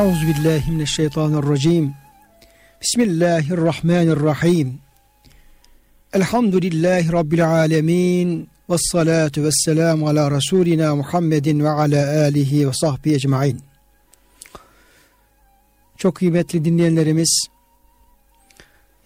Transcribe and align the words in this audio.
Euzu 0.00 0.26
billahi 0.26 0.72
mineşşeytanirracim. 0.72 1.94
Bismillahirrahmanirrahim. 2.82 4.78
Elhamdülillahi 6.12 7.12
rabbil 7.12 7.50
alamin. 7.50 8.48
Ves 8.70 8.80
salatu 8.92 9.44
vesselam 9.44 10.04
ala 10.04 10.30
rasulina 10.30 10.96
Muhammedin 10.96 11.60
ve 11.60 11.68
ala 11.68 12.20
alihi 12.20 12.68
ve 12.68 12.72
sahbihi 12.72 13.14
ecmaîn. 13.14 13.60
Çok 15.96 16.14
kıymetli 16.14 16.64
dinleyenlerimiz, 16.64 17.46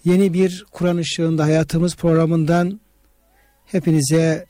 yeni 0.05 0.33
bir 0.33 0.67
Kur'an 0.73 0.97
ışığında 0.97 1.45
hayatımız 1.45 1.97
programından 1.97 2.81
hepinize 3.67 4.47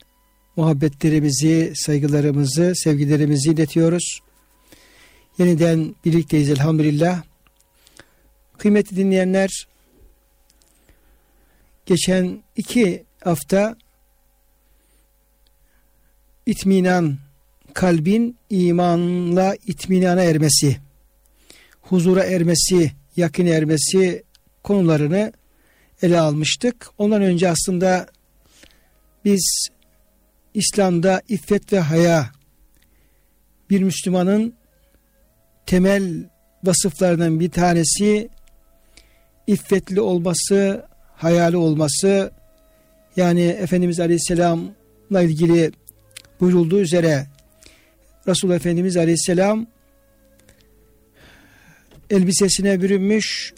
muhabbetlerimizi, 0.55 1.73
saygılarımızı, 1.75 2.73
sevgilerimizi 2.75 3.51
iletiyoruz. 3.51 4.19
Yeniden 5.37 5.95
birlikteyiz 6.05 6.49
elhamdülillah. 6.49 7.23
Kıymetli 8.57 8.97
dinleyenler, 8.97 9.67
geçen 11.85 12.43
iki 12.55 13.03
hafta 13.23 13.75
itminan, 16.45 17.17
kalbin 17.73 18.37
imanla 18.49 19.55
itminana 19.65 20.23
ermesi, 20.23 20.77
huzura 21.81 22.23
ermesi, 22.23 22.91
yakın 23.15 23.45
ermesi 23.45 24.23
konularını 24.63 25.33
ele 26.01 26.19
almıştık. 26.19 26.89
Ondan 26.97 27.21
önce 27.21 27.49
aslında 27.49 28.07
biz 29.25 29.67
İslam'da 30.53 31.21
iffet 31.27 31.73
ve 31.73 31.79
haya 31.79 32.31
bir 33.69 33.81
Müslümanın 33.81 34.53
temel 35.65 36.23
vasıflarından 36.63 37.39
bir 37.39 37.49
tanesi 37.49 38.29
iffetli 39.47 40.01
olması, 40.01 40.85
hayali 41.15 41.57
olması. 41.57 42.31
Yani 43.15 43.41
Efendimiz 43.41 43.99
Aleyhisselam'la 43.99 45.21
ilgili 45.21 45.71
buyurulduğu 46.39 46.79
üzere 46.79 47.27
Resul 48.27 48.51
Efendimiz 48.51 48.97
Aleyhisselam 48.97 49.67
elbisesine 52.09 52.81
bürünmüş 52.81 53.53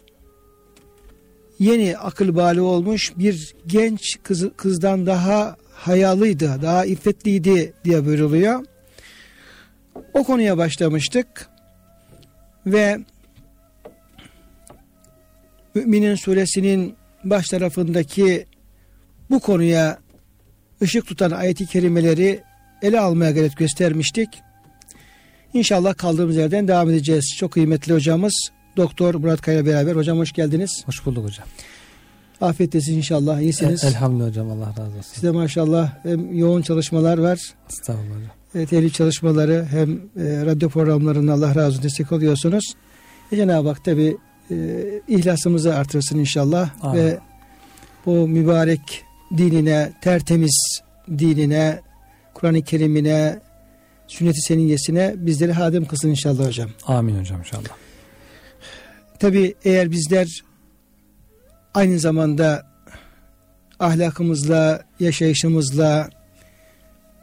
yeni 1.59 1.97
akıl 1.97 2.35
bali 2.35 2.61
olmuş 2.61 3.13
bir 3.17 3.55
genç 3.67 4.17
kız, 4.23 4.45
kızdan 4.57 5.05
daha 5.05 5.57
hayalıydı, 5.73 6.59
daha 6.61 6.85
iffetliydi 6.85 7.73
diye 7.83 8.05
buyuruluyor. 8.05 8.65
O 10.13 10.23
konuya 10.23 10.57
başlamıştık 10.57 11.49
ve 12.71 12.97
Müminin 15.77 16.15
suresinin 16.15 16.95
baş 17.23 17.49
tarafındaki 17.49 18.45
bu 19.29 19.39
konuya 19.39 19.99
ışık 20.81 21.07
tutan 21.07 21.31
ayeti 21.31 21.65
kerimeleri 21.65 22.41
ele 22.81 22.99
almaya 22.99 23.31
gayret 23.31 23.57
göstermiştik. 23.57 24.29
İnşallah 25.53 25.97
kaldığımız 25.97 26.35
yerden 26.35 26.67
devam 26.67 26.89
edeceğiz. 26.89 27.35
Çok 27.37 27.51
kıymetli 27.51 27.93
hocamız 27.93 28.33
Doktor 28.77 29.15
Murat 29.15 29.41
Kaya 29.41 29.65
beraber. 29.65 29.95
Hocam 29.95 30.17
hoş 30.17 30.31
geldiniz. 30.31 30.83
Hoş 30.85 31.05
bulduk 31.05 31.25
hocam. 31.25 31.47
Afiyet 32.41 32.75
inşallah. 32.75 33.39
İyisiniz. 33.39 33.83
El, 33.83 33.87
elhamdülillah 33.87 34.27
hocam. 34.27 34.51
Allah 34.51 34.69
razı 34.69 34.97
olsun. 34.97 35.13
Size 35.13 35.31
maşallah 35.31 35.93
hem 36.03 36.37
yoğun 36.37 36.61
çalışmalar 36.61 37.17
var. 37.17 37.39
Estağfurullah 37.69 38.15
hocam. 38.15 38.36
E, 38.55 38.65
telif 38.65 38.93
çalışmaları 38.93 39.67
hem 39.71 39.91
e, 39.91 40.45
radyo 40.45 40.69
programlarında 40.69 41.33
Allah 41.33 41.55
razı 41.55 41.67
olsun 41.67 41.83
destek 41.83 42.11
oluyorsunuz. 42.11 42.73
E, 43.31 43.35
Cenab-ı 43.35 43.67
Hak 43.67 43.85
tabi 43.85 44.17
e, 44.51 44.55
ihlasımızı 45.07 45.75
artırsın 45.75 46.19
inşallah. 46.19 46.69
Amin. 46.81 46.99
Ve 46.99 47.19
bu 48.05 48.27
mübarek 48.27 49.03
dinine, 49.37 49.93
tertemiz 50.01 50.81
dinine, 51.17 51.81
Kur'an-ı 52.33 52.61
Kerim'ine, 52.61 53.39
sünnet-i 54.07 54.41
seniyyesine 54.41 55.13
bizleri 55.17 55.53
hadim 55.53 55.85
kılsın 55.85 56.09
inşallah 56.09 56.47
hocam. 56.47 56.69
Amin 56.87 57.19
hocam 57.19 57.39
inşallah. 57.39 57.69
Tabi 59.19 59.55
eğer 59.65 59.91
bizler 59.91 60.43
aynı 61.73 61.99
zamanda 61.99 62.67
ahlakımızla, 63.79 64.83
yaşayışımızla, 64.99 66.09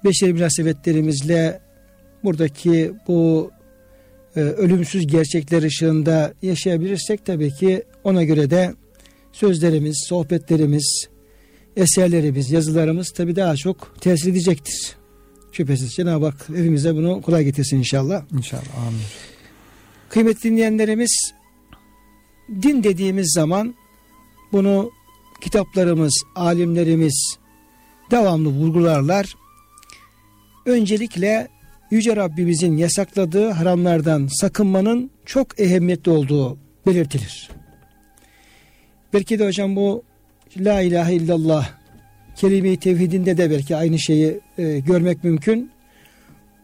beşeri 0.05 0.33
münasebetlerimizle 0.33 1.61
buradaki 2.25 2.93
bu 3.09 3.51
e, 4.37 4.41
ölümsüz 4.41 5.07
gerçekler 5.07 5.63
ışığında 5.63 6.35
yaşayabilirsek 6.43 7.25
tabii 7.25 7.51
ki 7.51 7.83
ona 8.05 8.25
göre 8.25 8.51
de 8.51 8.75
sözlerimiz, 9.33 10.05
sohbetlerimiz, 10.09 11.09
eserlerimiz, 11.77 12.51
yazılarımız 12.51 13.13
tabii 13.17 13.37
daha 13.37 13.57
çok 13.57 14.01
tesir 14.01 14.31
edecektir. 14.31 14.97
Şüphesiz 15.53 15.93
Cenab-ı 15.93 16.27
Hak 16.27 16.49
hepimize 16.49 16.95
bunu 16.95 17.23
kolay 17.23 17.45
getirsin 17.45 17.79
inşallah. 17.79 18.23
İnşallah. 18.33 18.87
Amin. 18.87 19.01
Kıymetli 20.09 20.51
dinleyenlerimiz 20.51 21.33
din 22.63 22.83
dediğimiz 22.83 23.33
zaman 23.35 23.75
bunu 24.53 24.91
kitaplarımız, 25.41 26.23
alimlerimiz 26.35 27.37
devamlı 28.11 28.49
vurgularlar. 28.49 29.35
Öncelikle 30.67 31.49
Yüce 31.91 32.17
Rabbimizin 32.17 32.77
yasakladığı 32.77 33.51
haramlardan 33.51 34.27
sakınmanın 34.27 35.11
çok 35.25 35.61
ehemmiyetli 35.61 36.11
olduğu 36.11 36.59
belirtilir. 36.87 37.51
Belki 39.13 39.39
de 39.39 39.47
hocam 39.47 39.77
bu 39.77 40.03
La 40.59 40.81
ilahe 40.81 41.15
illallah 41.15 41.71
kelime-i 42.37 42.77
tevhidinde 42.77 43.37
de 43.37 43.51
belki 43.51 43.77
aynı 43.77 43.99
şeyi 43.99 44.41
e, 44.59 44.79
görmek 44.79 45.25
mümkün. 45.25 45.71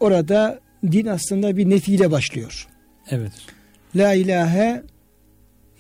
Orada 0.01 0.61
din 0.93 1.07
aslında 1.07 1.57
bir 1.57 1.71
nefiyle 1.71 2.11
başlıyor. 2.11 2.69
Evet. 3.11 3.33
La 3.97 4.15
ilahe 4.15 4.83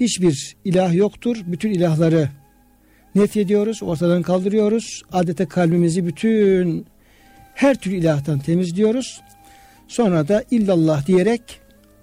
hiçbir 0.01 0.57
ilah 0.65 0.95
yoktur. 0.95 1.37
Bütün 1.47 1.71
ilahları 1.71 2.29
nefy 3.15 3.41
ediyoruz, 3.41 3.83
ortadan 3.83 4.23
kaldırıyoruz. 4.23 5.03
Adeta 5.13 5.49
kalbimizi 5.49 6.07
bütün 6.07 6.87
her 7.55 7.75
türlü 7.75 7.97
ilahtan 7.97 8.39
temizliyoruz. 8.39 9.21
Sonra 9.89 10.29
da 10.29 10.45
illallah 10.51 11.07
diyerek 11.07 11.43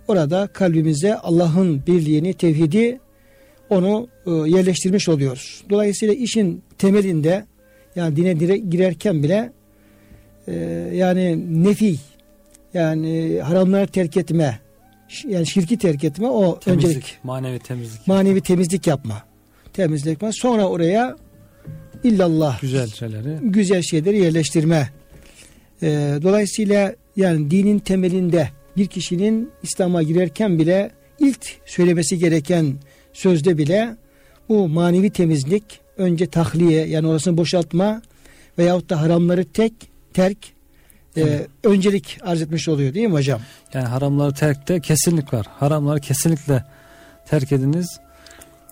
orada 0.08 0.48
kalbimize 0.48 1.16
Allah'ın 1.16 1.86
birliğini, 1.88 2.34
tevhidi 2.34 3.00
onu 3.70 4.08
e, 4.26 4.32
yerleştirmiş 4.32 5.10
oluyoruz. 5.10 5.64
Dolayısıyla 5.70 6.14
işin 6.14 6.64
temelinde 6.78 7.46
yani 7.96 8.16
dine 8.16 8.58
girerken 8.58 9.24
bile 9.24 9.52
e, 10.48 10.54
yani 10.94 11.46
nefi 11.64 11.96
yani 12.74 13.40
haramları 13.44 13.88
terk 13.88 14.18
etme 14.18 14.60
yani 15.28 15.48
şirki 15.48 15.78
terk 15.78 16.04
etme 16.04 16.28
o 16.28 16.60
temizlik, 16.60 16.90
öncelik. 16.90 17.18
Manevi 17.24 17.60
temizlik. 17.60 18.08
Manevi 18.08 18.30
yapma. 18.30 18.44
temizlik 18.44 18.88
yapma. 18.88 19.24
Temizlik 19.74 20.12
yapma. 20.12 20.32
Sonra 20.34 20.68
oraya 20.70 21.16
illallah 22.04 22.62
güzel 22.62 22.88
şeyleri 22.88 23.38
güzel 23.42 23.82
şeyleri 23.82 24.20
yerleştirme. 24.20 24.90
E, 25.82 26.20
dolayısıyla 26.24 26.96
yani 27.16 27.52
dinin 27.52 27.80
temelinde 27.80 28.50
bir 28.78 28.88
kişinin 28.88 29.52
İslam'a 29.64 30.04
girerken 30.04 30.60
bile 30.60 30.92
ilk 31.20 31.56
söylemesi 31.66 32.20
gereken 32.20 32.74
sözde 33.14 33.58
bile 33.58 33.96
bu 34.50 34.68
manevi 34.68 35.10
temizlik 35.10 35.64
önce 35.98 36.28
tahliye 36.28 36.88
yani 36.88 37.08
orasını 37.08 37.38
boşaltma 37.38 38.02
veyahut 38.58 38.90
da 38.90 39.02
haramları 39.02 39.46
tek 39.46 39.74
terk 40.14 40.38
e, 41.18 41.48
öncelik 41.64 42.18
arz 42.22 42.42
etmiş 42.42 42.70
oluyor 42.70 42.94
değil 42.94 43.08
mi 43.08 43.14
hocam? 43.14 43.42
Yani 43.74 43.86
haramları 43.86 44.34
terkte 44.34 44.82
kesinlik 44.82 45.34
var. 45.34 45.46
Haramları 45.50 46.00
kesinlikle 46.00 46.64
terk 47.26 47.52
ediniz. 47.52 48.00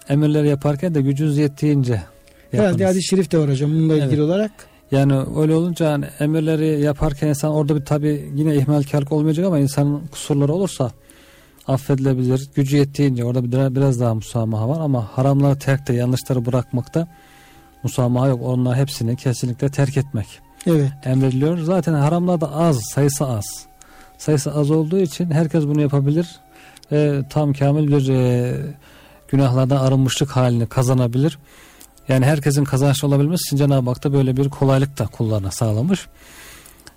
Emirleri 0.09 0.47
yaparken 0.47 0.95
de 0.95 1.01
gücünüz 1.01 1.37
yettiğince 1.37 1.93
yapınız. 1.93 2.09
Herhalde 2.51 2.85
hadis-i 2.85 3.07
şerif 3.07 3.31
de 3.31 3.37
var 3.37 3.49
hocam 3.49 3.71
bununla 3.71 3.93
evet. 3.93 4.05
ilgili 4.05 4.21
olarak. 4.21 4.51
Yani 4.91 5.13
öyle 5.37 5.55
olunca 5.55 5.85
yani 5.85 6.05
emirleri 6.19 6.81
yaparken 6.81 7.27
insan 7.27 7.51
orada 7.51 7.75
bir 7.75 7.85
tabi 7.85 8.31
yine 8.35 8.55
ihmalkarlık 8.55 9.11
olmayacak 9.11 9.45
ama 9.45 9.59
insanın 9.59 10.07
kusurları 10.11 10.53
olursa 10.53 10.91
affedilebilir. 11.67 12.49
Gücü 12.55 12.77
yettiğince 12.77 13.25
orada 13.25 13.43
bir, 13.43 13.75
biraz 13.75 13.99
daha 13.99 14.15
musamaha 14.15 14.69
var 14.69 14.79
ama 14.79 15.07
haramları 15.13 15.59
terkte 15.59 15.93
yanlışları 15.93 16.45
bırakmakta 16.45 17.07
musamaha 17.83 18.27
yok. 18.27 18.41
Onlar 18.43 18.77
hepsini 18.77 19.15
kesinlikle 19.15 19.69
terk 19.69 19.97
etmek 19.97 20.27
evet. 20.67 20.91
emrediliyor. 21.03 21.57
Zaten 21.57 21.93
haramlar 21.93 22.41
da 22.41 22.51
az, 22.51 22.81
sayısı 22.81 23.25
az. 23.25 23.45
Sayısı 24.17 24.53
az 24.53 24.71
olduğu 24.71 24.99
için 24.99 25.31
herkes 25.31 25.63
bunu 25.63 25.81
yapabilir 25.81 26.39
ve 26.91 27.23
tam 27.29 27.53
kamil 27.53 27.87
bir 27.87 28.09
e, 28.09 28.53
günahlardan 29.27 29.77
arınmışlık 29.77 30.29
halini 30.29 30.67
kazanabilir. 30.67 31.37
Yani 32.09 32.25
herkesin 32.25 32.63
kazançlı 32.63 33.07
olabilmesi 33.07 33.41
için 33.47 33.57
Cenab-ı 33.57 33.89
Hak 33.89 34.03
da 34.03 34.13
böyle 34.13 34.37
bir 34.37 34.49
kolaylık 34.49 34.99
da 34.99 35.07
kullarına 35.07 35.51
sağlamış. 35.51 36.07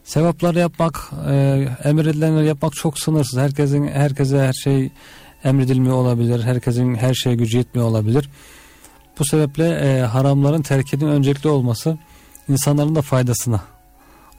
Sevapları 0.04 0.58
yapmak, 0.58 1.10
e, 1.28 1.68
emir 1.84 2.06
edilenleri 2.06 2.46
yapmak 2.46 2.72
çok 2.72 2.98
sınırsız. 2.98 3.38
Herkesin 3.38 3.88
herkese 3.88 4.40
her 4.40 4.52
şey 4.52 4.90
emredilmiyor 5.44 5.96
olabilir. 5.96 6.42
Herkesin 6.42 6.94
her 6.94 7.14
şeye 7.14 7.36
gücü 7.36 7.58
yetmiyor 7.58 7.88
olabilir. 7.88 8.30
Bu 9.18 9.24
sebeple 9.24 9.68
e, 9.68 10.00
haramların 10.00 10.62
terkinin 10.62 11.08
öncelikli 11.08 11.48
olması 11.48 11.98
insanların 12.48 12.94
da 12.94 13.02
faydasına 13.02 13.60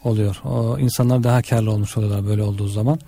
oluyor. 0.04 0.42
O 0.46 0.80
insanlar 0.80 1.24
daha 1.24 1.42
karlı 1.42 1.72
olmuş 1.72 1.98
oluyorlar 1.98 2.28
böyle 2.28 2.44
olduğu 2.44 2.68
zaman. 2.68 3.00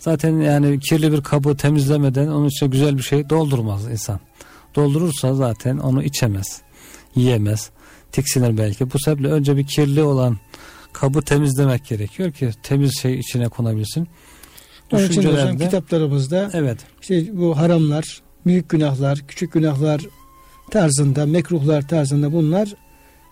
Zaten 0.00 0.40
yani 0.40 0.80
kirli 0.80 1.12
bir 1.12 1.22
kabı 1.22 1.56
temizlemeden 1.56 2.28
onun 2.28 2.48
içine 2.48 2.68
güzel 2.68 2.96
bir 2.96 3.02
şey 3.02 3.30
doldurmaz 3.30 3.90
insan. 3.90 4.20
Doldurursa 4.74 5.34
zaten 5.34 5.78
onu 5.78 6.02
içemez, 6.02 6.60
yiyemez, 7.14 7.70
tiksinir 8.12 8.58
belki. 8.58 8.90
Bu 8.90 8.98
sebeple 8.98 9.28
önce 9.28 9.56
bir 9.56 9.66
kirli 9.66 10.02
olan 10.02 10.38
kabı 10.92 11.22
temizlemek 11.22 11.86
gerekiyor 11.86 12.32
ki 12.32 12.50
temiz 12.62 12.98
şey 13.00 13.18
içine 13.18 13.48
konabilsin. 13.48 14.08
Onun 14.92 15.08
için 15.08 15.22
hocam 15.22 15.58
kitaplarımızda 15.58 16.50
evet. 16.52 16.78
işte 17.00 17.26
bu 17.32 17.56
haramlar, 17.56 18.22
büyük 18.46 18.68
günahlar, 18.68 19.18
küçük 19.28 19.52
günahlar 19.52 20.00
tarzında, 20.70 21.26
mekruhlar 21.26 21.88
tarzında 21.88 22.32
bunlar 22.32 22.74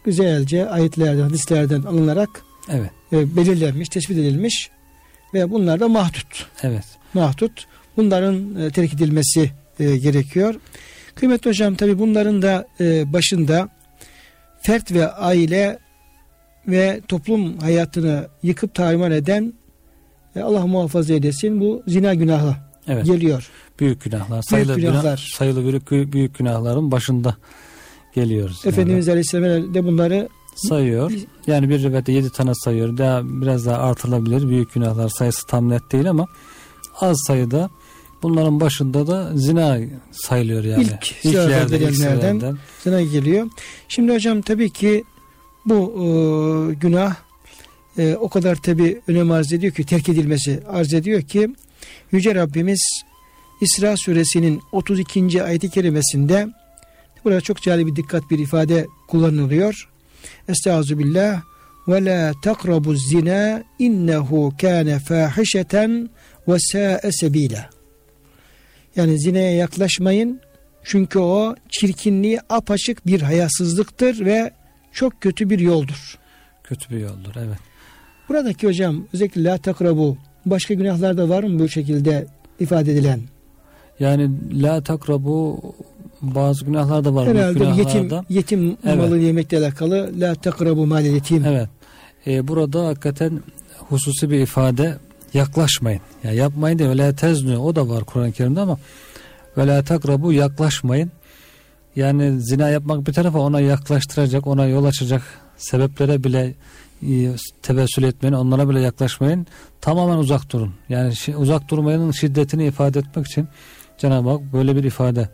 güzelce 0.04 0.68
ayetlerden, 0.68 1.22
hadislerden 1.22 1.82
alınarak 1.82 2.42
evet. 2.68 2.90
e, 3.12 3.36
belirlenmiş, 3.36 3.88
tespit 3.88 4.18
edilmiş 4.18 4.70
ve 5.34 5.50
bunlar 5.50 5.80
da 5.80 5.88
mahdut. 5.88 6.46
Evet. 6.62 6.84
Mahdut. 7.14 7.66
Bunların 7.96 8.60
e, 8.60 8.70
terk 8.70 8.94
edilmesi 8.94 9.50
e, 9.78 9.96
gerekiyor. 9.96 10.54
Kıymetli 11.20 11.50
hocam 11.50 11.74
tabi 11.74 11.98
bunların 11.98 12.42
da 12.42 12.66
e, 12.80 13.12
başında 13.12 13.68
fert 14.62 14.92
ve 14.92 15.12
aile 15.12 15.78
ve 16.68 17.00
toplum 17.08 17.58
hayatını 17.58 18.28
yıkıp 18.42 18.74
tarumar 18.74 19.10
eden 19.10 19.52
e, 20.36 20.40
Allah 20.40 20.66
muhafaza 20.66 21.14
edesin 21.14 21.60
bu 21.60 21.82
zina 21.86 22.14
günahı 22.14 22.56
evet. 22.88 23.06
geliyor. 23.06 23.50
Büyük 23.80 24.04
günahlar. 24.04 24.42
Sayılı 24.42 24.76
büyük 24.76 24.90
günahlar. 24.90 25.02
Günah, 25.02 25.38
sayılı 25.38 25.64
büyük, 25.90 26.12
büyük 26.12 26.38
günahların 26.38 26.90
başında 26.90 27.36
geliyoruz. 28.14 28.66
Efendimiz 28.66 29.06
yani. 29.06 29.12
Aleyhisselam 29.12 29.74
de 29.74 29.84
bunları 29.84 30.28
sayıyor. 30.56 31.12
Yani 31.46 31.68
bir 31.68 31.82
rivayette 31.82 32.12
yedi 32.12 32.30
tane 32.30 32.52
sayıyor. 32.54 32.98
Daha 32.98 33.22
biraz 33.24 33.66
daha 33.66 33.78
artırılabilir. 33.78 34.48
Büyük 34.48 34.74
günahlar 34.74 35.08
sayısı 35.08 35.46
tam 35.46 35.68
net 35.68 35.92
değil 35.92 36.10
ama 36.10 36.26
az 37.00 37.16
sayıda 37.26 37.70
bunların 38.22 38.60
başında 38.60 39.06
da 39.06 39.30
zina 39.34 39.78
sayılıyor 40.10 40.64
yani. 40.64 40.82
İlk, 40.82 41.24
ilk 41.24 41.34
yerde, 41.34 41.78
ilk 41.78 41.96
sıralardan 41.96 42.58
zina 42.84 43.02
geliyor. 43.02 43.46
Şimdi 43.88 44.14
hocam 44.14 44.42
tabii 44.42 44.70
ki 44.70 45.04
bu 45.66 45.94
e, 45.96 46.74
günah 46.74 47.14
e, 47.98 48.14
o 48.14 48.28
kadar 48.28 48.56
tabi 48.56 49.00
önem 49.08 49.30
arz 49.30 49.52
ediyor 49.52 49.72
ki 49.72 49.84
terk 49.84 50.08
edilmesi 50.08 50.62
arz 50.68 50.94
ediyor 50.94 51.22
ki 51.22 51.48
Yüce 52.12 52.34
Rabbimiz 52.34 53.02
İsra 53.60 53.96
suresinin 53.96 54.60
32. 54.72 55.42
ayeti 55.42 55.70
kerimesinde 55.70 56.48
burada 57.24 57.40
çok 57.40 57.62
cali 57.62 57.86
bir 57.86 57.96
dikkat 57.96 58.30
bir 58.30 58.38
ifade 58.38 58.86
kullanılıyor. 59.08 59.88
Estaizu 60.48 60.98
billah 60.98 61.42
ve 61.88 62.04
la 62.04 62.32
takrabu 62.42 62.94
zina 62.94 63.62
innehu 63.78 64.52
kana 64.60 64.98
fahişeten 64.98 66.10
ve 66.48 66.56
sa'e 66.58 67.12
sebila. 67.12 67.79
Yani 68.96 69.20
zineye 69.20 69.54
yaklaşmayın 69.54 70.40
çünkü 70.84 71.18
o 71.18 71.54
çirkinliği 71.68 72.40
apaçık 72.48 73.06
bir 73.06 73.22
hayasızlıktır 73.22 74.24
ve 74.24 74.50
çok 74.92 75.20
kötü 75.20 75.50
bir 75.50 75.58
yoldur. 75.58 76.18
Kötü 76.64 76.90
bir 76.90 77.00
yoldur 77.00 77.32
evet. 77.36 77.58
Buradaki 78.28 78.66
hocam 78.66 79.04
özellikle 79.12 79.44
la 79.44 79.58
takrabu 79.58 80.16
başka 80.46 80.74
günahlarda 80.74 81.28
var 81.28 81.42
mı 81.42 81.58
bu 81.58 81.68
şekilde 81.68 82.26
ifade 82.60 82.92
edilen? 82.92 83.20
Yani 84.00 84.30
la 84.62 84.80
takrabu 84.80 85.60
bazı 86.22 86.64
günahlar 86.64 87.04
da 87.04 87.14
var. 87.14 87.28
Herhalde 87.28 87.64
yetim, 87.64 88.10
yetim 88.28 88.76
evet. 88.84 88.96
malı 88.96 89.18
yemekle 89.18 89.58
alakalı 89.58 90.10
la 90.18 90.34
takrabu 90.34 90.86
mal 90.86 91.04
yetim. 91.04 91.44
Evet. 91.44 91.68
Ee, 92.26 92.48
burada 92.48 92.86
hakikaten 92.86 93.40
hususi 93.78 94.30
bir 94.30 94.40
ifade 94.40 94.96
yaklaşmayın. 95.34 96.00
Ya 96.24 96.30
yani 96.30 96.36
yapmayın 96.36 96.78
diye 96.78 96.96
la 96.96 97.16
teznü 97.16 97.56
o 97.56 97.76
da 97.76 97.88
var 97.88 98.04
Kur'an-ı 98.04 98.32
Kerim'de 98.32 98.60
ama 98.60 98.78
ve 99.56 99.66
la 99.66 99.84
takrabu 99.84 100.32
yaklaşmayın. 100.32 101.10
Yani 101.96 102.40
zina 102.40 102.68
yapmak 102.68 103.06
bir 103.06 103.12
tarafa 103.12 103.38
ona 103.38 103.60
yaklaştıracak, 103.60 104.46
ona 104.46 104.66
yol 104.66 104.84
açacak 104.84 105.22
sebeplere 105.56 106.24
bile 106.24 106.54
tevessül 107.62 108.02
etmeyin, 108.02 108.34
onlara 108.34 108.68
bile 108.68 108.80
yaklaşmayın. 108.80 109.46
Tamamen 109.80 110.16
uzak 110.16 110.52
durun. 110.52 110.74
Yani 110.88 111.12
uzak 111.36 111.68
durmayanın 111.68 112.10
şiddetini 112.10 112.66
ifade 112.66 112.98
etmek 112.98 113.26
için 113.26 113.48
Cenab-ı 113.98 114.30
Hak 114.30 114.40
böyle 114.52 114.76
bir 114.76 114.84
ifade 114.84 115.28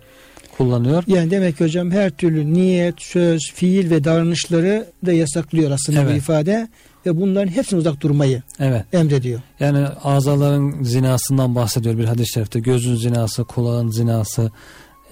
kullanıyor. 0.58 1.04
Yani 1.06 1.30
demek 1.30 1.58
ki 1.58 1.64
hocam 1.64 1.90
her 1.90 2.10
türlü 2.10 2.54
niyet, 2.54 2.94
söz, 2.98 3.40
fiil 3.54 3.90
ve 3.90 4.04
davranışları 4.04 4.86
da 5.06 5.12
yasaklıyor 5.12 5.70
aslında 5.70 6.00
evet. 6.00 6.12
bu 6.12 6.16
ifade 6.16 6.68
ve 7.06 7.20
bunların 7.20 7.48
hepsine 7.48 7.78
uzak 7.78 8.00
durmayı 8.00 8.42
evet. 8.60 8.84
emrediyor. 8.92 9.40
Yani 9.60 9.86
azaların 10.04 10.82
zinasından 10.82 11.54
bahsediyor 11.54 11.98
bir 11.98 12.04
hadis-i 12.04 12.32
şerifte. 12.32 12.60
Gözün 12.60 12.96
zinası, 12.96 13.44
kulağın 13.44 13.90
zinası, 13.90 14.50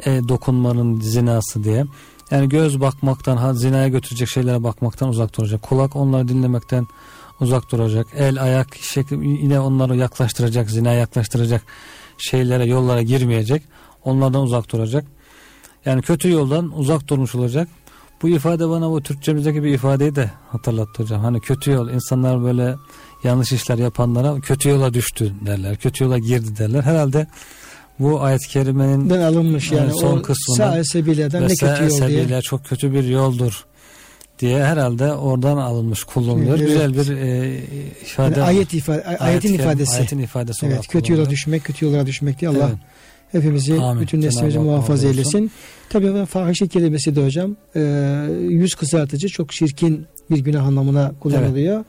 e, 0.06 0.20
dokunmanın 0.28 1.00
zinası 1.00 1.64
diye. 1.64 1.84
Yani 2.30 2.48
göz 2.48 2.80
bakmaktan, 2.80 3.52
zinaya 3.52 3.88
götürecek 3.88 4.28
şeylere 4.28 4.62
bakmaktan 4.62 5.08
uzak 5.08 5.38
duracak. 5.38 5.62
Kulak 5.62 5.96
onları 5.96 6.28
dinlemekten 6.28 6.86
uzak 7.40 7.72
duracak. 7.72 8.06
El, 8.16 8.42
ayak 8.42 8.76
şekli 8.76 9.28
yine 9.28 9.60
onları 9.60 9.96
yaklaştıracak, 9.96 10.70
zina 10.70 10.92
yaklaştıracak 10.92 11.62
şeylere, 12.18 12.64
yollara 12.64 13.02
girmeyecek. 13.02 13.62
Onlardan 14.04 14.42
uzak 14.42 14.72
duracak. 14.72 15.04
Yani 15.84 16.02
kötü 16.02 16.30
yoldan 16.30 16.78
uzak 16.78 17.08
durmuş 17.08 17.34
olacak. 17.34 17.68
Bu 18.22 18.28
ifade 18.28 18.68
bana 18.68 18.90
bu 18.90 19.02
Türkçemizdeki 19.02 19.62
bir 19.62 19.74
ifadeyi 19.74 20.14
de 20.14 20.30
hatırlattı 20.48 21.02
hocam. 21.02 21.20
Hani 21.20 21.40
kötü 21.40 21.70
yol 21.70 21.90
insanlar 21.90 22.44
böyle 22.44 22.74
yanlış 23.24 23.52
işler 23.52 23.78
yapanlara 23.78 24.40
kötü 24.40 24.68
yola 24.68 24.94
düştü 24.94 25.32
derler. 25.46 25.76
Kötü 25.76 26.04
yola 26.04 26.18
girdi 26.18 26.58
derler. 26.58 26.82
Herhalde 26.82 27.26
bu 27.98 28.22
ayet-i 28.22 28.48
kerimenin 28.48 29.10
Den 29.10 29.20
alınmış 29.20 29.72
yani, 29.72 29.92
son 29.92 30.22
kısmında 30.22 30.70
sağ 30.70 30.78
esebileden 30.78 31.42
ne 31.42 31.48
kötü 31.48 31.84
yol 31.84 32.08
diye. 32.08 32.40
çok 32.40 32.64
kötü 32.64 32.92
bir 32.92 33.04
yoldur 33.04 33.64
diye 34.38 34.64
herhalde 34.64 35.12
oradan 35.12 35.56
alınmış 35.56 36.04
kullanılıyor. 36.04 36.58
Evet. 36.58 36.68
Güzel 36.68 36.94
bir 36.94 37.16
e, 37.16 37.58
ifade. 38.02 38.40
Yani 38.40 38.48
ayet 38.48 38.74
ifade 38.74 39.04
ayetin 39.04 39.48
ayet 39.48 39.60
ifadesi. 39.60 39.96
Ayetin 39.96 40.18
ifadesi 40.18 40.66
evet, 40.66 40.88
kötü 40.88 41.12
yola 41.12 41.30
düşmek, 41.30 41.64
kötü 41.64 41.84
yollara 41.84 42.06
düşmek 42.06 42.40
diye 42.40 42.50
Allah 42.50 42.68
evet. 42.68 42.78
Hepimizi 43.34 43.74
Amin. 43.74 44.02
bütün 44.02 44.20
neslimizi 44.20 44.58
muhafaza 44.58 45.08
eylesin. 45.08 45.50
Tabii 45.88 46.26
fahişe 46.26 46.68
kelimesi 46.68 47.16
de 47.16 47.24
hocam 47.24 47.56
e, 47.76 47.80
yüz 48.40 48.74
kısaltıcı 48.74 49.28
çok 49.28 49.52
çirkin 49.52 50.06
bir 50.30 50.38
günah 50.38 50.66
anlamına 50.66 51.12
kullanılıyor. 51.20 51.84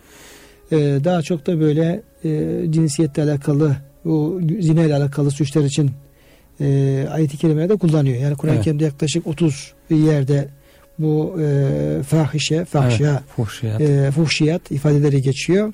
Evet. 0.72 1.02
E, 1.02 1.04
daha 1.04 1.22
çok 1.22 1.48
da 1.48 1.60
böyle 1.60 2.02
e, 2.24 2.62
cinsiyetle 2.70 3.24
alakalı 3.24 3.75
bu 4.06 4.42
zina 4.60 4.84
ile 4.84 4.96
alakalı 4.96 5.32
suçlar 5.32 5.64
için 5.64 5.92
e, 6.62 7.08
ayet-i 7.12 7.38
kerimelerde 7.38 7.75
kullanıyor. 7.75 8.18
Yani 8.18 8.36
Kur'an-ı 8.36 8.56
evet. 8.56 8.66
Kerim'de 8.66 8.84
yaklaşık 8.84 9.28
30 9.28 9.74
yerde 9.90 10.48
bu 11.00 11.38
e, 11.42 12.04
fahişe, 12.04 12.66
fahşa, 12.66 13.10
evet, 13.10 13.22
fuhşiyat. 13.36 13.82
E, 13.82 14.12
fuhşiyat 14.12 14.72
ifadeleri 14.72 15.22
geçiyor. 15.22 15.74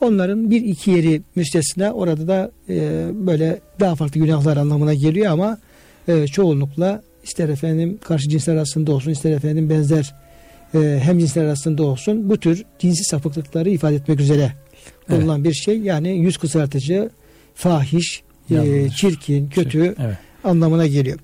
Onların 0.00 0.50
bir 0.50 0.64
iki 0.64 0.90
yeri 0.90 1.22
müstesna 1.36 1.92
orada 1.92 2.28
da 2.28 2.50
e, 2.68 3.06
böyle 3.12 3.60
daha 3.80 3.94
farklı 3.94 4.20
günahlar 4.20 4.56
anlamına 4.56 4.94
geliyor 4.94 5.32
ama 5.32 5.58
e, 6.08 6.26
çoğunlukla 6.26 7.02
ister 7.24 7.48
efendim 7.48 7.98
karşı 8.04 8.28
cinsler 8.28 8.56
arasında 8.56 8.92
olsun 8.92 9.10
ister 9.10 9.30
efendim 9.30 9.70
benzer 9.70 10.14
e, 10.74 11.00
hem 11.02 11.18
cinsler 11.18 11.44
arasında 11.44 11.82
olsun 11.82 12.30
bu 12.30 12.36
tür 12.36 12.64
cinsi 12.78 13.04
sapıklıkları 13.04 13.70
ifade 13.70 13.94
etmek 13.94 14.20
üzere 14.20 14.52
bulunan 15.08 15.40
evet. 15.40 15.50
bir 15.50 15.54
şey. 15.54 15.78
Yani 15.78 16.18
yüz 16.18 16.38
kısaltıcı, 16.38 17.10
fahiş, 17.54 18.22
e, 18.50 18.88
çirkin, 18.96 19.48
kötü 19.48 19.94
evet. 19.98 20.16
anlamına 20.44 20.86
geliyor. 20.86 21.18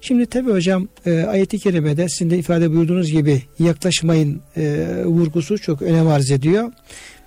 Şimdi 0.00 0.26
tabi 0.26 0.50
hocam 0.50 0.88
e, 1.06 1.22
ayeti 1.22 1.58
kerimede 1.58 2.08
sizin 2.08 2.30
de 2.30 2.38
ifade 2.38 2.70
buyurduğunuz 2.70 3.10
gibi 3.10 3.42
yaklaşmayın 3.58 4.40
e, 4.56 4.86
vurgusu 5.04 5.58
çok 5.58 5.82
önem 5.82 6.08
arz 6.08 6.30
ediyor. 6.30 6.72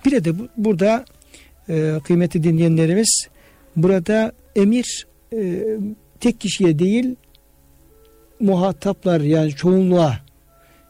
Bir 0.04 0.24
de 0.24 0.38
bu, 0.38 0.48
burada 0.56 1.04
e, 1.68 1.94
kıymetli 2.04 2.42
dinleyenlerimiz 2.42 3.28
burada 3.76 4.32
emir 4.56 5.06
e, 5.32 5.62
tek 6.20 6.40
kişiye 6.40 6.78
değil 6.78 7.16
muhataplar 8.40 9.20
yani 9.20 9.50
çoğunluğa 9.50 10.18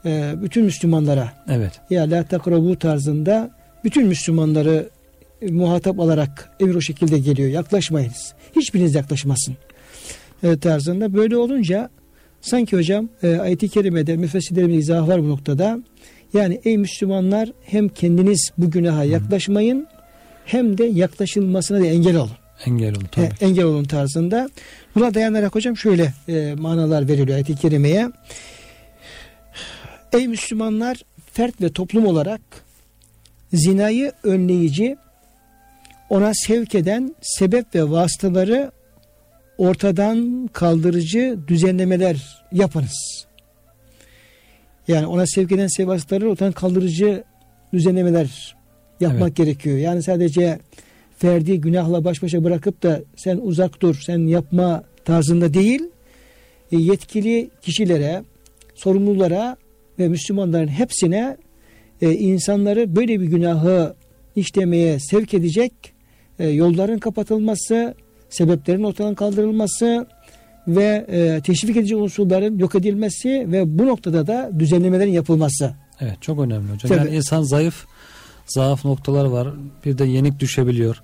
e, 0.05 0.33
bütün 0.43 0.65
Müslümanlara 0.65 1.33
evet. 1.49 1.81
ya 1.91 2.11
la 2.11 2.25
takrabu 2.25 2.79
tarzında 2.79 3.51
bütün 3.85 4.07
Müslümanları 4.07 4.89
e, 5.43 5.47
muhatap 5.47 6.01
alarak 6.01 6.51
emir 6.61 6.75
o 6.75 6.81
şekilde 6.81 7.19
geliyor. 7.19 7.49
Yaklaşmayınız. 7.49 8.35
Hiçbiriniz 8.57 8.95
yaklaşmasın. 8.95 9.57
E, 10.43 10.59
tarzında. 10.59 11.15
Böyle 11.15 11.37
olunca 11.37 11.91
sanki 12.41 12.77
hocam 12.77 13.09
e, 13.23 13.37
ayet-i 13.37 13.69
kerimede 13.69 14.17
müfessirlerin 14.17 14.79
izahı 14.79 15.09
var 15.09 15.23
bu 15.23 15.29
noktada. 15.29 15.79
Yani 16.35 16.61
ey 16.65 16.79
Müslümanlar 16.79 17.49
hem 17.65 17.89
kendiniz 17.89 18.51
bu 18.59 18.71
günaha 18.71 19.05
yaklaşmayın 19.05 19.87
hem 20.45 20.79
de 20.79 20.85
yaklaşılmasına 20.85 21.81
da 21.81 21.87
engel 21.87 22.17
olun. 22.17 22.31
Engel 22.67 22.97
olun 22.97 23.07
tabii. 23.13 23.27
He, 23.27 23.47
engel 23.47 23.65
olun 23.65 23.85
tarzında. 23.85 24.51
Buna 24.95 25.15
dayanarak 25.15 25.55
hocam 25.55 25.77
şöyle 25.77 26.13
e, 26.29 26.55
manalar 26.55 27.09
veriliyor 27.09 27.35
ayet-i 27.35 27.57
kerimeye. 27.57 28.11
Ey 30.13 30.29
Müslümanlar 30.29 31.03
fert 31.33 31.61
ve 31.61 31.73
toplum 31.73 32.07
olarak 32.07 32.41
zinayı 33.53 34.13
önleyici, 34.23 34.97
ona 36.11 36.33
sevk 36.35 36.75
eden 36.75 37.15
sebep 37.23 37.75
ve 37.75 37.91
vasıtaları 37.91 38.73
ortadan 39.59 40.49
kaldırıcı 40.53 41.39
düzenlemeler 41.49 42.45
yapınız. 42.53 43.27
Yani 44.89 45.07
ona 45.07 45.27
sevk 45.27 45.53
eden 45.53 45.67
sebep 45.67 45.89
vasıtaları 45.89 46.31
ortadan 46.31 46.53
kaldırıcı 46.53 47.25
düzenlemeler 47.73 48.57
yapmak 49.01 49.29
evet. 49.29 49.37
gerekiyor. 49.37 49.79
Yani 49.79 50.03
sadece 50.03 50.59
ferdi 51.19 51.61
günahla 51.61 52.05
baş 52.05 52.23
başa 52.23 52.45
bırakıp 52.45 52.83
da 52.83 53.03
sen 53.17 53.37
uzak 53.43 53.83
dur, 53.83 53.95
sen 54.07 54.19
yapma 54.27 54.85
tarzında 55.05 55.55
değil, 55.55 55.83
e, 56.73 56.77
yetkili 56.77 57.51
kişilere, 57.63 58.23
sorumlulara 58.75 59.57
ve 59.99 60.09
Müslümanların 60.09 60.69
hepsine 60.69 61.37
e, 62.03 62.13
insanları 62.13 62.97
böyle 62.97 63.21
bir 63.21 63.27
günahı 63.27 63.95
işlemeye 64.37 64.99
sevk 64.99 65.35
edecek 65.35 65.73
e, 66.39 66.49
yolların 66.49 66.99
kapatılması, 66.99 67.95
sebeplerin 68.31 68.83
ortadan 68.83 69.15
kaldırılması 69.15 70.07
ve 70.69 71.07
e, 71.09 71.41
teşvik 71.41 71.77
edici 71.77 71.97
unsurların 71.97 72.59
yok 72.59 72.75
edilmesi 72.75 73.47
ve 73.53 73.79
bu 73.79 73.87
noktada 73.87 74.27
da 74.27 74.51
düzenlemelerin 74.59 75.13
yapılması. 75.13 75.75
Evet 76.01 76.23
çok 76.23 76.41
önemli 76.41 76.73
hocam. 76.73 76.89
Tabii. 76.89 76.99
Yani 76.99 77.17
insan 77.17 77.43
zayıf, 77.43 77.87
zaaf 78.47 78.85
noktaları 78.85 79.33
var. 79.33 79.49
Bir 79.85 79.99
de 79.99 80.05
yenik 80.05 80.41
düşebiliyor. 80.41 81.03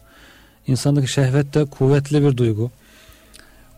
İnsandaki 0.67 1.13
şehvet 1.13 1.55
de 1.55 1.65
kuvvetli 1.65 2.23
bir 2.23 2.37
duygu. 2.37 2.71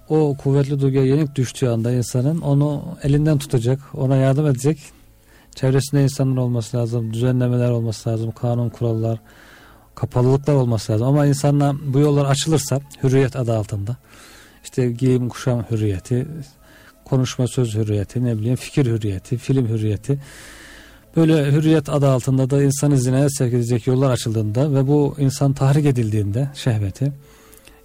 O 0.09 0.37
kuvvetli 0.43 0.81
duyguya 0.81 1.05
yenik 1.05 1.37
düştüğü 1.37 1.69
anda 1.69 1.93
insanın 1.93 2.41
onu 2.41 2.85
elinden 3.03 3.39
tutacak, 3.39 3.81
ona 3.95 4.17
yardım 4.17 4.47
edecek 4.47 4.79
çevresinde 5.55 6.03
insanlar 6.03 6.43
olması 6.43 6.77
lazım, 6.77 7.13
düzenlemeler 7.13 7.71
olması 7.71 8.11
lazım, 8.11 8.33
kanun 8.33 8.69
kurallar, 8.69 9.19
kapalılıklar 9.95 10.55
olması 10.55 10.93
lazım. 10.93 11.07
Ama 11.07 11.27
insanla 11.27 11.75
bu 11.87 11.99
yollar 11.99 12.25
açılırsa 12.25 12.81
hürriyet 13.03 13.37
adı 13.37 13.57
altında 13.57 13.97
işte 14.65 14.91
giyim 14.91 15.29
kuşam 15.29 15.65
hürriyeti, 15.71 16.27
konuşma 17.05 17.47
söz 17.47 17.75
hürriyeti, 17.75 18.25
ne 18.25 18.39
bileyim 18.39 18.57
fikir 18.57 18.87
hürriyeti, 18.87 19.39
film 19.39 19.69
hürriyeti 19.69 20.19
böyle 21.17 21.53
hürriyet 21.53 21.89
adı 21.89 22.09
altında 22.09 22.51
da 22.51 22.63
insanı 22.63 22.99
zinaya 22.99 23.31
sevk 23.31 23.55
edecek 23.55 23.87
yollar 23.87 24.11
açıldığında 24.11 24.75
ve 24.75 24.87
bu 24.89 25.15
insan 25.19 25.53
tahrik 25.53 25.87
edildiğinde 25.87 26.49
şehveti 26.55 27.13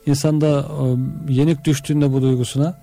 insanda 0.06 0.60
ıı, 0.60 0.98
yenik 1.30 1.66
düştüğünde 1.66 2.14
bu 2.14 2.22
duygusuna 2.22 2.78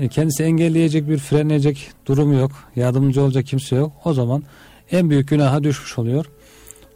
e, 0.00 0.08
kendisi 0.08 0.42
engelleyecek 0.42 1.08
bir 1.08 1.18
frenleyecek 1.18 1.90
durum 2.06 2.38
yok. 2.38 2.50
Yardımcı 2.76 3.22
olacak 3.22 3.46
kimse 3.46 3.76
yok. 3.76 3.92
O 4.04 4.12
zaman 4.12 4.42
en 4.90 5.10
büyük 5.10 5.28
günaha 5.28 5.64
düşmüş 5.64 5.98
oluyor. 5.98 6.26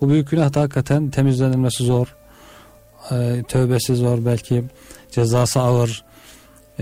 Bu 0.00 0.08
büyük 0.08 0.30
günah 0.30 0.54
da 0.54 0.60
hakikaten 0.60 1.10
temizlenilmesi 1.10 1.84
zor. 1.84 2.16
Ee, 3.10 3.42
tövbesi 3.48 3.94
zor 3.94 4.24
belki. 4.24 4.64
Cezası 5.10 5.60
ağır. 5.60 6.04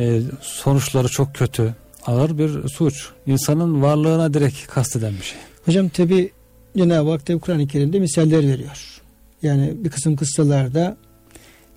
Ee, 0.00 0.20
sonuçları 0.40 1.08
çok 1.08 1.34
kötü. 1.34 1.74
Ağır 2.06 2.38
bir 2.38 2.68
suç. 2.68 3.08
İnsanın 3.26 3.82
varlığına 3.82 4.34
direkt 4.34 4.66
kasteden 4.66 5.12
bir 5.12 5.22
şey. 5.22 5.38
Hocam 5.64 5.88
tabi 5.88 6.30
Cenab-ı 6.76 7.10
Hak 7.10 7.42
Kur'an-ı 7.42 7.66
Kerim'de 7.66 7.98
misaller 7.98 8.48
veriyor. 8.48 9.00
Yani 9.42 9.72
bir 9.76 9.90
kısım 9.90 10.16
kıssalarda 10.16 10.96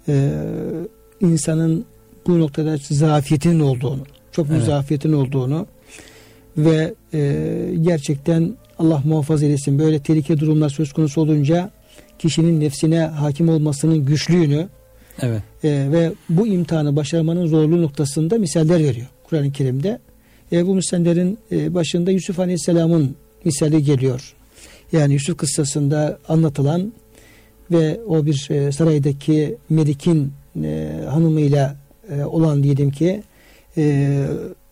e, 0.08 0.32
insanın 1.22 1.86
bu 2.28 2.40
noktada 2.40 2.78
zafiyetinin 2.90 3.60
olduğunu, 3.60 4.02
çok 4.32 4.48
evet. 4.50 4.64
zafiyetin 4.64 5.14
olduğunu 5.14 5.68
ve 6.58 6.94
e, 7.14 7.76
gerçekten 7.82 8.56
Allah 8.80 9.02
muhafaza 9.06 9.46
eylesin 9.46 9.80
böyle 9.80 10.00
tehlike 10.00 10.40
durumlar 10.40 10.70
söz 10.70 10.94
konusu 10.94 11.22
olunca 11.22 11.72
kişinin 12.20 12.60
nefsine 12.60 13.00
hakim 13.00 13.50
olmasının 13.50 14.06
güçlüğünü 14.06 14.68
evet. 15.22 15.42
e, 15.64 15.70
ve 15.92 16.12
bu 16.30 16.48
imtihanı 16.48 16.96
başarmanın 16.96 17.48
zorluğu 17.48 17.82
noktasında 17.82 18.38
misaller 18.38 18.84
veriyor 18.84 19.08
Kur'an-ı 19.24 19.52
Kerim'de. 19.52 20.00
E, 20.52 20.68
bu 20.68 20.76
misallerin 20.76 21.38
e, 21.52 21.74
başında 21.74 22.12
Yusuf 22.12 22.40
Aleyhisselam'ın 22.40 23.16
misali 23.46 23.84
geliyor. 23.84 24.34
Yani 24.92 25.14
Yusuf 25.14 25.38
kıssasında 25.38 26.20
anlatılan 26.28 26.94
ve 27.72 28.00
o 28.08 28.26
bir 28.26 28.48
e, 28.50 28.72
saraydaki 28.72 29.58
Melik'in 29.70 30.34
e, 30.64 30.92
hanımıyla 31.10 31.76
e, 32.10 32.24
olan 32.24 32.64
diyelim 32.64 32.92
ki 32.92 33.24
e, 33.78 34.26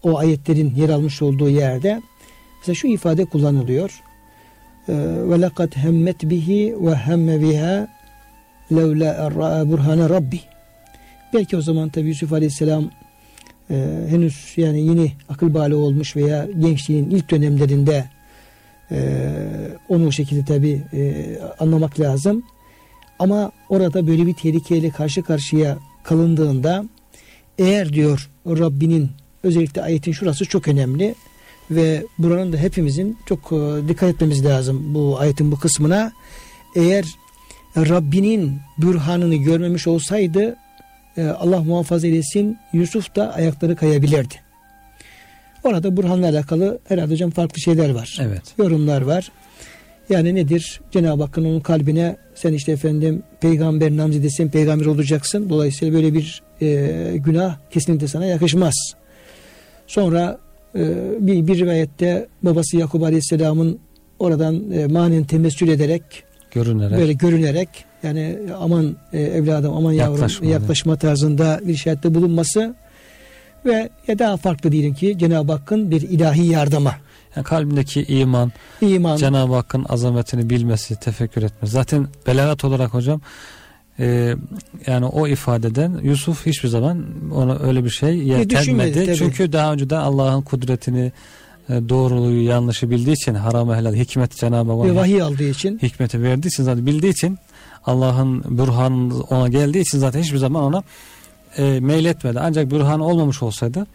o 0.03 0.17
ayetlerin 0.17 0.75
yer 0.75 0.89
almış 0.89 1.21
olduğu 1.21 1.49
yerde 1.49 2.01
mesela 2.59 2.75
şu 2.75 2.87
ifade 2.87 3.25
kullanılıyor. 3.25 4.01
E, 4.87 4.93
ve 5.29 5.41
lekad 5.41 5.75
hemmet 5.75 6.29
bihi 6.29 6.75
ve 6.81 6.95
hemme 6.95 7.41
biha 7.41 7.87
levla 8.71 9.05
erra'a 9.05 9.69
burhane 9.69 10.09
rabbi. 10.09 10.39
Belki 11.33 11.57
o 11.57 11.61
zaman 11.61 11.89
tabi 11.89 12.07
Yusuf 12.07 12.33
Aleyhisselam 12.33 12.91
e, 13.69 14.05
henüz 14.09 14.53
yani 14.57 14.81
yeni 14.87 15.11
akıl 15.29 15.53
bali 15.53 15.75
olmuş 15.75 16.15
veya 16.15 16.47
gençliğin 16.59 17.09
ilk 17.09 17.31
dönemlerinde 17.31 18.05
e, 18.91 18.99
onu 19.89 20.07
o 20.07 20.11
şekilde 20.11 20.45
tabi 20.45 20.81
e, 20.93 21.25
anlamak 21.59 21.99
lazım. 21.99 22.43
Ama 23.19 23.51
orada 23.69 24.07
böyle 24.07 24.27
bir 24.27 24.33
tehlikeyle 24.33 24.89
karşı 24.89 25.23
karşıya 25.23 25.77
kalındığında 26.03 26.85
eğer 27.57 27.93
diyor 27.93 28.29
Rabbinin 28.47 29.09
özellikle 29.43 29.81
ayetin 29.81 30.11
şurası 30.11 30.45
çok 30.45 30.67
önemli 30.67 31.15
ve 31.71 32.05
buranın 32.17 32.53
da 32.53 32.57
hepimizin 32.57 33.17
çok 33.25 33.39
e, 33.51 33.87
dikkat 33.87 34.09
etmemiz 34.09 34.45
lazım 34.45 34.93
bu 34.93 35.19
ayetin 35.19 35.51
bu 35.51 35.59
kısmına. 35.59 36.11
Eğer 36.75 37.05
Rabbinin 37.77 38.59
bürhanını 38.77 39.35
görmemiş 39.35 39.87
olsaydı 39.87 40.55
e, 41.17 41.25
Allah 41.25 41.63
muhafaza 41.63 42.07
eylesin 42.07 42.57
Yusuf 42.73 43.15
da 43.15 43.33
ayakları 43.33 43.75
kayabilirdi. 43.75 44.35
Orada 45.63 45.97
Burhan'la 45.97 46.29
alakalı 46.29 46.79
herhalde 46.87 47.13
hocam 47.13 47.31
farklı 47.31 47.61
şeyler 47.61 47.89
var. 47.89 48.17
Evet. 48.21 48.41
Yorumlar 48.57 49.01
var. 49.01 49.31
Yani 50.09 50.35
nedir? 50.35 50.81
Cenab-ı 50.91 51.23
Hakk'ın 51.23 51.45
onun 51.45 51.59
kalbine 51.59 52.15
sen 52.35 52.53
işte 52.53 52.71
efendim 52.71 53.23
peygamber 53.41 53.97
namzedesin, 53.97 54.49
peygamber 54.49 54.85
olacaksın. 54.85 55.49
Dolayısıyla 55.49 55.93
böyle 55.93 56.13
bir 56.13 56.41
e, 56.61 57.17
günah 57.17 57.57
kesinlikle 57.71 58.07
sana 58.07 58.25
yakışmaz. 58.25 58.73
Sonra 59.87 60.39
e, 60.75 60.79
bir, 61.19 61.47
bir 61.47 61.59
rivayette 61.59 62.27
babası 62.43 62.77
Yakup 62.77 63.03
Aleyhisselam'ın 63.03 63.79
oradan 64.19 64.71
e, 64.71 64.87
manen 64.87 65.23
temessül 65.23 65.67
ederek 65.67 66.03
görünerek 66.51 66.97
böyle 66.97 67.13
görünerek 67.13 67.69
yani 68.03 68.37
aman 68.59 68.95
e, 69.13 69.21
evladım 69.21 69.73
aman 69.73 69.91
yavrum 69.91 70.13
yaklaşma, 70.13 70.47
yaklaşma 70.47 70.95
tarzında 70.95 71.59
bir 71.63 71.73
işarette 71.73 72.15
bulunması 72.15 72.75
ve 73.65 73.89
ya 74.07 74.19
daha 74.19 74.37
farklı 74.37 74.71
diyelim 74.71 74.93
ki 74.93 75.17
Cenab-ı 75.17 75.51
Hakk'ın 75.51 75.91
bir 75.91 76.01
ilahi 76.01 76.45
yardıma 76.45 76.95
yani 77.35 77.43
kalbindeki 77.43 78.03
iman, 78.03 78.51
iman. 78.81 79.17
Cenab-ı 79.17 79.53
Hakk'ın 79.53 79.85
azametini 79.89 80.49
bilmesi, 80.49 80.95
tefekkür 80.95 81.43
etmesi. 81.43 81.73
Zaten 81.73 82.07
belagat 82.27 82.63
olarak 82.63 82.93
hocam 82.93 83.21
e, 83.99 84.35
yani 84.87 85.05
o 85.05 85.27
ifadeden 85.27 85.99
Yusuf 86.03 86.45
hiçbir 86.45 86.69
zaman 86.69 87.05
ona 87.33 87.59
öyle 87.59 87.83
bir 87.83 87.89
şey 87.89 88.17
yeltenmedi. 88.17 89.15
Çünkü 89.17 89.53
daha 89.53 89.73
önceden 89.73 89.99
Allah'ın 89.99 90.41
kudretini 90.41 91.11
doğruluğu 91.89 92.41
yanlışı 92.41 92.89
bildiği 92.89 93.13
için 93.13 93.33
haram 93.33 93.73
helal 93.73 93.95
hikmet 93.95 94.37
Cenab-ı 94.37 94.71
Hak 94.71 94.95
vahiy 94.95 95.21
aldığı 95.21 95.49
için 95.49 95.79
hikmeti 95.79 96.23
verdiği 96.23 96.47
için 96.47 96.63
zaten 96.63 96.85
bildiği 96.85 97.11
için 97.11 97.37
Allah'ın 97.85 98.57
bürhan 98.57 99.21
ona 99.29 99.47
geldiği 99.47 99.81
için 99.81 99.97
zaten 99.97 100.21
hiçbir 100.21 100.37
zaman 100.37 100.63
ona 100.63 100.83
e, 101.57 101.79
meyletmedi. 101.79 102.39
Ancak 102.39 102.71
bürhan 102.71 102.99
olmamış 102.99 103.43
olsaydı 103.43 103.87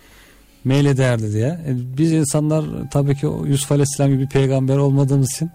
meylederdi 0.64 1.32
diye. 1.32 1.46
E, 1.46 1.98
biz 1.98 2.12
insanlar 2.12 2.64
tabii 2.90 3.16
ki 3.16 3.26
Yusuf 3.46 3.72
Aleyhisselam 3.72 4.10
gibi 4.10 4.22
bir 4.22 4.28
peygamber 4.28 4.76
olmadığımız 4.76 5.30
için 5.32 5.50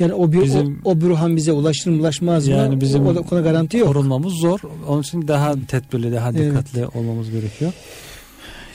yani 0.00 0.14
o 0.14 0.32
bir 0.32 0.42
bizim, 0.42 0.80
o, 0.84 0.90
o 0.90 1.00
bürhan 1.00 1.36
bize 1.36 1.52
ulaşır 1.52 1.90
mı 1.90 2.00
ulaşmaz 2.00 2.48
mı? 2.48 2.54
Yani 2.54 2.80
bizim 2.80 3.06
o, 3.06 3.10
o 3.10 3.22
konu 3.22 3.42
garanti 3.42 3.76
yok. 3.76 3.88
Korunmamız 3.88 4.32
zor. 4.32 4.60
Onun 4.88 5.02
için 5.02 5.28
daha 5.28 5.54
tedbirli, 5.68 6.12
daha 6.12 6.34
dikkatli 6.34 6.78
evet. 6.78 6.96
olmamız 6.96 7.30
gerekiyor. 7.30 7.72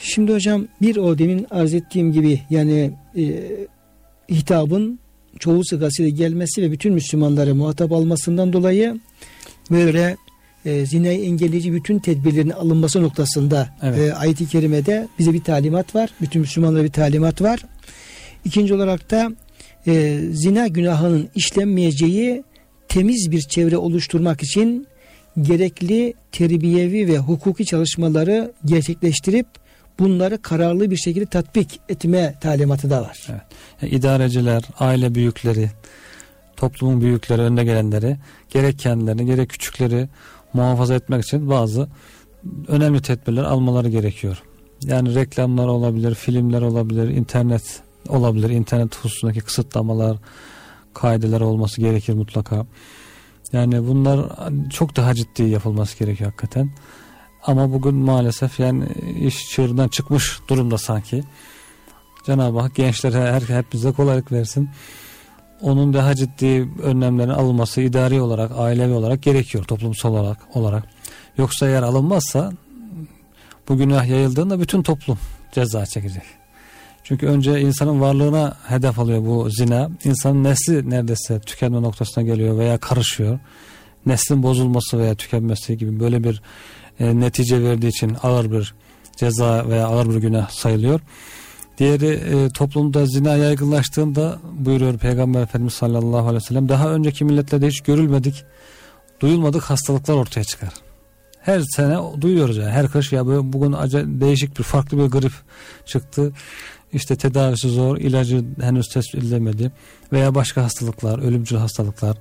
Şimdi 0.06 0.32
hocam 0.32 0.66
bir 0.82 0.96
o 0.96 1.18
demin 1.18 1.46
arz 1.50 1.74
ettiğim 1.74 2.12
gibi 2.12 2.40
yani 2.50 2.90
e, 3.16 3.24
hitabın 4.30 4.98
çoğu 5.38 5.64
sıgasıyla 5.64 6.10
gelmesi 6.10 6.62
ve 6.62 6.72
bütün 6.72 6.92
Müslümanları 6.92 7.54
muhatap 7.54 7.92
almasından 7.92 8.52
dolayı 8.52 9.00
böyle 9.70 10.16
e, 10.64 10.86
zinayı 10.86 11.24
engelleyici 11.24 11.72
bütün 11.72 11.98
tedbirlerin 11.98 12.50
alınması 12.50 13.02
noktasında 13.02 13.68
evet. 13.82 13.98
e, 13.98 14.14
ayet-i 14.14 14.48
kerimede 14.48 15.08
bize 15.18 15.32
bir 15.32 15.44
talimat 15.44 15.94
var. 15.94 16.10
Bütün 16.20 16.40
Müslümanlara 16.40 16.84
bir 16.84 16.92
talimat 16.92 17.42
var. 17.42 17.60
İkinci 18.44 18.74
olarak 18.74 19.10
da 19.10 19.30
e, 19.86 20.20
zina 20.32 20.66
günahının 20.66 21.28
işlenmeyeceği 21.34 22.44
temiz 22.88 23.30
bir 23.30 23.40
çevre 23.40 23.76
oluşturmak 23.76 24.42
için 24.42 24.86
gerekli 25.42 26.14
terbiyevi 26.32 27.08
ve 27.08 27.18
hukuki 27.18 27.64
çalışmaları 27.64 28.52
gerçekleştirip 28.64 29.46
bunları 29.98 30.42
kararlı 30.42 30.90
bir 30.90 30.96
şekilde 30.96 31.26
tatbik 31.26 31.80
etme 31.88 32.34
talimatı 32.40 32.90
da 32.90 33.02
var. 33.02 33.26
Evet. 33.30 33.42
Yani 33.82 33.92
idareciler, 33.92 34.62
aile 34.78 35.14
büyükleri, 35.14 35.70
toplumun 36.56 37.00
büyükleri, 37.00 37.42
önde 37.42 37.64
gelenleri 37.64 38.16
gerek 38.50 38.78
kendilerini 38.78 39.26
gerek 39.26 39.48
küçükleri 39.48 40.08
muhafaza 40.52 40.94
etmek 40.94 41.24
için 41.24 41.50
bazı 41.50 41.88
önemli 42.68 43.02
tedbirler 43.02 43.44
almaları 43.44 43.88
gerekiyor. 43.88 44.42
Yani 44.82 45.14
reklamlar 45.14 45.66
olabilir, 45.66 46.14
filmler 46.14 46.62
olabilir, 46.62 47.08
internet 47.08 47.80
olabilir. 48.08 48.50
İnternet 48.50 48.96
hususundaki 48.96 49.40
kısıtlamalar, 49.40 50.16
kaideler 50.94 51.40
olması 51.40 51.80
gerekir 51.80 52.14
mutlaka. 52.14 52.66
Yani 53.52 53.88
bunlar 53.88 54.20
çok 54.70 54.96
daha 54.96 55.14
ciddi 55.14 55.42
yapılması 55.42 55.98
gerekiyor 55.98 56.30
hakikaten. 56.30 56.70
Ama 57.46 57.72
bugün 57.72 57.94
maalesef 57.94 58.60
yani 58.60 58.84
iş 59.20 59.50
çığırından 59.50 59.88
çıkmış 59.88 60.40
durumda 60.48 60.78
sanki. 60.78 61.24
Cenab-ı 62.26 62.60
Hak 62.60 62.74
gençlere 62.74 63.32
her, 63.32 63.40
hepimize 63.40 63.92
kolaylık 63.92 64.32
versin. 64.32 64.70
Onun 65.60 65.92
daha 65.92 66.14
ciddi 66.14 66.68
önlemlerin 66.82 67.28
alınması 67.30 67.80
idari 67.80 68.20
olarak, 68.20 68.50
ailevi 68.56 68.92
olarak 68.92 69.22
gerekiyor 69.22 69.64
toplumsal 69.64 70.14
olarak. 70.14 70.56
olarak. 70.56 70.84
Yoksa 71.38 71.68
eğer 71.68 71.82
alınmazsa 71.82 72.52
bu 73.68 73.76
günah 73.76 74.06
yayıldığında 74.06 74.60
bütün 74.60 74.82
toplum 74.82 75.18
ceza 75.52 75.86
çekecek. 75.86 76.22
Çünkü 77.04 77.26
önce 77.26 77.60
insanın 77.60 78.00
varlığına 78.00 78.56
hedef 78.68 78.98
alıyor 78.98 79.26
bu 79.26 79.50
zina. 79.50 79.90
İnsanın 80.04 80.44
nesli 80.44 80.90
neredeyse 80.90 81.40
tükenme 81.40 81.82
noktasına 81.82 82.24
geliyor 82.24 82.58
veya 82.58 82.78
karışıyor. 82.78 83.38
Neslin 84.06 84.42
bozulması 84.42 84.98
veya 84.98 85.14
tükenmesi 85.14 85.78
gibi 85.78 86.00
böyle 86.00 86.24
bir 86.24 86.42
e, 87.00 87.20
netice 87.20 87.62
verdiği 87.62 87.88
için 87.88 88.16
ağır 88.22 88.52
bir 88.52 88.74
ceza 89.16 89.68
veya 89.68 89.86
ağır 89.86 90.08
bir 90.08 90.16
günah 90.16 90.50
sayılıyor. 90.50 91.00
Diğeri 91.78 92.06
e, 92.06 92.48
toplumda 92.48 93.06
zina 93.06 93.36
yaygınlaştığında 93.36 94.38
buyuruyor 94.52 94.98
Peygamber 94.98 95.42
Efendimiz 95.42 95.74
sallallahu 95.74 96.18
aleyhi 96.18 96.36
ve 96.36 96.40
sellem 96.40 96.68
daha 96.68 96.90
önceki 96.90 97.24
milletlerde 97.24 97.68
hiç 97.68 97.80
görülmedik, 97.80 98.44
duyulmadık 99.20 99.62
hastalıklar 99.62 100.14
ortaya 100.14 100.44
çıkar. 100.44 100.72
Her 101.40 101.60
sene 101.60 101.98
duyuyoruz 102.20 102.56
yani 102.56 102.70
her 102.70 102.88
kış 102.88 103.12
ya 103.12 103.26
böyle 103.26 103.52
bugün 103.52 103.72
acayip 103.72 104.20
değişik 104.20 104.58
bir 104.58 104.62
farklı 104.62 104.98
bir 104.98 105.04
grip 105.04 105.32
çıktı. 105.86 106.32
İşte 106.92 107.16
tedavisi 107.16 107.68
zor, 107.68 107.96
ilacı 107.96 108.44
henüz 108.60 108.88
tespit 108.88 109.14
edilemedi 109.14 109.72
veya 110.12 110.34
başka 110.34 110.64
hastalıklar, 110.64 111.18
ölümcül 111.18 111.56
hastalıklar, 111.56 112.16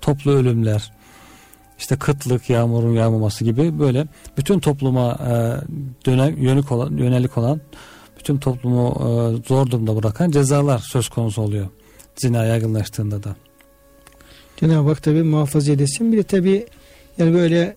toplu 0.00 0.30
ölümler, 0.30 0.92
işte 1.80 1.96
kıtlık, 1.96 2.50
yağmurun 2.50 2.94
yağmaması 2.94 3.44
gibi 3.44 3.78
böyle 3.78 4.06
bütün 4.36 4.60
topluma 4.60 5.12
e, 5.12 5.32
döne, 6.06 6.34
yönük 6.38 6.72
olan, 6.72 6.96
yönelik 6.96 7.38
olan 7.38 7.60
bütün 8.18 8.38
toplumu 8.38 8.88
e, 8.88 9.48
zor 9.48 9.70
durumda 9.70 9.96
bırakan 9.96 10.30
cezalar 10.30 10.78
söz 10.78 11.08
konusu 11.08 11.42
oluyor. 11.42 11.68
Zina 12.16 12.44
yaygınlaştığında 12.44 13.22
da. 13.22 13.36
Cenab-ı 14.56 14.88
Hak 14.88 15.02
tabi 15.02 15.22
muhafaza 15.22 15.72
edesin. 15.72 16.12
Bir 16.12 16.18
de 16.18 16.22
tabi 16.22 16.66
yani 17.18 17.34
böyle 17.34 17.76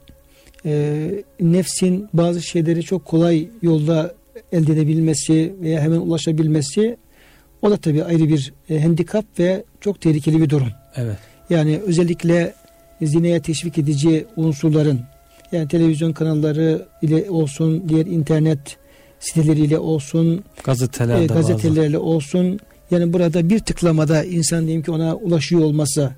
e, 0.65 1.23
nefsin 1.39 2.09
bazı 2.13 2.41
şeyleri 2.41 2.83
çok 2.83 3.05
kolay 3.05 3.49
yolda 3.61 4.13
elde 4.51 4.73
edebilmesi 4.73 5.53
veya 5.61 5.81
hemen 5.81 5.97
ulaşabilmesi 5.99 6.97
o 7.61 7.71
da 7.71 7.77
tabi 7.77 8.03
ayrı 8.03 8.29
bir 8.29 8.53
e, 8.69 8.81
handikap 8.81 9.25
ve 9.39 9.63
çok 9.81 10.01
tehlikeli 10.01 10.41
bir 10.41 10.49
durum. 10.49 10.67
Evet. 10.95 11.17
Yani 11.49 11.79
özellikle 11.85 12.53
zineye 13.07 13.41
teşvik 13.41 13.77
edici 13.77 14.25
unsurların 14.35 14.99
yani 15.51 15.67
televizyon 15.67 16.13
kanalları 16.13 16.85
ile 17.01 17.29
olsun, 17.29 17.89
diğer 17.89 18.05
internet 18.05 18.77
siteleriyle 19.19 19.79
olsun, 19.79 20.43
gazetelerle, 20.63 21.23
e, 21.23 21.27
gazetelerle 21.27 21.97
bazı. 21.97 22.05
olsun. 22.05 22.59
Yani 22.91 23.13
burada 23.13 23.49
bir 23.49 23.59
tıklamada 23.59 24.23
insan 24.23 24.65
diyelim 24.65 24.83
ki 24.83 24.91
ona 24.91 25.15
ulaşıyor 25.15 25.61
olması 25.61 26.11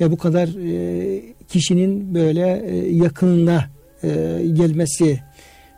ya 0.00 0.10
bu 0.10 0.16
kadar 0.16 0.48
e, 0.48 1.22
kişinin 1.48 2.14
böyle 2.14 2.62
e, 2.66 2.94
yakınına 2.94 3.64
e, 4.02 4.08
gelmesi 4.52 5.20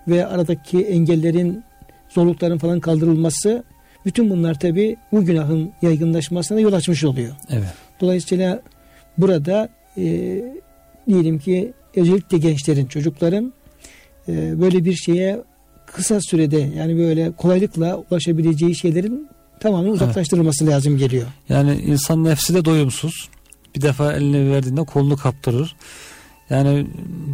ve 0.09 0.26
aradaki 0.26 0.78
engellerin 0.78 1.64
zorlukların 2.09 2.59
falan 2.59 2.81
kaldırılması 2.81 3.64
bütün 4.04 4.31
bunlar 4.31 4.61
tabi 4.61 4.96
bu 5.12 5.24
günahın 5.24 5.72
yaygınlaşmasına 5.83 6.61
yol 6.61 6.72
açmış 6.72 7.04
oluyor. 7.04 7.35
Evet. 7.50 7.68
Dolayısıyla 8.00 8.62
burada 9.18 9.68
e, 9.98 10.04
diyelim 11.09 11.38
ki 11.38 11.72
özellikle 11.96 12.38
gençlerin, 12.38 12.87
çocukların 12.87 13.52
e, 14.28 14.61
böyle 14.61 14.85
bir 14.85 14.94
şeye 14.94 15.42
kısa 15.87 16.20
sürede 16.20 16.70
yani 16.76 16.98
böyle 16.98 17.32
kolaylıkla 17.32 18.04
ulaşabileceği 18.11 18.74
şeylerin 18.74 19.28
tamamen 19.61 19.90
uzaklaştırılması 19.90 20.64
evet. 20.64 20.74
lazım 20.74 20.98
geliyor. 20.98 21.26
Yani 21.48 21.74
insan 21.74 22.24
nefsi 22.24 22.54
de 22.54 22.64
doyumsuz. 22.64 23.28
Bir 23.76 23.82
defa 23.82 24.12
elini 24.12 24.52
verdiğinde 24.52 24.85
kolunu 24.85 25.16
kaptırır. 25.16 25.76
Yani 26.50 26.87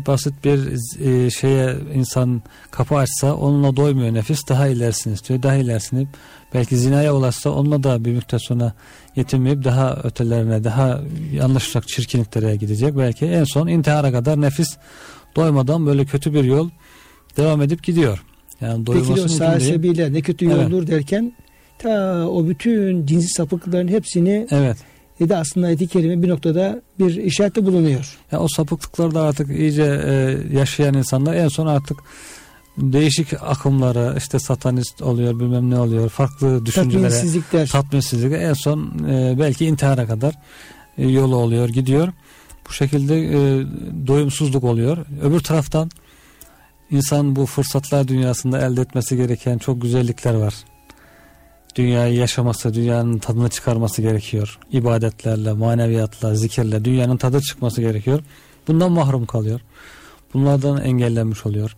basit 0.06 0.44
bir 0.44 0.60
e, 1.06 1.30
şeye 1.30 1.76
insan 1.94 2.42
kapı 2.70 2.96
açsa 2.96 3.34
onunla 3.34 3.76
doymuyor 3.76 4.14
nefis 4.14 4.48
daha 4.48 4.68
ilerisini 4.68 5.14
istiyor 5.14 5.42
daha 5.42 5.54
ilerisini 5.54 6.06
belki 6.54 6.76
zinaya 6.76 7.14
ulaşsa 7.14 7.50
onunla 7.50 7.82
da 7.82 8.04
bir 8.04 8.12
müddet 8.12 8.42
sonra 8.42 8.72
yetinmeyip 9.16 9.64
daha 9.64 9.96
ötelerine 10.04 10.64
daha 10.64 11.00
yanlışlık 11.32 11.88
çirkinliklere 11.88 12.56
gidecek 12.56 12.96
belki 12.96 13.26
en 13.26 13.44
son 13.44 13.66
intihara 13.66 14.12
kadar 14.12 14.40
nefis 14.40 14.76
doymadan 15.36 15.86
böyle 15.86 16.04
kötü 16.04 16.34
bir 16.34 16.44
yol 16.44 16.70
devam 17.36 17.62
edip 17.62 17.82
gidiyor. 17.82 18.24
Yani 18.60 18.84
Peki 18.84 19.12
o 19.12 19.28
sahibiyle 19.28 20.12
ne 20.12 20.20
kötü 20.20 20.44
yoldur 20.44 20.78
evet. 20.78 20.88
derken 20.88 21.32
ta 21.78 22.26
o 22.28 22.48
bütün 22.48 23.06
cinsi 23.06 23.28
sapıklıkların 23.28 23.88
hepsini 23.88 24.46
evet 24.50 24.76
de 25.28 25.36
aslında 25.36 25.66
ayet-i 25.66 25.86
kerime 25.86 26.22
bir 26.22 26.28
noktada 26.28 26.82
bir 26.98 27.16
işarette 27.16 27.66
bulunuyor. 27.66 28.18
Ya 28.32 28.40
o 28.40 28.48
sapıklıklarda 28.48 29.22
artık 29.22 29.50
iyice 29.50 30.02
e, 30.06 30.38
yaşayan 30.56 30.94
insanlar 30.94 31.34
en 31.34 31.48
son 31.48 31.66
artık 31.66 31.98
değişik 32.78 33.32
akımlara 33.42 34.14
işte 34.16 34.38
satanist 34.38 35.02
oluyor 35.02 35.40
bilmem 35.40 35.70
ne 35.70 35.78
oluyor 35.78 36.08
farklı 36.08 36.66
düşüncelere 36.66 37.02
tatminsizlikler, 37.02 37.68
tatminsizlik 37.68 38.32
en 38.32 38.52
son 38.52 39.04
e, 39.08 39.34
belki 39.38 39.66
intihara 39.66 40.06
kadar 40.06 40.34
e, 40.98 41.08
yolu 41.08 41.36
oluyor 41.36 41.68
gidiyor. 41.68 42.08
Bu 42.68 42.72
şekilde 42.72 43.18
e, 43.18 43.66
doyumsuzluk 44.06 44.64
oluyor. 44.64 45.06
Öbür 45.22 45.40
taraftan 45.40 45.90
insan 46.90 47.36
bu 47.36 47.46
fırsatlar 47.46 48.08
dünyasında 48.08 48.66
elde 48.66 48.80
etmesi 48.80 49.16
gereken 49.16 49.58
çok 49.58 49.82
güzellikler 49.82 50.34
var 50.34 50.54
dünyayı 51.76 52.14
yaşaması, 52.14 52.74
dünyanın 52.74 53.18
tadını 53.18 53.48
çıkarması 53.48 54.02
gerekiyor. 54.02 54.58
İbadetlerle, 54.72 55.52
maneviyatla, 55.52 56.34
zikirle 56.34 56.84
dünyanın 56.84 57.16
tadı 57.16 57.40
çıkması 57.40 57.80
gerekiyor. 57.80 58.20
Bundan 58.68 58.92
mahrum 58.92 59.26
kalıyor. 59.26 59.60
Bunlardan 60.34 60.84
engellenmiş 60.84 61.46
oluyor. 61.46 61.76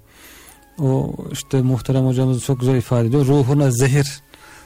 O 0.79 1.15
işte 1.33 1.63
muhterem 1.63 2.07
hocamız 2.07 2.45
çok 2.45 2.61
güzel 2.61 2.77
ifade 2.77 3.07
ediyor. 3.07 3.27
Ruhuna 3.27 3.71
zehir 3.71 4.23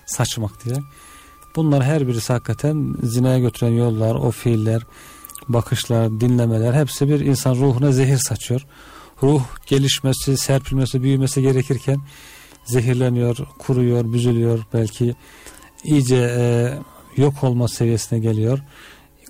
saçmak 0.06 0.64
diye. 0.64 0.76
Bunlar 1.56 1.84
her 1.84 2.08
birisi 2.08 2.32
hakikaten 2.32 2.94
zinaya 3.02 3.38
götüren 3.38 3.72
yollar, 3.72 4.14
o 4.14 4.30
fiiller, 4.30 4.82
bakışlar, 5.48 6.20
dinlemeler 6.20 6.74
hepsi 6.74 7.08
bir 7.08 7.20
insan 7.20 7.54
ruhuna 7.54 7.92
zehir 7.92 8.18
saçıyor. 8.18 8.66
Ruh 9.22 9.42
gelişmesi, 9.66 10.36
serpilmesi, 10.36 11.02
büyümesi 11.02 11.42
gerekirken 11.42 12.00
zehirleniyor, 12.68 13.36
kuruyor, 13.58 14.12
büzülüyor 14.12 14.58
belki 14.74 15.14
iyice 15.84 16.16
e, 16.38 16.72
yok 17.16 17.44
olma 17.44 17.68
seviyesine 17.68 18.18
geliyor. 18.18 18.58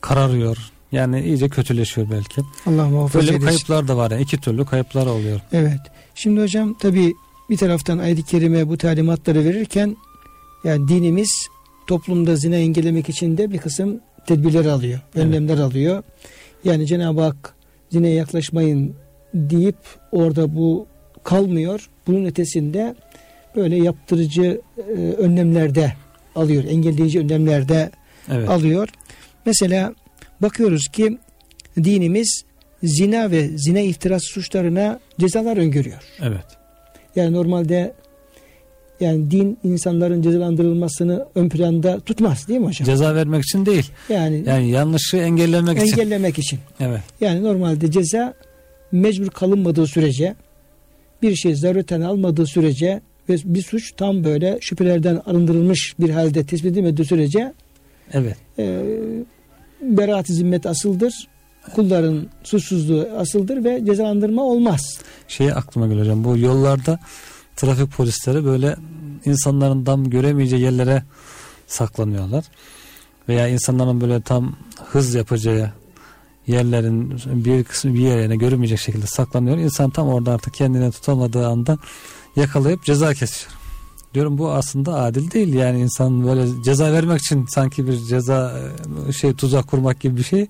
Kararıyor. 0.01 0.59
Yani 0.93 1.23
iyice 1.23 1.49
kötüleşiyor 1.49 2.11
belki. 2.11 2.41
Allah 2.67 2.89
muhafaza 2.89 3.27
Böyle 3.27 3.39
kayıplar 3.39 3.89
da 3.89 3.97
var. 3.97 4.11
Yani. 4.11 4.23
iki 4.23 4.41
türlü 4.41 4.67
kayıplar 4.67 5.07
oluyor. 5.07 5.41
Evet. 5.53 5.81
Şimdi 6.15 6.41
hocam 6.41 6.75
tabi 6.75 7.15
bir 7.51 7.57
taraftan 7.57 7.99
ayet-i 7.99 8.23
kerime 8.23 8.69
bu 8.69 8.77
talimatları 8.77 9.45
verirken 9.45 9.97
yani 10.65 10.89
dinimiz 10.89 11.49
toplumda 11.87 12.37
zina 12.37 12.57
engellemek 12.57 13.09
için 13.09 13.39
de 13.39 13.53
bir 13.53 13.59
kısım 13.59 14.01
tedbirler 14.27 14.65
alıyor. 14.65 15.01
Önlemler 15.15 15.55
evet. 15.55 15.65
alıyor. 15.65 16.03
Yani 16.65 16.87
Cenab-ı 16.87 17.21
Hak 17.21 17.55
zineye 17.91 18.15
yaklaşmayın 18.15 18.95
deyip 19.35 19.77
orada 20.13 20.57
bu 20.57 20.87
kalmıyor. 21.25 21.91
Bunun 22.07 22.25
ötesinde 22.25 22.95
böyle 23.59 23.77
yaptırıcı 23.77 24.61
e, 24.79 24.93
önlemlerde 25.01 25.93
alıyor. 26.35 26.65
Engelleyici 26.65 27.21
önlemlerde 27.21 27.91
evet. 28.31 28.49
alıyor. 28.49 28.89
Mesela 29.47 29.95
bakıyoruz 30.43 30.89
ki 30.89 31.19
dinimiz 31.77 32.43
zina 32.83 33.31
ve 33.31 33.49
zina 33.59 33.81
iftirası 33.81 34.27
suçlarına 34.27 35.01
cezalar 35.21 35.57
öngörüyor. 35.57 36.03
Evet. 36.23 36.45
Yani 37.17 37.33
normalde 37.33 37.95
yani 39.01 39.31
din 39.31 39.59
insanların 39.65 40.23
cezalandırılmasını 40.23 41.27
ön 41.35 41.49
planda 41.49 42.01
tutmaz 42.01 42.49
değil 42.49 42.61
mi 42.61 42.67
hocam? 42.67 42.87
Ceza 42.87 43.15
vermek 43.15 43.43
için 43.43 43.67
değil. 43.67 43.91
Yani 44.09 44.43
yani 44.47 44.71
yanlışı 44.71 45.17
engellemek, 45.17 45.79
engellemek 45.79 46.39
için. 46.39 46.57
için. 46.57 46.59
Evet. 46.81 47.01
Yani 47.21 47.45
normalde 47.45 47.91
ceza 47.91 48.35
mecbur 48.93 49.31
kalınmadığı 49.31 49.87
sürece 49.87 50.35
bir 51.23 51.37
şey 51.37 51.55
zarureten 51.55 52.01
almadığı 52.01 52.47
sürece 52.47 53.01
ve 53.29 53.37
bir 53.45 53.63
suç 53.63 53.93
tam 53.97 54.25
böyle 54.25 54.59
şüphelerden 54.61 55.23
arındırılmış 55.27 55.95
bir 56.01 56.11
halde 56.11 56.47
tespit 56.47 56.73
edilmediği 56.73 57.07
sürece 57.07 57.53
Evet. 58.13 58.37
e, 58.59 58.83
beraat-i 59.83 60.35
zimmet 60.35 60.67
asıldır. 60.67 61.29
Kulların 61.75 62.27
suçsuzluğu 62.45 63.09
asıldır 63.17 63.65
ve 63.65 63.85
cezalandırma 63.87 64.43
olmaz. 64.43 64.99
Şey 65.29 65.53
aklıma 65.53 65.87
geliyor 65.87 66.05
hocam. 66.05 66.25
Bu 66.25 66.39
yollarda 66.39 66.99
trafik 67.57 67.93
polisleri 67.93 68.45
böyle 68.45 68.77
insanların 69.25 69.85
tam 69.85 70.11
göremeyeceği 70.11 70.63
yerlere 70.63 71.03
saklanıyorlar. 71.67 72.45
Veya 73.29 73.49
insanların 73.49 74.01
böyle 74.01 74.21
tam 74.21 74.57
hız 74.85 75.15
yapacağı 75.15 75.73
yerlerin 76.47 77.21
bir 77.27 77.65
kısmı 77.65 77.95
bir 77.95 78.01
yerine 78.01 78.37
görünmeyecek 78.37 78.79
şekilde 78.79 79.07
saklanıyor. 79.07 79.59
İnsan 79.59 79.91
tam 79.91 80.09
orada 80.09 80.33
artık 80.33 80.55
kendini 80.55 80.91
tutamadığı 80.91 81.47
anda 81.47 81.79
yakalayıp 82.39 82.85
ceza 82.85 83.15
kesiyor. 83.15 83.53
Diyorum 84.15 84.39
bu 84.39 84.51
aslında 84.51 84.95
adil 84.95 85.31
değil 85.31 85.55
yani 85.55 85.81
insan 85.81 86.27
böyle 86.27 86.63
ceza 86.65 86.93
vermek 86.93 87.19
için 87.19 87.47
sanki 87.47 87.87
bir 87.87 87.97
ceza 87.97 88.61
e, 89.09 89.13
şey 89.13 89.35
tuzak 89.35 89.67
kurmak 89.67 90.01
gibi 90.01 90.17
bir 90.17 90.23
şey. 90.23 90.47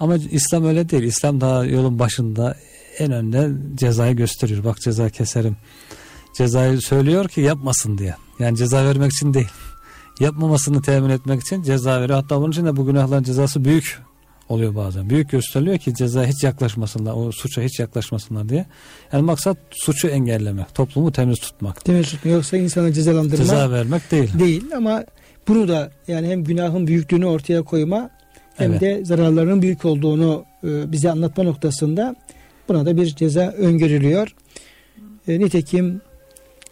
Ama 0.00 0.16
İslam 0.16 0.64
öyle 0.64 0.88
değil. 0.88 1.02
İslam 1.02 1.40
daha 1.40 1.64
yolun 1.64 1.98
başında 1.98 2.56
en 2.98 3.12
önde 3.12 3.50
cezayı 3.74 4.16
gösteriyor. 4.16 4.64
Bak 4.64 4.80
ceza 4.80 5.10
keserim. 5.10 5.56
Cezayı 6.36 6.80
söylüyor 6.80 7.28
ki 7.28 7.40
yapmasın 7.40 7.98
diye. 7.98 8.14
Yani 8.38 8.56
ceza 8.56 8.84
vermek 8.84 9.12
için 9.12 9.34
değil. 9.34 9.48
Yapmamasını 10.20 10.82
temin 10.82 11.10
etmek 11.10 11.40
için 11.40 11.62
ceza 11.62 12.00
veriyor. 12.00 12.20
Hatta 12.22 12.40
bunun 12.40 12.50
için 12.50 12.66
de 12.66 12.76
bu 12.76 12.86
günahların 12.86 13.22
cezası 13.22 13.64
büyük 13.64 13.98
oluyor 14.48 14.74
bazen. 14.74 15.10
Büyük 15.10 15.30
gösteriliyor 15.30 15.78
ki 15.78 15.94
ceza 15.94 16.26
hiç 16.26 16.44
yaklaşmasınlar. 16.44 17.12
O 17.16 17.32
suça 17.32 17.62
hiç 17.62 17.80
yaklaşmasınlar 17.80 18.48
diye. 18.48 18.66
Yani 19.12 19.22
maksat 19.22 19.56
suçu 19.70 20.08
engellemek. 20.08 20.74
Toplumu 20.74 21.12
temiz 21.12 21.38
tutmak. 21.38 21.86
Demek 21.86 22.24
yoksa 22.24 22.56
insana 22.56 22.92
cezalandırma 22.92 23.36
Ceza 23.44 23.70
vermek 23.70 24.10
değil. 24.10 24.38
değil 24.38 24.64
ama 24.76 25.04
bunu 25.48 25.68
da 25.68 25.90
yani 26.08 26.28
hem 26.28 26.44
günahın 26.44 26.86
büyüklüğünü 26.86 27.26
ortaya 27.26 27.62
koyma 27.62 28.10
hem 28.56 28.70
Evet. 28.70 28.80
de 28.80 29.04
zararlarının 29.04 29.62
büyük 29.62 29.84
olduğunu 29.84 30.44
e, 30.64 30.92
bize 30.92 31.10
anlatma 31.10 31.44
noktasında 31.44 32.16
buna 32.68 32.86
da 32.86 32.96
bir 32.96 33.06
ceza 33.06 33.48
öngörülüyor. 33.58 34.34
E, 35.28 35.38
nitekim 35.38 36.00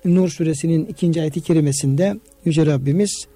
Nur 0.05 0.29
suresinin 0.29 0.87
ikinci 0.87 1.21
ayeti 1.21 1.41
kerimesinde 1.41 2.17
Yüce 2.45 2.67
Rabbimiz 2.67 3.27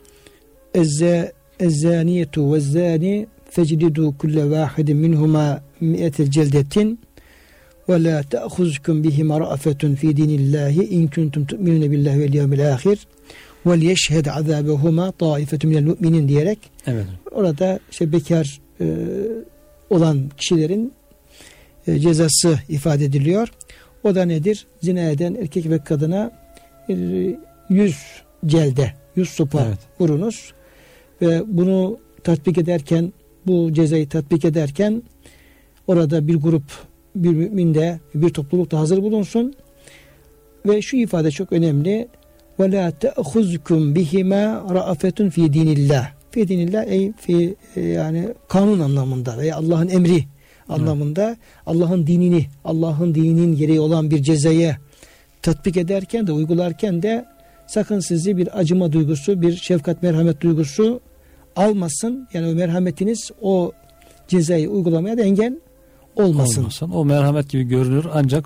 Ezze 0.75 1.33
ezzaniyetu 1.61 2.55
ve 2.55 2.61
zani 2.61 3.27
feclidu 3.51 4.19
kulle 4.19 4.51
vahidin 4.51 4.97
minhuma 4.97 5.61
mi'ete 5.81 6.31
celdetin 6.31 7.01
ve 7.89 8.05
la 8.05 8.23
te'khuzkum 8.23 9.05
bihima 9.05 9.41
ra'afetun 9.41 9.95
fi 9.95 10.17
dinillahi 10.17 10.83
in 10.85 11.09
kuntum 11.09 11.47
tu'minune 11.47 11.91
billahi 11.91 12.21
vel 12.21 12.35
yevmil 12.35 12.73
ahir 12.75 12.99
vel 13.67 13.83
yeşhed 13.83 14.27
azabehuma 14.27 15.13
taifetun 15.13 15.71
minel 15.71 15.85
mu'minin 15.85 16.29
diyerek 16.29 16.59
Evet. 16.87 17.05
orada 17.31 17.79
işte 17.91 18.13
bekar 18.13 18.61
e, 18.81 18.87
olan 19.91 20.31
kişilerin 20.37 20.93
e, 21.87 21.99
cezası 21.99 22.59
ifade 22.69 23.05
ediliyor. 23.05 23.49
O 24.05 24.15
da 24.15 24.25
nedir? 24.25 24.67
Zina 24.83 25.01
eden 25.01 25.35
erkek 25.35 25.71
ve 25.71 25.79
kadına 25.79 26.31
bir 26.89 27.35
yüz 27.69 27.97
celde, 28.47 28.93
yüz 29.17 29.29
sopa 29.29 29.65
Evet. 29.69 29.79
vurunuz 30.01 30.53
ve 31.23 31.43
bunu 31.47 31.99
tatbik 32.25 32.59
ederken 32.59 33.13
bu 33.51 33.73
cezayı 33.73 34.09
tatbik 34.09 34.45
ederken 34.45 35.03
orada 35.87 36.29
bir 36.29 36.35
grup 36.35 36.63
bir 37.17 37.31
mümin 37.31 37.75
de 37.75 38.01
bir 38.15 38.29
topluluk 38.29 38.71
da 38.71 38.79
hazır 38.79 39.03
bulunsun. 39.03 39.55
Ve 40.67 40.83
şu 40.83 40.97
ifade 40.97 41.31
çok 41.31 41.53
önemli. 41.53 42.09
ve 42.61 42.73
la 42.73 42.91
te'khuzkum 42.91 43.95
bihima 43.95 44.65
ra'afetun 44.75 45.31
fi 45.31 45.53
dinillah 45.53 46.13
fi 46.31 46.49
dinillah 46.49 46.85
ey 46.87 47.13
fi 47.13 47.55
e, 47.77 47.81
yani 47.81 48.29
kanun 48.49 48.81
anlamında 48.81 49.39
veya 49.39 49.57
Allah'ın 49.57 49.89
emri 49.89 50.25
anlamında 50.69 51.37
Allah'ın 51.67 52.07
dinini 52.07 52.47
Allah'ın 52.65 53.15
dininin 53.15 53.57
gereği 53.57 53.81
olan 53.81 54.11
bir 54.11 54.23
cezayı 54.23 54.77
tatbik 55.43 55.77
ederken 55.77 56.27
de 56.27 56.33
uygularken 56.33 57.03
de 57.03 57.25
sakın 57.67 58.01
sizi 58.01 58.37
bir 58.37 58.59
acıma 58.59 58.93
duygusu 58.93 59.43
bir 59.43 59.57
şefkat 59.57 60.03
merhamet 60.03 60.41
duygusu 60.41 61.01
almasın 61.61 62.29
yani 62.35 62.49
o 62.49 62.55
merhametiniz 62.55 63.31
o 63.43 63.73
cezayı 64.29 64.71
uygulamaya 64.71 65.19
da 65.19 65.23
engel 65.23 65.57
olmasın. 66.17 66.61
Olmasın. 66.61 66.91
O 66.95 67.05
merhamet 67.05 67.49
gibi 67.49 67.63
görünür 67.63 68.07
ancak 68.15 68.45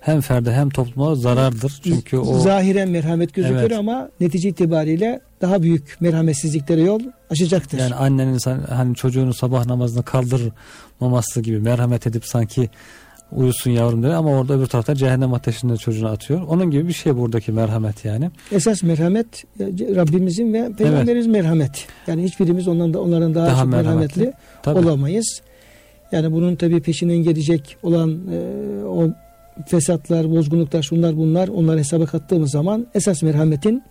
hem 0.00 0.20
ferde 0.20 0.52
hem 0.52 0.70
topluma 0.70 1.14
zarardır. 1.14 1.80
Çünkü 1.84 2.16
o 2.16 2.38
Zahiren 2.38 2.88
merhamet 2.88 3.34
gözükür 3.34 3.56
Evet. 3.56 3.72
ama 3.72 4.08
netice 4.20 4.48
itibariyle 4.48 5.20
daha 5.40 5.62
büyük 5.62 5.96
merhametsizliklere 6.00 6.80
yol 6.80 7.00
açacaktır. 7.30 7.78
yani 7.78 7.94
annenin 7.94 8.38
hani 8.68 8.94
çocuğunu 8.94 9.34
sabah 9.34 9.66
namazını 9.66 10.02
kaldırmaması 10.04 11.40
gibi 11.40 11.58
merhamet 11.58 12.06
edip 12.06 12.26
sanki 12.26 12.70
uyusun 13.32 13.70
yavrum 13.70 14.02
diyor 14.02 14.14
ama 14.14 14.30
orada 14.30 14.54
öbür 14.54 14.66
tarafta 14.66 14.94
cehennem 14.94 15.34
ateşinde 15.34 15.76
çocuğunu 15.76 16.08
atıyor. 16.08 16.42
Onun 16.48 16.70
gibi 16.70 16.88
bir 16.88 16.92
şey 16.92 17.16
buradaki 17.16 17.52
merhamet 17.52 18.04
yani. 18.04 18.30
Esas 18.52 18.82
merhamet 18.82 19.44
e, 19.60 19.64
Rabbimizin 19.94 20.52
ve 20.52 20.72
Peygamberimiz 20.78 21.26
merhamet. 21.26 21.86
Yani 22.06 22.22
hiçbirimiz 22.24 22.68
ondan 22.68 22.94
da 22.94 23.00
onların 23.00 23.34
daha, 23.34 23.46
Daha 23.46 23.62
çok 23.62 23.72
merhametli. 23.72 24.20
merhametli 24.20 24.32
Tabii. 24.62 24.78
olamayız. 24.78 25.42
Yani 26.12 26.32
bunun 26.32 26.56
tabii 26.56 26.80
peşinden 26.80 27.16
gelecek 27.16 27.76
olan 27.82 28.20
e, 28.32 28.84
o 28.84 29.10
fesatlar, 29.66 30.30
bozgunluklar, 30.30 30.82
şunlar 30.82 31.16
bunlar 31.16 31.48
onları 31.48 31.78
hesaba 31.78 32.06
kattığımız 32.06 32.50
zaman 32.50 32.86
esas 32.94 33.22
merhametin 33.22 33.82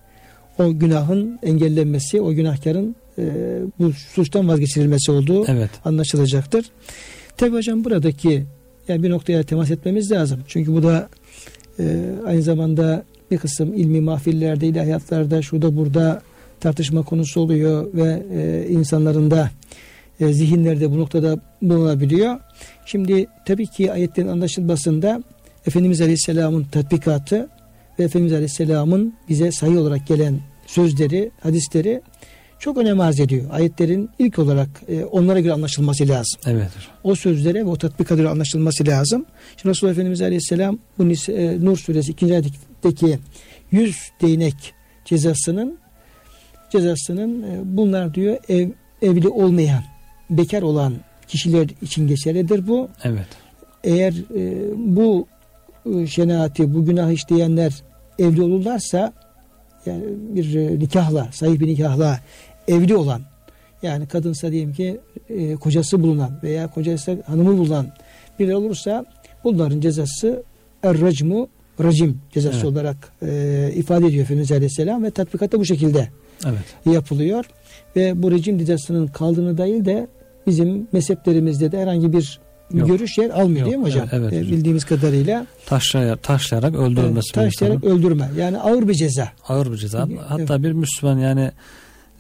o 0.60 0.74
günahın 0.80 1.40
engellenmesi, 1.44 2.22
o 2.22 2.32
günahkarın 2.34 2.96
e, 3.18 3.24
bu 3.80 3.92
suçtan 3.94 4.48
vazgeçirilmesi 4.48 5.12
olduğu 5.12 5.46
Evet. 5.48 5.70
anlaşılacaktır. 5.86 6.66
Tabi 7.38 7.56
hocam 7.56 7.84
buradaki 7.84 8.46
yani 8.88 9.04
bir 9.04 9.10
noktaya 9.10 9.44
temas 9.44 9.72
etmemiz 9.72 10.12
lazım. 10.12 10.40
Çünkü 10.48 10.74
bu 10.74 10.84
da 10.84 11.10
e, 11.80 11.84
aynı 12.26 12.42
zamanda 12.42 13.04
bir 13.32 13.38
kısım 13.38 13.74
ilmi 13.74 14.02
mahfillerde, 14.02 14.68
ilahiyatlarda, 14.68 15.42
şurada 15.42 15.78
burada 15.78 16.22
tartışma 16.60 17.04
konusu 17.04 17.42
oluyor 17.42 17.94
ve 17.94 18.24
e, 18.34 18.68
insanların 18.70 19.32
da 19.32 19.50
e, 20.20 20.34
zihinlerde 20.34 20.92
bu 20.92 21.00
noktada 21.00 21.40
bulunabiliyor. 21.62 22.40
Şimdi 22.86 23.28
tabii 23.46 23.68
ki 23.68 23.92
ayetlerin 23.92 24.28
anlaşılmasında 24.28 25.24
Efendimiz 25.68 26.02
Aleyhisselam'ın 26.02 26.64
tatbikatı 26.64 27.50
ve 28.00 28.04
Efendimiz 28.04 28.34
Aleyhisselam'ın 28.34 29.14
bize 29.30 29.52
sayı 29.52 29.80
olarak 29.80 30.08
gelen 30.08 30.40
sözleri, 30.68 31.32
hadisleri 31.42 32.02
çok 32.64 32.78
önem 32.78 33.00
arz 33.00 33.20
ediyor. 33.20 33.46
Ayetlerin 33.52 34.10
ilk 34.20 34.40
olarak 34.40 34.70
e, 34.88 35.06
onlara 35.06 35.40
göre 35.40 35.54
anlaşılması 35.54 36.08
lazım. 36.08 36.42
Evet. 36.48 36.70
O 37.04 37.16
sözlere 37.16 37.60
ve 37.60 37.70
o 37.70 37.76
tatbika 37.76 38.16
göre 38.16 38.30
anlaşılması 38.30 38.88
lazım. 38.88 39.26
Şimdi 39.58 39.72
Resulullah 39.72 39.94
Efendimiz 39.94 40.22
Aleyhisselam 40.22 40.80
bu 40.98 41.04
e, 41.04 41.66
Nur 41.66 41.78
suresi 41.78 42.12
2. 42.12 42.26
ayetteki 42.26 43.20
100 43.72 43.98
değnek 44.22 44.74
cezasının 45.06 45.78
cezasının 46.70 47.44
e, 47.44 47.60
bunlar 47.64 48.14
diyor 48.14 48.38
ev, 48.50 48.70
evli 49.02 49.28
olmayan 49.28 49.84
bekar 50.30 50.62
olan 50.62 50.94
kişiler 51.28 51.68
için 51.82 52.08
geçerlidir 52.08 52.68
bu. 52.68 52.90
Evet. 53.04 53.28
Eğer 53.84 54.14
e, 54.36 54.72
bu 54.78 55.28
e, 55.96 56.08
şenaati, 56.08 56.74
bu 56.74 56.86
günah 56.86 57.12
işleyenler 57.12 57.74
evli 58.20 58.42
olurlarsa 58.42 59.14
yani 59.86 60.04
bir 60.08 60.56
e, 60.56 60.80
nikahla, 60.80 61.28
sahih 61.32 61.60
bir 61.60 61.68
nikahla 61.68 62.20
evli 62.68 62.96
olan 62.96 63.22
yani 63.84 64.08
kadınsa 64.08 64.52
diyelim 64.52 64.74
ki 64.74 65.00
e, 65.30 65.56
kocası 65.56 66.04
bulunan 66.04 66.40
veya 66.44 66.68
kocası 66.68 67.22
hanımı 67.26 67.58
bulunan 67.58 67.88
biri 68.40 68.56
olursa 68.56 69.06
bunların 69.44 69.82
cezası 69.82 70.44
er-racmu 70.84 71.48
racim 71.84 72.22
cezası 72.34 72.56
Evet. 72.56 72.66
olarak 72.66 72.98
e, 73.26 73.72
ifade 73.76 74.08
ediyor 74.08 74.24
Efendimiz 74.24 74.52
Aleyhisselam 74.52 75.04
ve 75.04 75.12
tatbikatta 75.12 75.60
bu 75.60 75.66
şekilde 75.66 76.10
Evet. 76.46 76.96
yapılıyor 76.96 77.46
ve 77.96 78.24
bu 78.24 78.32
rejim 78.32 78.58
cezasının 78.60 79.08
kaldığını 79.08 79.58
değil 79.58 79.86
de 79.86 80.08
bizim 80.48 80.88
mezheplerimizde 80.92 81.72
de 81.72 81.80
herhangi 81.82 82.14
bir 82.14 82.40
Yok. 82.74 82.88
görüş 82.88 83.18
yer 83.18 83.30
almıyor 83.30 83.60
Yok. 83.60 83.66
değil 83.68 83.78
mi 83.78 83.84
hocam? 83.84 84.08
Evet, 84.12 84.34
evet 84.34 84.48
E, 84.48 84.52
bildiğimiz 84.52 84.86
kadarıyla 84.86 85.48
Taşlayarak, 85.66 86.24
taşlayarak 86.24 86.76
öldürülmesi 86.76 87.30
e, 87.30 87.34
taşlayarak 87.34 87.84
öldürme 87.84 88.30
yani 88.38 88.58
ağır 88.60 88.88
bir 88.88 88.94
ceza. 88.94 89.30
ağır 89.48 89.72
bir 89.72 89.78
ceza. 89.78 90.08
Evet. 90.10 90.20
Hatta 90.28 90.64
bir 90.64 90.72
Müslüman 90.72 91.18
yani 91.18 91.52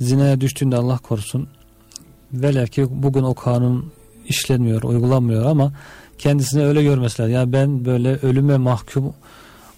zinaya 0.02 0.42
düştüğünde 0.42 0.76
Allah 0.76 0.98
korusun 0.98 1.48
velev 2.34 2.68
ki 2.68 2.88
bugün 2.90 3.24
o 3.24 3.34
kanun 3.34 3.92
işlenmiyor, 4.28 4.84
uygulanmıyor 4.84 5.46
ama 5.46 5.74
kendisine 6.18 6.66
öyle 6.66 6.84
görmesi 6.84 7.22
lazım. 7.22 7.34
Ya 7.34 7.54
ben 7.54 7.86
böyle 7.86 8.16
ölüme 8.16 8.58
mahkum 8.58 9.14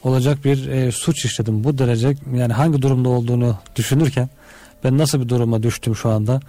olacak 0.03 0.45
bir 0.45 0.67
e, 0.67 0.91
suç 0.91 1.25
işledim. 1.25 1.63
Bu 1.63 1.77
derece 1.77 2.15
yani 2.35 2.53
hangi 2.53 2.81
durumda 2.81 3.09
olduğunu 3.09 3.55
düşünürken 3.75 4.29
ben 4.83 4.97
nasıl 4.97 5.21
bir 5.21 5.29
duruma 5.29 5.63
düştüm 5.63 5.95
şu 5.95 6.09
anda? 6.09 6.39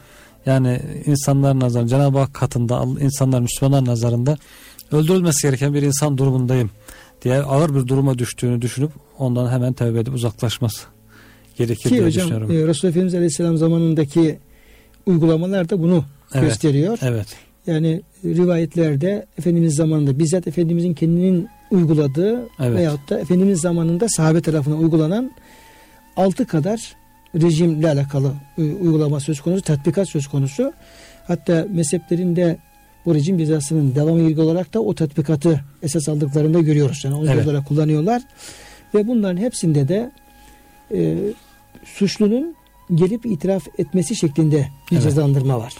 Yani 0.46 0.80
insanlar 1.06 1.60
nazarında 1.60 1.88
Cenab-ı 1.88 2.18
Hak 2.18 2.34
katında 2.34 2.84
insanlar 3.00 3.40
Müslümanlar 3.40 3.84
nazarında 3.84 4.38
öldürülmesi 4.92 5.42
gereken 5.42 5.74
bir 5.74 5.82
insan 5.82 6.18
durumundayım 6.18 6.70
diye 7.22 7.42
ağır 7.42 7.74
bir 7.74 7.86
duruma 7.86 8.18
düştüğünü 8.18 8.62
düşünüp 8.62 8.90
ondan 9.18 9.52
hemen 9.52 9.72
tövbe 9.72 10.00
edip 10.00 10.14
uzaklaşması 10.14 10.95
gerekir 11.56 11.82
Ki 11.82 11.90
diye 11.90 12.04
hocam 12.04 12.28
düşünüyorum. 12.28 12.50
e, 12.50 12.68
Resulullah 12.68 12.90
Efendimiz 12.90 13.14
Aleyhisselam 13.14 13.56
zamanındaki 13.56 14.38
uygulamalar 15.06 15.68
da 15.70 15.80
bunu 15.82 16.04
evet, 16.34 16.44
gösteriyor. 16.44 16.98
evet, 17.02 17.26
Yani 17.66 18.02
rivayetlerde 18.24 19.26
Efendimiz 19.38 19.74
zamanında 19.74 20.18
bizzat 20.18 20.46
Efendimizin 20.46 20.94
kendinin 20.94 21.48
uyguladığı 21.70 22.40
Evet. 22.60 22.78
veyahut 22.78 23.10
da 23.10 23.20
Efendimiz 23.20 23.60
zamanında 23.60 24.08
sahabe 24.08 24.40
tarafından 24.40 24.78
uygulanan 24.78 25.32
altı 26.16 26.46
kadar 26.46 26.96
rejimle 27.34 27.88
alakalı 27.90 28.32
e, 28.58 28.62
uygulama 28.62 29.20
söz 29.20 29.40
konusu, 29.40 29.62
tatbikat 29.62 30.08
söz 30.08 30.26
konusu. 30.26 30.72
Hatta 31.26 31.66
mezheplerinde 31.70 32.56
bu 33.06 33.14
rejim 33.14 33.38
cezasının 33.38 33.94
devamı 33.94 34.20
ilgili 34.20 34.40
olarak 34.40 34.74
da 34.74 34.80
o 34.80 34.94
tatbikatı 34.94 35.60
esas 35.82 36.08
aldıklarında 36.08 36.60
görüyoruz. 36.60 37.00
Yani 37.04 37.14
onu 37.14 37.30
Evet. 37.32 37.46
olarak 37.46 37.66
kullanıyorlar. 37.68 38.22
Ve 38.94 39.06
bunların 39.06 39.36
hepsinde 39.36 39.88
de 39.88 40.10
e, 40.94 41.16
suçlunun 41.84 42.54
gelip 42.94 43.26
itiraf 43.26 43.66
etmesi 43.78 44.16
şeklinde 44.16 44.68
bir 44.90 44.96
Evet. 44.96 45.02
cezalandırma 45.04 45.58
var. 45.58 45.72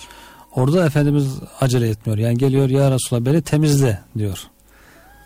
Orada 0.54 0.86
Efendimiz 0.86 1.26
acele 1.60 1.88
etmiyor. 1.88 2.18
Yani 2.18 2.38
geliyor 2.38 2.68
ya 2.70 2.90
Resulallah 2.90 3.24
beni 3.24 3.42
temizle 3.42 4.00
diyor. 4.18 4.38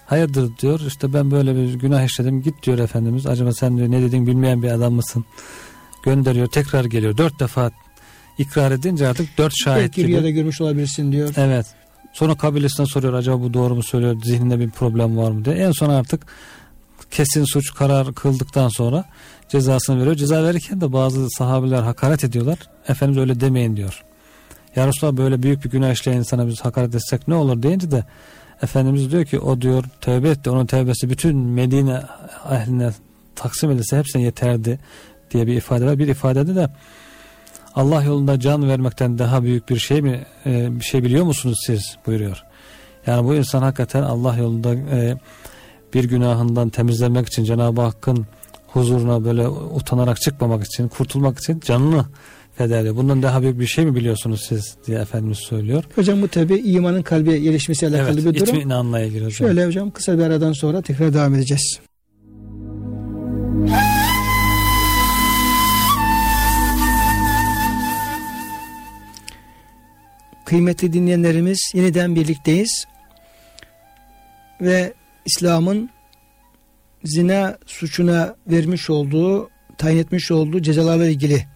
Hayırdır 0.07 0.51
diyor 0.63 0.81
işte 0.87 1.13
ben 1.13 1.31
böyle 1.31 1.57
bir 1.57 1.75
günah 1.75 2.03
işledim 2.05 2.43
git 2.43 2.63
diyor 2.63 2.79
Efendimiz. 2.79 3.27
Acaba 3.27 3.53
sen 3.53 3.77
diyor 3.77 3.91
ne 3.91 4.03
dedin 4.03 4.27
bilmeyen 4.27 4.63
bir 4.63 4.69
adam 4.71 4.93
mısın? 4.93 5.25
Gönderiyor 6.05 6.47
tekrar 6.47 6.85
geliyor. 6.85 7.17
Dört 7.17 7.41
defa 7.41 7.71
ikrar 8.39 8.73
edince 8.73 9.09
artık 9.09 9.39
dört 9.39 9.53
şahit 9.65 9.83
Belki 9.83 10.01
gibi. 10.01 10.09
rüyada 10.09 10.31
görmüş 10.31 10.61
olabilirsin 10.61 11.13
diyor. 11.13 11.33
Evet. 11.37 11.67
Sonra 12.13 12.35
kabilesine 12.35 12.87
soruyor 12.87 13.13
acaba 13.13 13.41
bu 13.43 13.55
doğru 13.55 13.75
mu 13.75 13.83
söylüyor 13.83 14.17
zihninde 14.25 14.61
bir 14.61 14.71
problem 14.71 15.17
var 15.17 15.31
mı 15.31 15.45
diye. 15.45 15.57
En 15.57 15.73
son 15.73 15.91
artık 15.91 16.27
kesin 17.11 17.45
suç 17.45 17.75
karar 17.75 18.15
kıldıktan 18.15 18.69
sonra 18.69 19.05
cezasını 19.49 20.01
veriyor. 20.01 20.17
Ceza 20.17 20.45
verirken 20.45 20.81
de 20.81 20.93
bazı 20.93 21.31
sahabeler 21.31 21.83
hakaret 21.83 22.25
ediyorlar. 22.25 22.59
Efendimiz 22.89 23.21
öyle 23.21 23.41
demeyin 23.41 23.77
diyor. 23.77 24.05
Ya 24.77 24.87
Resulallah 24.87 25.17
böyle 25.17 25.43
büyük 25.43 25.65
bir 25.65 25.71
günah 25.71 25.93
işleyen 25.93 26.19
insana 26.19 26.47
biz 26.47 26.61
hakaret 26.61 26.95
etsek 26.95 27.29
ne 27.29 27.35
olur 27.35 27.63
deyince 27.63 27.91
de 27.91 28.05
Efendimiz 28.63 29.13
diyor 29.13 29.25
ki 29.25 29.39
o 29.39 29.61
diyor 29.61 29.85
tövbe 30.01 30.29
etti. 30.29 30.51
Onun 30.51 30.67
tövbesi 30.67 31.11
bütün 31.11 31.37
Medine 31.37 32.03
ehline 32.51 32.91
taksim 33.37 33.71
edilse 33.71 33.99
hepsine 33.99 34.23
yeterdi 34.23 34.79
diye 35.31 35.47
bir 35.47 35.57
ifade 35.57 35.87
var. 35.87 35.99
Bir 35.99 36.09
ifadede 36.09 36.55
de 36.55 36.69
Allah 37.75 38.03
yolunda 38.03 38.41
can 38.41 38.69
vermekten 38.69 39.19
daha 39.19 39.43
büyük 39.43 39.69
bir 39.69 39.79
şey 39.79 40.03
mi 40.03 40.27
e, 40.47 40.79
bir 40.81 40.85
şey 40.85 41.03
biliyor 41.03 41.25
musunuz 41.25 41.59
siz 41.67 41.97
buyuruyor. 42.07 42.45
Yani 43.07 43.29
bu 43.29 43.35
insan 43.35 43.63
hakikaten 43.63 44.03
Allah 44.03 44.37
yolunda 44.37 44.75
e, 44.75 45.17
bir 45.95 46.05
günahından 46.05 46.69
temizlenmek 46.69 47.27
için 47.27 47.45
Cenab-ı 47.45 47.81
Hakk'ın 47.81 48.27
huzuruna 48.67 49.25
böyle 49.25 49.49
utanarak 49.49 50.21
çıkmamak 50.21 50.65
için, 50.65 50.89
kurtulmak 50.89 51.39
için 51.39 51.61
canını 51.61 52.05
feda 52.55 52.79
ediyor. 52.79 52.97
Bundan 52.97 53.23
daha 53.23 53.43
büyük 53.43 53.61
bir 53.61 53.67
şey 53.67 53.85
mi 53.85 53.95
biliyorsunuz 53.95 54.45
siz 54.49 54.77
diye 54.87 54.99
Efendimiz 54.99 55.39
söylüyor. 55.39 55.85
Hocam 55.95 56.23
bu 56.23 56.29
tabi 56.29 56.57
imanın 56.57 57.03
kalbe 57.03 57.33
yerleşmesiyle 57.33 57.97
alakalı 57.97 58.21
evet, 58.21 58.35
bir 58.35 58.41
durum. 58.41 58.55
itminanla 58.55 59.01
ilgili 59.01 59.25
hocam. 59.25 59.49
Şöyle 59.49 59.67
hocam 59.67 59.91
kısa 59.91 60.19
bir 60.19 60.23
aradan 60.23 60.53
sonra 60.53 60.83
tekrar 60.83 61.15
devam 61.15 61.35
edeceğiz. 61.35 61.81
Kıymetli 70.45 70.93
dinleyenlerimiz 70.93 71.73
yeniden 71.75 72.15
birlikteyiz. 72.15 72.85
Ve 74.61 74.93
İslam'ın 75.27 75.91
zina 77.05 77.59
suçuna 77.67 78.37
vermiş 78.47 78.91
olduğu, 78.91 79.51
tayin 79.79 79.99
etmiş 79.99 80.31
olduğu 80.31 80.63
cezalarla 80.63 81.07
ilgili 81.07 81.47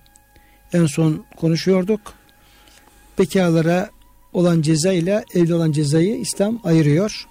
en 0.73 0.87
son 0.87 1.25
konuşuyorduk. 1.37 2.01
Bekarlara 3.19 3.91
olan 4.33 4.63
ceza 4.63 4.93
ile 4.93 5.25
evli 5.35 5.55
olan 5.55 5.73
cezayı 5.73 6.17
İslam 6.17 6.61
ayırıyor. 6.65 7.27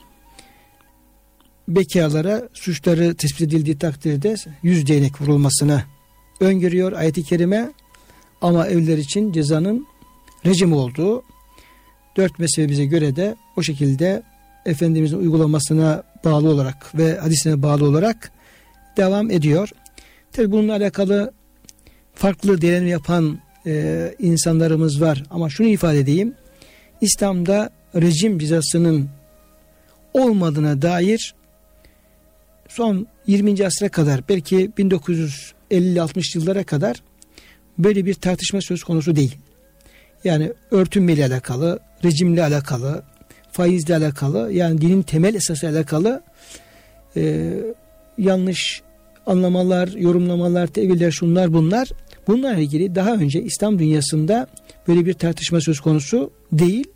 Bekarlara 1.68 2.50
suçları 2.54 3.16
tespit 3.16 3.42
edildiği 3.42 3.78
takdirde 3.78 4.36
yüz 4.64 4.88
değnek 4.88 5.22
vurulmasını 5.22 5.84
öngörüyor 6.40 6.92
ayet-i 6.92 7.24
kerime. 7.24 7.72
Ama 8.42 8.68
evliler 8.68 8.98
için 8.98 9.32
cezanın 9.32 9.88
rejim 10.46 10.74
olduğu 10.74 11.24
dört 12.18 12.40
mezhebimize 12.40 12.86
göre 12.86 13.16
de 13.16 13.36
o 13.58 13.64
şekilde 13.64 14.24
Efendimizin 14.66 15.18
uygulamasına 15.18 16.04
bağlı 16.26 16.50
olarak 16.50 16.96
ve 16.96 17.18
hadisine 17.18 17.64
bağlı 17.64 17.86
olarak 17.86 18.32
devam 18.98 19.32
ediyor. 19.32 19.70
Tabi 20.32 20.52
bununla 20.52 20.74
alakalı 20.74 21.32
farklı 22.16 22.62
değerlendirme 22.62 22.90
yapan 22.90 23.40
e, 23.66 24.16
insanlarımız 24.20 25.02
var 25.02 25.24
ama 25.30 25.50
şunu 25.50 25.68
ifade 25.68 26.00
edeyim. 26.00 26.34
İslam'da 27.02 27.70
rejim 27.96 28.40
cezasının 28.40 29.10
olmadığına 30.14 30.82
dair 30.82 31.36
son 32.68 33.08
20. 33.28 33.66
asra 33.66 33.90
kadar 33.90 34.22
belki 34.30 34.70
1950-60 34.70 36.38
yıllara 36.38 36.64
kadar 36.64 37.04
böyle 37.78 38.06
bir 38.06 38.14
tartışma 38.14 38.62
söz 38.62 38.84
konusu 38.84 39.16
değil. 39.16 39.36
Yani 40.24 40.54
örtünmeyle 40.72 41.26
alakalı, 41.26 41.80
rejimle 42.04 42.44
alakalı, 42.44 43.04
faizle 43.54 43.96
alakalı 43.96 44.54
yani 44.54 44.82
dinin 44.82 45.02
temel 45.02 45.36
esası 45.36 45.68
alakalı 45.68 46.24
e, 47.16 47.54
yanlış 48.18 48.82
anlamalar, 49.26 49.88
yorumlamalar, 49.88 50.68
teviller 50.68 51.12
şunlar 51.12 51.54
bunlar. 51.54 51.90
Bunlarla 52.28 52.60
ilgili 52.60 52.96
daha 52.96 53.14
önce 53.14 53.42
İslam 53.42 53.80
dünyasında 53.80 54.48
böyle 54.88 55.06
bir 55.06 55.14
tartışma 55.14 55.62
söz 55.62 55.80
konusu 55.80 56.32
değil. 56.52 56.88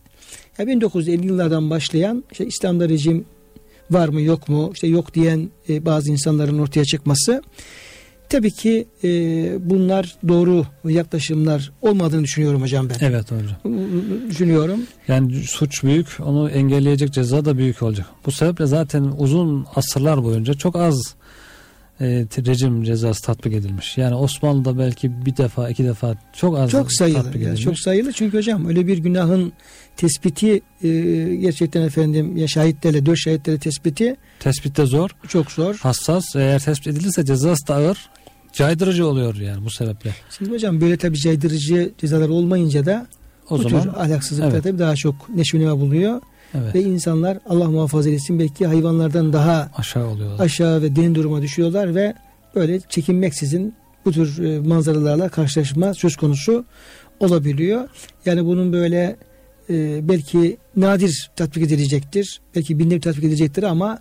Ya 0.58 0.68
1950 0.68 1.28
yıllardan 1.28 1.70
başlayan 1.70 2.24
işte 2.32 2.46
İslam'da 2.46 2.90
rejim 2.90 3.26
var 3.92 4.08
mı 4.10 4.22
yok 4.22 4.50
mu 4.50 4.72
işte 4.74 4.88
yok 4.88 5.14
diyen 5.14 5.50
e, 5.70 5.86
bazı 5.86 6.12
insanların 6.12 6.60
ortaya 6.60 6.86
çıkması 6.86 7.42
tabii 8.30 8.52
ki 8.52 8.88
e, 9.04 9.10
bunlar 9.70 10.16
doğru 10.28 10.66
yaklaşımlar 10.86 11.72
olmadığını 11.82 12.24
düşünüyorum 12.24 12.62
hocam 12.62 12.90
ben. 12.90 12.96
Evet 13.02 13.26
hocam. 13.32 13.80
Düşünüyorum. 14.30 14.80
Yani 15.08 15.36
suç 15.44 15.84
büyük, 15.84 16.08
onu 16.26 16.50
engelleyecek 16.50 17.14
ceza 17.14 17.46
da 17.46 17.58
büyük 17.58 17.82
olacak. 17.84 18.06
Bu 18.26 18.32
sebeple 18.32 18.66
zaten 18.66 19.14
uzun 19.18 19.66
asırlar 19.76 20.24
boyunca 20.24 20.54
çok 20.54 20.76
az 20.76 21.16
e, 22.02 22.06
rejim 22.48 22.84
cezası 22.84 23.22
tatbik 23.22 23.54
edilmiş. 23.54 23.98
Yani 23.98 24.16
Osmanlı'da 24.16 24.78
belki 24.80 25.26
bir 25.26 25.38
defa, 25.38 25.70
iki 25.70 25.84
defa 25.84 26.16
çok 26.34 26.58
az 26.58 26.72
Çok 26.72 26.94
sayılı. 26.94 27.18
tatbik 27.24 27.36
Yani 27.36 27.44
edilmiş. 27.44 27.62
çok 27.64 27.80
sayılı 27.80 28.12
çünkü 28.14 28.38
hocam 28.38 28.68
öyle 28.68 28.88
bir 28.88 28.98
günahın 28.98 29.54
tespiti 29.98 30.62
e, 30.84 30.90
gerçekten 31.36 31.82
efendim 31.82 32.38
ya 32.38 32.48
şahitlerle 32.48 33.06
dört 33.06 33.18
şahitlerle 33.18 33.60
tespiti 33.60 34.16
Tespitte 34.40 34.86
zor, 34.86 35.10
çok 35.28 35.52
zor. 35.52 35.76
hassas. 35.76 36.36
Eğer 36.36 36.60
tespit 36.60 36.88
edilirse 36.88 37.26
cezası 37.26 37.68
da 37.68 37.76
ağır, 37.76 38.10
caydırıcı 38.58 39.08
oluyor 39.08 39.36
yani 39.36 39.66
bu 39.66 39.70
sebeple. 39.70 40.16
Şimdi 40.38 40.52
hocam 40.52 40.82
böyle 40.82 40.98
tabii 40.98 41.18
caydırıcı 41.20 41.92
cezalar 41.98 42.30
olmayınca 42.30 42.86
da 42.86 43.08
O 43.50 43.58
bu 43.58 43.62
zaman 43.70 43.82
tür 43.84 43.90
ahlaksızlıklar 43.90 44.52
evet. 44.52 44.64
tabii 44.64 44.80
daha 44.80 44.96
çok 44.96 45.30
neşvineme 45.30 45.72
buluyor. 45.72 46.22
evet, 46.54 46.76
Ve 46.76 46.82
insanlar 46.82 47.38
Allah 47.50 47.70
muhafaza 47.70 48.10
etsin 48.10 48.40
belki 48.40 48.68
hayvanlardan 48.68 49.34
daha 49.34 49.72
aşağı 49.78 50.08
oluyor. 50.08 50.40
aşağı 50.40 50.82
ve 50.82 50.96
derin 50.96 51.16
duruma 51.16 51.42
düşüyorlar 51.42 51.96
ve 51.96 52.14
böyle 52.56 52.80
çekinmeksizin 52.80 53.74
bu 54.06 54.12
tür 54.12 54.44
e, 54.44 54.60
manzaralarla 54.60 55.30
karşılaşma 55.30 55.94
söz 55.94 56.16
konusu 56.16 56.66
olabiliyor. 57.20 57.90
Yani 58.26 58.46
bunun 58.46 58.74
böyle 58.74 59.16
e, 59.70 60.00
belki 60.10 60.58
nadir 60.76 61.32
tatbik 61.36 61.64
edilecektir. 61.64 62.42
Belki 62.56 62.80
binde 62.80 62.96
bir 62.96 63.02
tatbik 63.02 63.24
edilecektir 63.24 63.64
ama 63.64 64.00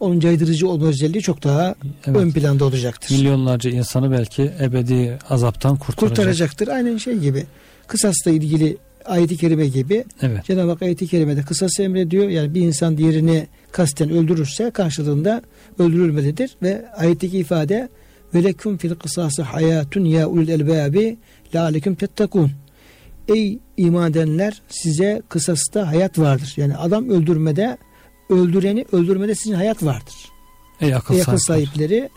onun 0.00 0.20
caydırıcı 0.20 0.68
olma 0.68 0.86
özelliği 0.86 1.22
çok 1.22 1.44
daha 1.44 1.74
Evet. 2.06 2.16
ön 2.16 2.30
planda 2.30 2.64
olacaktır. 2.64 3.16
Milyonlarca 3.16 3.70
insanı 3.70 4.10
belki 4.10 4.50
ebedi 4.60 5.18
azaptan 5.30 5.76
kurtaracak. 5.76 6.16
Kurtaracaktır. 6.16 6.68
Aynen 6.68 6.96
şey 6.96 7.14
gibi. 7.14 7.46
Kısasla 7.86 8.30
ilgili 8.30 8.76
ayeti 9.04 9.36
kerime 9.36 9.66
gibi 9.66 10.04
Evet. 10.22 10.44
Cenab-ı 10.44 10.70
Hak 10.70 10.82
ayeti 10.82 11.06
kerimede 11.06 11.42
kısası 11.42 11.82
emrediyor. 11.82 12.28
Yani 12.28 12.54
bir 12.54 12.60
insan 12.60 12.98
diğerini 12.98 13.46
kasten 13.72 14.10
öldürürse 14.10 14.70
karşılığında 14.70 15.42
öldürülmelidir. 15.78 16.50
Ve 16.62 16.84
ayetteki 16.96 17.38
ifade 17.38 17.88
ve 18.34 18.44
leküm 18.44 18.78
fil 18.78 18.94
kısası 18.94 19.42
hayatun 19.42 20.04
ya 20.04 20.28
ulul 20.28 20.48
elbabi 20.48 21.18
lealekum 21.54 21.94
tettakun. 21.94 22.50
Ey 23.28 23.58
iman 23.76 24.10
edenler 24.10 24.62
size 24.68 25.22
kısasta 25.28 25.86
hayat 25.88 26.18
vardır. 26.18 26.54
Yani 26.56 26.76
adam 26.76 27.10
öldürmede 27.10 27.78
öldüreni 28.30 28.84
öldürmede 28.92 29.34
sizin 29.34 29.54
hayat 29.54 29.82
vardır. 29.82 30.14
Ey 30.80 30.94
akıl, 30.94 31.14
Ey 31.14 31.22
akıl 31.22 31.36
sahipleri. 31.38 31.66
sahipleri 31.66 32.08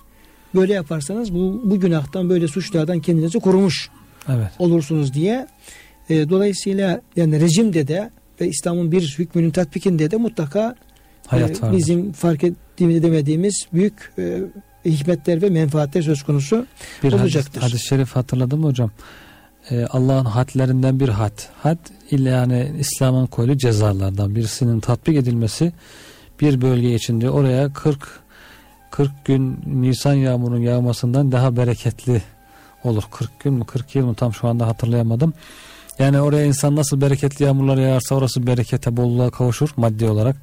böyle 0.56 0.74
yaparsanız 0.74 1.34
bu, 1.34 1.62
bu 1.66 1.80
günahtan 1.80 2.30
böyle 2.30 2.48
suçlardan 2.48 3.00
kendinizi 3.00 3.40
korumuş 3.40 3.90
Evet. 4.30 4.50
olursunuz 4.60 5.14
diye. 5.14 5.48
E, 6.10 6.30
dolayısıyla 6.30 7.02
yani 7.16 7.42
rejimde 7.42 7.88
de 7.88 8.10
ve 8.42 8.48
İslam'ın 8.48 8.92
bir 8.92 9.16
hükmünün 9.20 9.52
tatbikinde 9.52 10.12
de 10.12 10.18
mutlaka 10.18 10.76
Hayat 11.28 11.64
e, 11.64 11.72
bizim 11.78 12.12
fark 12.12 12.44
ettiğimiz 12.44 12.96
edemediğimiz 12.96 13.66
büyük 13.74 14.14
e, 14.18 14.38
hikmetler 14.86 15.42
ve 15.42 15.50
menfaatler 15.50 16.02
söz 16.02 16.24
konusu. 16.24 16.66
bir 17.04 17.10
hadis, 17.12 17.22
olacaktır. 17.22 17.62
hadis-i 17.62 17.88
şerif 17.88 18.12
hatırladım 18.16 18.60
mı 18.60 18.68
hocam? 18.68 18.92
Ee, 19.70 19.86
Allah'ın 19.86 20.26
hadlerinden 20.26 21.00
bir 21.00 21.10
had. 21.10 21.40
Had 21.64 21.78
illa 22.12 22.30
yani 22.30 22.72
İslam'ın 22.80 23.26
koyduğu 23.26 23.58
cezalardan 23.58 24.36
birisinin 24.36 24.80
tatbik 24.80 25.18
edilmesi 25.18 25.74
bir 26.42 26.62
bölge 26.62 26.96
içinde 26.96 27.30
oraya 27.30 27.74
40 27.74 28.22
40 28.92 29.26
gün 29.26 29.60
Nisan 29.66 30.14
yağmurunun 30.14 30.62
yağmasından 30.62 31.32
daha 31.32 31.58
bereketli 31.58 32.22
olur. 32.84 33.04
40 33.12 33.40
gün 33.40 33.54
mü 33.54 33.66
40 33.66 33.96
yıl 33.96 34.06
mı 34.06 34.16
tam 34.16 34.34
şu 34.34 34.48
anda 34.48 34.68
hatırlayamadım. 34.68 35.34
Yani 36.00 36.22
oraya 36.22 36.46
insan 36.46 36.76
nasıl 36.76 37.02
bereketli 37.02 37.46
yağmurlar 37.46 37.78
yağarsa 37.78 38.16
orası 38.16 38.48
berekete 38.48 38.98
bolluğa 38.98 39.30
kavuşur 39.30 39.70
maddi 39.78 40.06
olarak. 40.06 40.36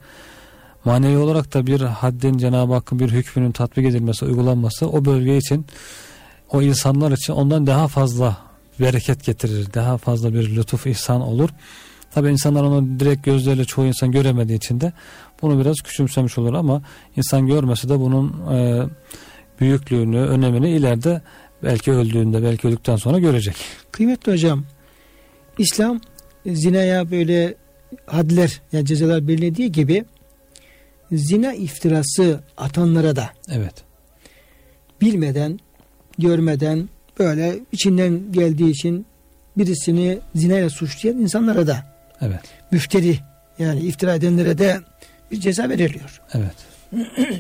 Manevi 0.85 1.17
olarak 1.17 1.55
da 1.55 1.67
bir 1.67 1.81
haddin 1.81 2.39
Cenab-ı 2.39 2.75
Hakk'ın 2.75 2.99
bir 2.99 3.11
hükmünün 3.11 3.53
tatbik 3.53 3.87
edilmesi, 3.87 4.25
uygulanması 4.25 4.91
o 4.91 5.05
bölge 5.05 5.37
için 5.37 5.67
o 6.51 6.63
insanlar 6.63 7.13
için 7.13 7.33
ondan 7.33 7.67
daha 7.67 7.89
fazla 7.89 8.48
bereket 8.81 9.25
getirir. 9.25 9.75
Daha 9.75 9.99
fazla 9.99 10.35
bir 10.35 10.57
lütuf 10.57 10.87
ihsan 10.87 11.21
olur. 11.21 11.51
Tabi 12.11 12.31
insanlar 12.31 12.63
onu 12.63 13.01
direkt 13.01 13.25
gözleriyle 13.25 13.65
çoğu 13.65 13.87
insan 13.87 14.13
göremediği 14.13 14.57
için 14.57 14.81
de 14.81 14.93
bunu 15.43 15.61
biraz 15.61 15.77
küçümsemiş 15.77 16.39
olur 16.39 16.55
ama 16.55 16.83
insan 17.17 17.47
görmese 17.47 17.89
de 17.89 18.01
bunun 18.01 18.53
e, 18.53 18.87
büyüklüğünü, 19.61 20.21
önemini 20.21 20.71
ileride 20.71 21.23
belki 21.63 21.93
öldüğünde, 21.93 22.43
belki 22.43 22.69
öldükten 22.69 22.97
sonra 22.97 23.19
görecek. 23.19 23.57
Kıymetli 23.93 24.33
hocam, 24.33 24.65
İslam 25.59 26.01
zinaya 26.47 27.11
böyle 27.11 27.55
hadler 28.07 28.61
yani 28.73 28.87
cezalar 28.87 29.29
belirlediği 29.29 29.73
gibi 29.73 30.05
zina 31.13 31.53
iftirası 31.53 32.41
atanlara 32.57 33.17
da 33.17 33.31
Evet. 33.51 33.75
bilmeden, 35.01 35.61
görmeden 36.19 36.89
böyle 37.20 37.60
içinden 37.72 38.32
geldiği 38.32 38.70
için 38.70 39.06
birisini 39.58 40.20
zinayla 40.36 40.70
suçlayan 40.70 41.18
insanlara 41.18 41.68
da 41.68 41.84
Evet. 42.22 42.40
müfteri 42.72 43.20
yani 43.60 43.80
iftira 43.80 44.16
edenlere 44.16 44.58
de 44.58 44.80
bir 45.32 45.40
ceza 45.40 45.70
veriliyor. 45.70 46.22
Evet. 46.34 46.56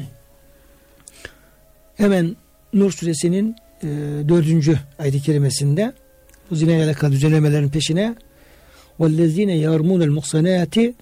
Hemen 1.95 2.35
Nur 2.73 2.91
suresinin 2.91 3.55
e, 3.83 3.87
dördüncü 4.29 4.79
ayet-i 4.99 5.21
kerimesinde 5.21 5.93
bu 6.51 6.55
zina 6.55 6.71
ile 6.75 6.83
alakalı 6.83 7.11
düzenlemelerin 7.11 7.69
peşine 7.69 8.15
وَالَّذ۪ينَ 8.99 9.51
يَرْمُونَ 9.51 10.01
الْمُحْصَنَاتِ 10.07 10.93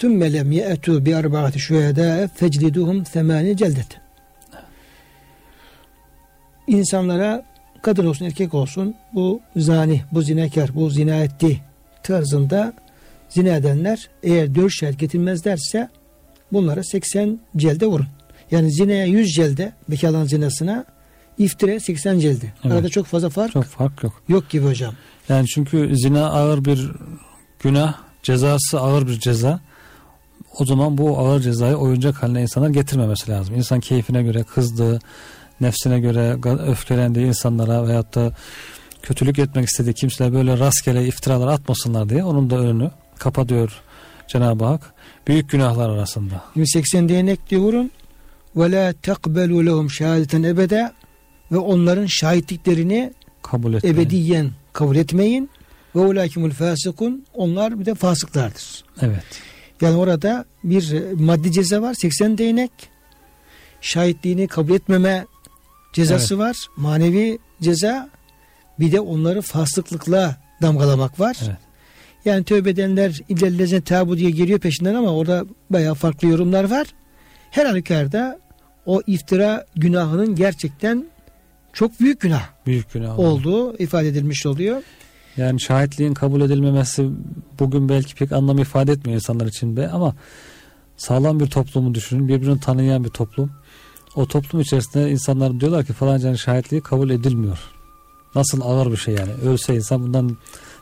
ثُمَّ 0.00 0.20
لَمْ 0.36 0.48
يَأْتُوا 0.60 0.98
بِأَرْبَعَةِ 1.06 1.54
شُهَدَاءَ 1.66 2.28
فَجْلِدُهُمْ 2.38 3.04
ثَمَانِ 3.04 3.56
celdet. 3.56 3.86
İnsanlara 6.66 7.44
kadın 7.81 8.05
olsun 8.05 8.25
erkek 8.25 8.53
olsun 8.53 8.95
bu 9.13 9.41
zani, 9.55 10.01
bu 10.11 10.21
zinakar, 10.21 10.75
bu 10.75 10.89
zina 10.89 11.15
etti 11.15 11.61
tarzında 12.03 12.73
zina 13.29 13.49
edenler 13.49 14.09
eğer 14.23 14.55
dört 14.55 14.71
şahit 14.71 14.99
getirmezlerse 14.99 15.89
bunlara 16.53 16.83
80 16.83 17.39
celde 17.57 17.85
vurun. 17.85 18.07
Yani 18.51 18.71
zinaya 18.71 19.05
100 19.05 19.33
celde 19.33 19.73
bekarların 19.89 20.25
zinasına 20.25 20.85
iftire 21.37 21.79
80 21.79 22.19
celde. 22.19 22.45
Evet. 22.63 22.75
Arada 22.75 22.89
çok 22.89 23.05
fazla 23.05 23.29
fark 23.29 23.51
Çok 23.51 23.63
fark 23.65 24.03
yok. 24.03 24.21
yok 24.29 24.49
gibi 24.49 24.65
hocam. 24.65 24.93
Yani 25.29 25.47
çünkü 25.47 25.91
zina 25.95 26.29
ağır 26.29 26.65
bir 26.65 26.91
günah, 27.59 27.93
cezası 28.23 28.79
ağır 28.79 29.07
bir 29.07 29.19
ceza. 29.19 29.59
O 30.59 30.65
zaman 30.65 30.97
bu 30.97 31.17
ağır 31.19 31.41
cezayı 31.41 31.75
oyuncak 31.75 32.23
haline 32.23 32.41
insanlar 32.41 32.69
getirmemesi 32.69 33.31
lazım. 33.31 33.55
İnsan 33.55 33.79
keyfine 33.79 34.23
göre 34.23 34.43
kızdığı, 34.43 34.99
nefsine 35.61 35.99
göre 35.99 36.37
öfkelendiği 36.67 37.25
insanlara 37.25 37.87
veyahut 37.87 38.15
da 38.15 38.31
kötülük 39.01 39.39
etmek 39.39 39.65
istediği 39.65 39.93
kimseler 39.93 40.33
böyle 40.33 40.59
rastgele 40.59 41.07
iftiralar 41.07 41.47
atmasınlar 41.47 42.09
diye 42.09 42.23
onun 42.23 42.49
da 42.49 42.57
önünü 42.57 42.91
kapatıyor 43.19 43.81
Cenab-ı 44.27 44.65
Hak. 44.65 44.93
Büyük 45.27 45.49
günahlar 45.49 45.89
arasında. 45.89 46.43
80 46.65 47.09
değnek 47.09 47.49
diye 47.49 47.61
vurun. 47.61 47.91
Ve 48.55 48.71
la 48.71 48.93
tekbelu 48.93 49.65
lehum 49.65 49.89
şehadeten 49.89 50.43
ebede 50.43 50.91
ve 51.51 51.57
onların 51.57 52.05
şahitliklerini 52.05 53.13
Kabul 53.41 53.73
etmeyin. 53.73 53.95
ebediyen 53.95 54.51
kabul 54.73 54.95
etmeyin. 54.95 55.49
Ve 55.95 55.99
ulakimul 55.99 56.51
fasikun 56.51 57.25
onlar 57.33 57.79
bir 57.79 57.85
de 57.85 57.95
fasıklardır. 57.95 58.83
Evet. 59.01 59.23
Yani 59.81 59.95
orada 59.95 60.45
bir 60.63 61.13
maddi 61.13 61.51
ceza 61.51 61.81
var 61.81 61.93
80 61.93 62.37
değnek. 62.37 62.71
Şahitliğini 63.81 64.47
kabul 64.47 64.73
etmeme 64.73 65.25
cezası 65.93 66.37
var. 66.37 66.55
Manevi 66.77 67.39
ceza 67.61 68.09
bir 68.79 68.91
de 68.91 68.99
onları 68.99 69.41
fasıklıkla 69.41 70.35
damgalamak 70.61 71.19
var. 71.19 71.37
Evet. 71.45 71.57
Yani 72.25 72.43
tövbe 72.43 72.69
edenler 72.69 73.19
illellezine 73.29 73.81
tabu 73.81 74.17
diye 74.17 74.31
geliyor 74.31 74.59
peşinden 74.59 74.95
ama 74.95 75.13
orada 75.15 75.45
bayağı 75.69 75.95
farklı 75.95 76.27
yorumlar 76.27 76.63
var. 76.71 76.87
Her 77.51 77.65
halükarda 77.65 78.39
o 78.85 79.01
iftira 79.07 79.65
günahının 79.75 80.35
gerçekten 80.35 81.05
çok 81.73 81.99
büyük 81.99 82.19
günah 82.21 82.43
Büyük 82.65 82.93
günah. 82.93 83.19
olduğu 83.19 83.77
ifade 83.77 84.07
edilmiş 84.07 84.45
oluyor. 84.45 84.81
Yani 85.37 85.61
şahitliğin 85.61 86.13
kabul 86.13 86.41
edilmemesi 86.41 87.09
bugün 87.59 87.89
belki 87.89 88.15
pek 88.15 88.31
anlam 88.31 88.59
ifade 88.59 88.91
etmiyor 88.91 89.15
insanlar 89.15 89.45
için 89.47 89.77
be 89.77 89.87
ama 89.89 90.15
sağlam 90.97 91.39
bir 91.39 91.47
toplumu 91.47 91.95
düşünün. 91.95 92.27
Birbirini 92.27 92.59
tanıyan 92.59 93.03
bir 93.03 93.09
toplum. 93.09 93.51
O 94.15 94.25
toplum 94.25 94.61
içerisinde 94.61 95.11
insanlar 95.11 95.59
diyorlar 95.59 95.85
ki 95.85 95.93
falancanın 95.93 96.35
şahitliği 96.35 96.81
kabul 96.81 97.09
edilmiyor. 97.09 97.59
Nasıl 98.35 98.61
ağır 98.61 98.91
bir 98.91 98.97
şey 98.97 99.15
yani. 99.15 99.31
Ölse 99.45 99.75
insan 99.75 100.03
bundan 100.03 100.37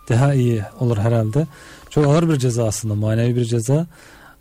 daha 0.09 0.33
iyi 0.33 0.63
olur 0.79 0.97
herhalde. 0.97 1.47
Çok 1.89 2.07
ağır 2.07 2.29
bir 2.29 2.37
ceza 2.37 2.65
aslında 2.67 2.95
manevi 2.95 3.35
bir 3.35 3.45
ceza. 3.45 3.87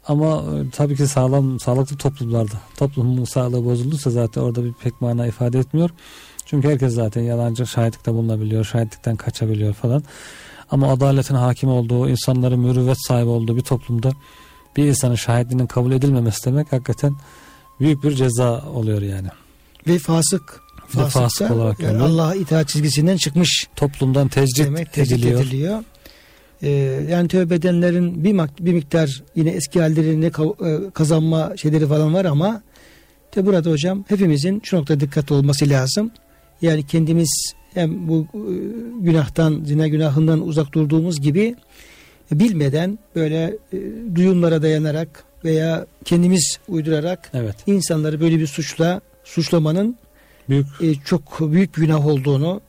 Ama 0.08 0.36
e, 0.36 0.70
tabii 0.70 0.96
ki 0.96 1.06
sağlam 1.06 1.60
sağlıklı 1.60 1.96
toplumlarda 1.96 2.54
toplumun 2.76 3.24
sağlığı 3.24 3.64
bozulduysa 3.64 4.10
zaten 4.10 4.40
orada 4.40 4.64
bir 4.64 4.72
pek 4.72 5.00
mana 5.00 5.26
ifade 5.26 5.58
etmiyor. 5.58 5.90
Çünkü 6.46 6.68
herkes 6.68 6.94
zaten 6.94 7.22
yalancı 7.22 7.66
şahitlikte 7.66 8.12
bulunabiliyor, 8.12 8.64
şahitlikten 8.64 9.16
kaçabiliyor 9.16 9.74
falan. 9.74 10.02
Ama 10.70 10.92
adaletin 10.92 11.34
hakim 11.34 11.68
olduğu, 11.68 12.08
insanların 12.08 12.60
mürüvvet 12.60 13.06
sahibi 13.06 13.28
olduğu 13.28 13.56
bir 13.56 13.62
toplumda 13.62 14.12
bir 14.76 14.84
insanın 14.84 15.14
şahitliğinin 15.14 15.66
kabul 15.66 15.92
edilmemesi 15.92 16.44
demek 16.44 16.72
hakikaten 16.72 17.14
büyük 17.80 18.02
bir 18.04 18.14
ceza 18.14 18.62
oluyor 18.74 19.02
yani. 19.02 19.28
Ve 19.88 19.98
fasık. 19.98 20.60
Fasık 20.88 21.12
Fasıksa, 21.12 21.54
olarak 21.54 21.80
yani. 21.80 22.02
Allah'a 22.02 22.34
itaat 22.34 22.68
çizgisinden 22.68 23.16
çıkmış 23.16 23.66
Toplumdan 23.76 24.28
tecrit 24.28 24.66
demek 24.66 24.92
tecrit 24.92 25.12
ediliyor. 25.12 25.40
ediliyor. 25.40 25.84
Ee, 26.62 26.70
yani 27.10 27.28
tövbe 27.28 27.54
edenlerin 27.54 28.24
bir, 28.24 28.40
bir 28.60 28.72
miktar 28.72 29.22
yine 29.34 29.50
eski 29.50 29.80
hallerini 29.80 30.26
e, 30.26 30.90
kazanma 30.90 31.56
şeyleri 31.56 31.86
falan 31.86 32.14
var 32.14 32.24
ama 32.24 32.62
de 33.36 33.46
burada 33.46 33.70
hocam 33.70 34.04
hepimizin 34.08 34.60
şu 34.64 34.76
noktada 34.76 35.00
dikkatli 35.00 35.34
olması 35.34 35.68
lazım. 35.68 36.10
Yani 36.62 36.86
kendimiz 36.86 37.52
hem 37.74 38.08
bu 38.08 38.26
e, 38.34 38.42
günahtan, 39.00 39.62
zina 39.64 39.88
günahından 39.88 40.46
uzak 40.46 40.72
durduğumuz 40.72 41.20
gibi 41.20 41.56
bilmeden 42.32 42.98
böyle 43.14 43.56
e, 43.72 43.78
duyumlara 44.14 44.62
dayanarak 44.62 45.24
veya 45.44 45.86
kendimiz 46.04 46.58
uydurarak 46.68 47.30
Evet. 47.34 47.56
insanları 47.66 48.20
böyle 48.20 48.38
bir 48.38 48.46
suçla 48.46 49.00
suçlamanın 49.24 49.96
Büyük 50.48 50.66
e, 50.80 50.94
çok 50.94 51.52
büyük 51.52 51.74
günah 51.74 52.06
olduğunu 52.06 52.60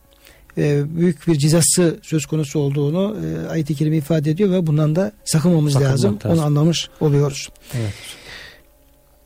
e, 0.57 0.95
büyük 0.97 1.28
bir 1.28 1.36
cezası 1.36 1.99
söz 2.01 2.26
konusu 2.26 2.59
olduğunu 2.59 3.17
e, 3.26 3.47
ayet-i 3.49 3.76
kerime 3.76 3.97
ifade 3.97 4.32
ediyor 4.32 4.51
ve 4.51 4.67
bundan 4.67 4.95
da 4.95 5.11
sakınmamız 5.26 5.74
Sakınmak 5.74 5.93
lazım. 5.93 6.15
lazım. 6.15 6.32
Onu 6.32 6.41
anlamış 6.45 6.89
oluyoruz. 6.99 7.49
evet. 7.74 7.93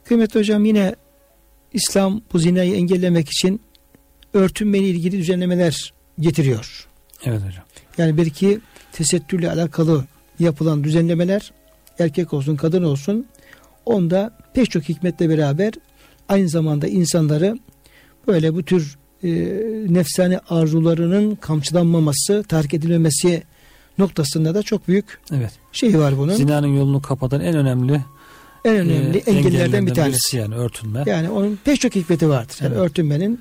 Kıymetli 0.05 0.39
hocam 0.39 0.65
yine 0.65 0.95
İslam 1.73 2.21
bu 2.33 2.39
zinayı 2.39 2.75
engellemek 2.75 3.29
için 3.29 3.61
örtünmeyle 4.33 4.87
ilgili 4.87 5.17
düzenlemeler 5.17 5.93
getiriyor. 6.19 6.87
Evet 7.25 7.39
hocam. 7.39 7.63
Yani 7.97 8.17
belki 8.17 8.59
tesettürle 8.91 9.51
alakalı 9.51 10.05
yapılan 10.39 10.83
düzenlemeler 10.83 11.51
erkek 11.99 12.33
olsun 12.33 12.55
kadın 12.55 12.83
olsun 12.83 13.25
onda 13.85 14.37
pek 14.53 14.71
çok 14.71 14.83
hikmetle 14.83 15.29
beraber 15.29 15.73
aynı 16.29 16.49
zamanda 16.49 16.87
insanları 16.87 17.59
böyle 18.27 18.53
bu 18.53 18.63
tür 18.63 18.97
e, 19.23 19.29
nefsani 19.93 20.39
arzularının 20.49 21.35
kamçılanmaması, 21.35 22.43
terk 22.47 22.73
edilmemesi 22.73 23.43
noktasında 23.97 24.55
da 24.55 24.63
çok 24.63 24.87
büyük 24.87 25.19
Evet. 25.33 25.51
şey 25.71 25.99
var 25.99 26.17
bunun. 26.17 26.33
Zinanın 26.33 26.67
yolunu 26.77 27.01
kapatan 27.01 27.41
en 27.41 27.55
önemli 27.55 28.01
en 28.65 28.75
önemli 28.75 29.17
e, 29.17 29.31
engellerden 29.31 29.87
bir 29.87 29.93
tanesi. 29.93 30.11
birisi 30.13 30.37
yani 30.37 30.55
örtünme. 30.55 31.03
Yani 31.05 31.29
onun 31.29 31.59
pek 31.65 31.79
çok 31.81 31.95
hikmeti 31.95 32.29
vardır. 32.29 32.57
Yani 32.61 32.73
Evet. 32.73 32.85
örtünmenin 32.85 33.39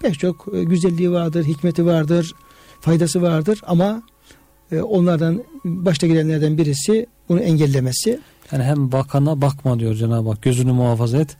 pek 0.00 0.18
çok 0.18 0.48
e, 0.54 0.64
güzelliği 0.64 1.10
vardır, 1.10 1.44
hikmeti 1.44 1.86
vardır, 1.86 2.34
faydası 2.80 3.22
vardır 3.22 3.60
ama 3.66 4.02
e, 4.72 4.80
onlardan 4.80 5.44
başta 5.64 6.06
gelenlerden 6.06 6.58
birisi 6.58 7.06
bunu 7.28 7.40
engellemesi. 7.40 8.20
Yani 8.52 8.64
hem 8.64 8.92
bakana 8.92 9.40
bakma 9.40 9.78
diyor 9.78 9.94
Cenab-ı 9.94 10.28
Hak. 10.28 10.42
Gözünü 10.42 10.72
muhafaza 10.72 11.18
et. 11.18 11.36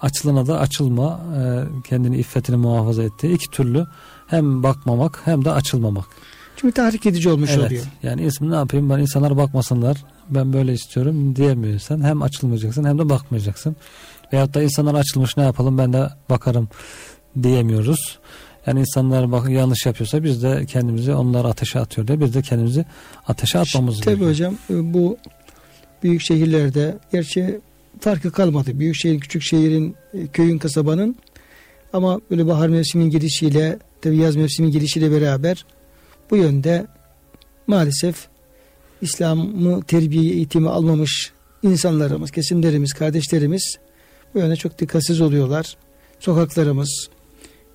Açılana 0.00 0.46
da 0.46 0.58
açılma. 0.58 1.20
E, 1.38 1.42
kendini 1.88 2.18
iffetini 2.18 2.56
muhafaza 2.56 3.02
etti. 3.02 3.32
İki 3.32 3.50
türlü 3.50 3.86
hem 4.26 4.62
bakmamak 4.62 5.20
hem 5.24 5.44
de 5.44 5.50
açılmamak. 5.50 6.04
Çünkü 6.56 6.74
tahrik 6.74 7.06
edici 7.06 7.28
olmuş 7.28 7.50
evet. 7.54 7.66
oluyor. 7.66 7.84
Yani 8.02 8.22
ismi 8.22 8.50
ne 8.50 8.54
yapayım 8.54 8.90
ben 8.90 8.98
insanlar 8.98 9.36
bakmasınlar. 9.36 9.96
Ben 10.30 10.52
böyle 10.52 10.72
istiyorum 10.72 11.36
diyemiyorsan 11.36 12.04
hem 12.04 12.22
açılmayacaksın 12.22 12.84
hem 12.84 12.98
de 12.98 13.08
bakmayacaksın. 13.08 13.76
Veyahut 14.32 14.54
da 14.54 14.62
insanlar 14.62 14.94
açılmış 14.94 15.36
ne 15.36 15.42
yapalım 15.42 15.78
ben 15.78 15.92
de 15.92 16.08
bakarım 16.30 16.68
diyemiyoruz. 17.42 18.18
Yani 18.66 18.80
insanlar 18.80 19.32
bak 19.32 19.50
yanlış 19.50 19.86
yapıyorsa 19.86 20.24
biz 20.24 20.42
de 20.42 20.66
kendimizi 20.66 21.14
onlar 21.14 21.44
ateşe 21.44 21.80
atıyor 21.80 22.06
diye 22.06 22.20
biz 22.20 22.34
de 22.34 22.42
kendimizi 22.42 22.84
ateşe 23.28 23.58
atmamız 23.58 24.00
Tabii 24.00 24.04
gerekiyor. 24.06 24.30
hocam 24.30 24.54
e, 24.70 24.94
bu 24.94 25.16
büyük 26.02 26.20
şehirlerde 26.20 26.98
gerçi 27.12 27.60
farkı 28.00 28.32
kalmadı. 28.32 28.78
Büyük 28.78 28.96
şehir, 28.96 29.20
küçük 29.20 29.42
şehrin, 29.42 29.96
e, 30.14 30.26
köyün, 30.26 30.58
kasabanın 30.58 31.16
ama 31.92 32.20
böyle 32.30 32.46
bahar 32.46 32.68
mevsiminin 32.68 33.10
girişiyle 33.10 33.78
tabii 34.02 34.16
yaz 34.16 34.36
mevsiminin 34.36 34.72
girişiyle 34.72 35.10
beraber 35.10 35.64
bu 36.30 36.36
yönde 36.36 36.86
maalesef 37.66 38.28
İslam'ı 39.02 39.82
terbiye 39.82 40.32
eğitimi 40.32 40.68
almamış 40.68 41.32
insanlarımız, 41.62 42.30
kesimlerimiz, 42.30 42.92
kardeşlerimiz 42.92 43.78
bu 44.34 44.38
yönde 44.38 44.56
çok 44.56 44.78
dikkatsiz 44.78 45.20
oluyorlar. 45.20 45.76
Sokaklarımız 46.20 47.08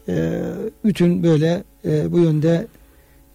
e, 0.07 0.41
bütün 0.86 1.23
böyle 1.23 1.63
e, 1.86 2.11
bu 2.11 2.19
yönde 2.19 2.67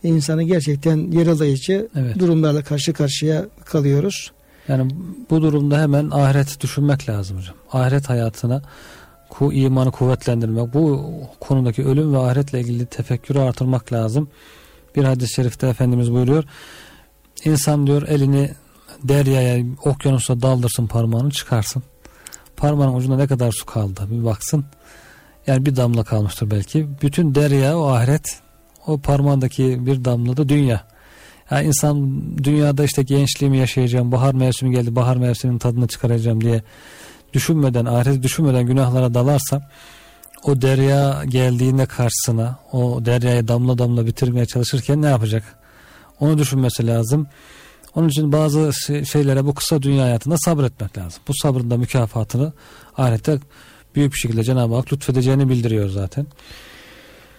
insanı 0.02 0.42
gerçekten 0.42 1.10
yaralayıcı 1.10 1.88
Evet. 1.96 2.18
durumlarla 2.18 2.62
karşı 2.62 2.92
karşıya 2.92 3.46
kalıyoruz. 3.64 4.32
Yani 4.70 4.90
bu 5.30 5.42
durumda 5.42 5.80
hemen 5.80 6.10
ahiret 6.10 6.60
düşünmek 6.60 7.08
lazım 7.08 7.38
hocam. 7.38 7.56
Ahiret 7.72 8.08
hayatına 8.08 8.62
ku, 9.28 9.52
imanı 9.52 9.90
kuvvetlendirmek, 9.90 10.74
bu 10.74 11.12
konudaki 11.40 11.84
ölüm 11.84 12.14
ve 12.14 12.18
ahiretle 12.18 12.60
ilgili 12.60 12.86
tefekkürü 12.86 13.38
artırmak 13.38 13.92
lazım. 13.92 14.28
Bir 14.96 15.04
hadis-i 15.04 15.34
şerifte 15.34 15.68
Efendimiz 15.68 16.12
buyuruyor. 16.12 16.44
İnsan 17.44 17.86
diyor 17.86 18.02
elini 18.08 18.50
deryaya, 19.02 19.64
okyanusa 19.84 20.42
daldırsın 20.42 20.86
parmağını 20.86 21.30
çıkarsın. 21.30 21.82
Parmağın 22.56 22.94
ucunda 22.94 23.16
ne 23.16 23.26
kadar 23.26 23.52
su 23.52 23.66
kaldı 23.66 24.00
bir 24.10 24.24
baksın. 24.24 24.64
Yani 25.46 25.66
bir 25.66 25.76
damla 25.76 26.04
kalmıştır 26.04 26.50
belki. 26.50 26.88
Bütün 27.02 27.34
derya 27.34 27.78
o 27.78 27.86
ahiret, 27.86 28.40
o 28.86 28.98
parmağındaki 28.98 29.86
bir 29.86 30.04
damla 30.04 30.36
da 30.36 30.48
dünya. 30.48 30.89
Yani 31.50 31.66
insan 31.66 32.22
dünyada 32.44 32.84
işte 32.84 33.02
gençliğimi 33.02 33.58
yaşayacağım, 33.58 34.12
bahar 34.12 34.34
mevsimi 34.34 34.70
geldi, 34.70 34.96
bahar 34.96 35.16
mevsiminin 35.16 35.58
tadını 35.58 35.88
çıkaracağım 35.88 36.40
diye 36.40 36.62
düşünmeden, 37.32 37.84
ahiret 37.84 38.22
düşünmeden 38.22 38.66
günahlara 38.66 39.14
dalarsa 39.14 39.70
o 40.42 40.62
derya 40.62 41.24
geldiğinde 41.24 41.86
karşısına, 41.86 42.58
o 42.72 43.04
deryayı 43.04 43.48
damla 43.48 43.78
damla 43.78 44.06
bitirmeye 44.06 44.46
çalışırken 44.46 45.02
ne 45.02 45.06
yapacak? 45.06 45.44
Onu 46.20 46.38
düşünmesi 46.38 46.86
lazım. 46.86 47.26
Onun 47.94 48.08
için 48.08 48.32
bazı 48.32 48.70
şey- 48.86 49.04
şeylere 49.04 49.44
bu 49.44 49.54
kısa 49.54 49.82
dünya 49.82 50.04
hayatında 50.04 50.36
sabretmek 50.38 50.98
lazım. 50.98 51.22
Bu 51.28 51.32
sabrın 51.34 51.70
da 51.70 51.76
mükafatını 51.76 52.52
ahirette 52.96 53.38
büyük 53.94 54.12
bir 54.12 54.18
şekilde 54.18 54.44
Cenab-ı 54.44 54.74
Hak 54.74 54.92
lütfedeceğini 54.92 55.48
bildiriyor 55.48 55.88
zaten. 55.88 56.26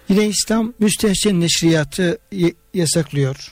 Yine 0.10 0.28
İslam 0.28 0.74
müstehcen 0.80 1.42
neşriyatı 1.42 2.18
yasaklıyor. 2.74 3.52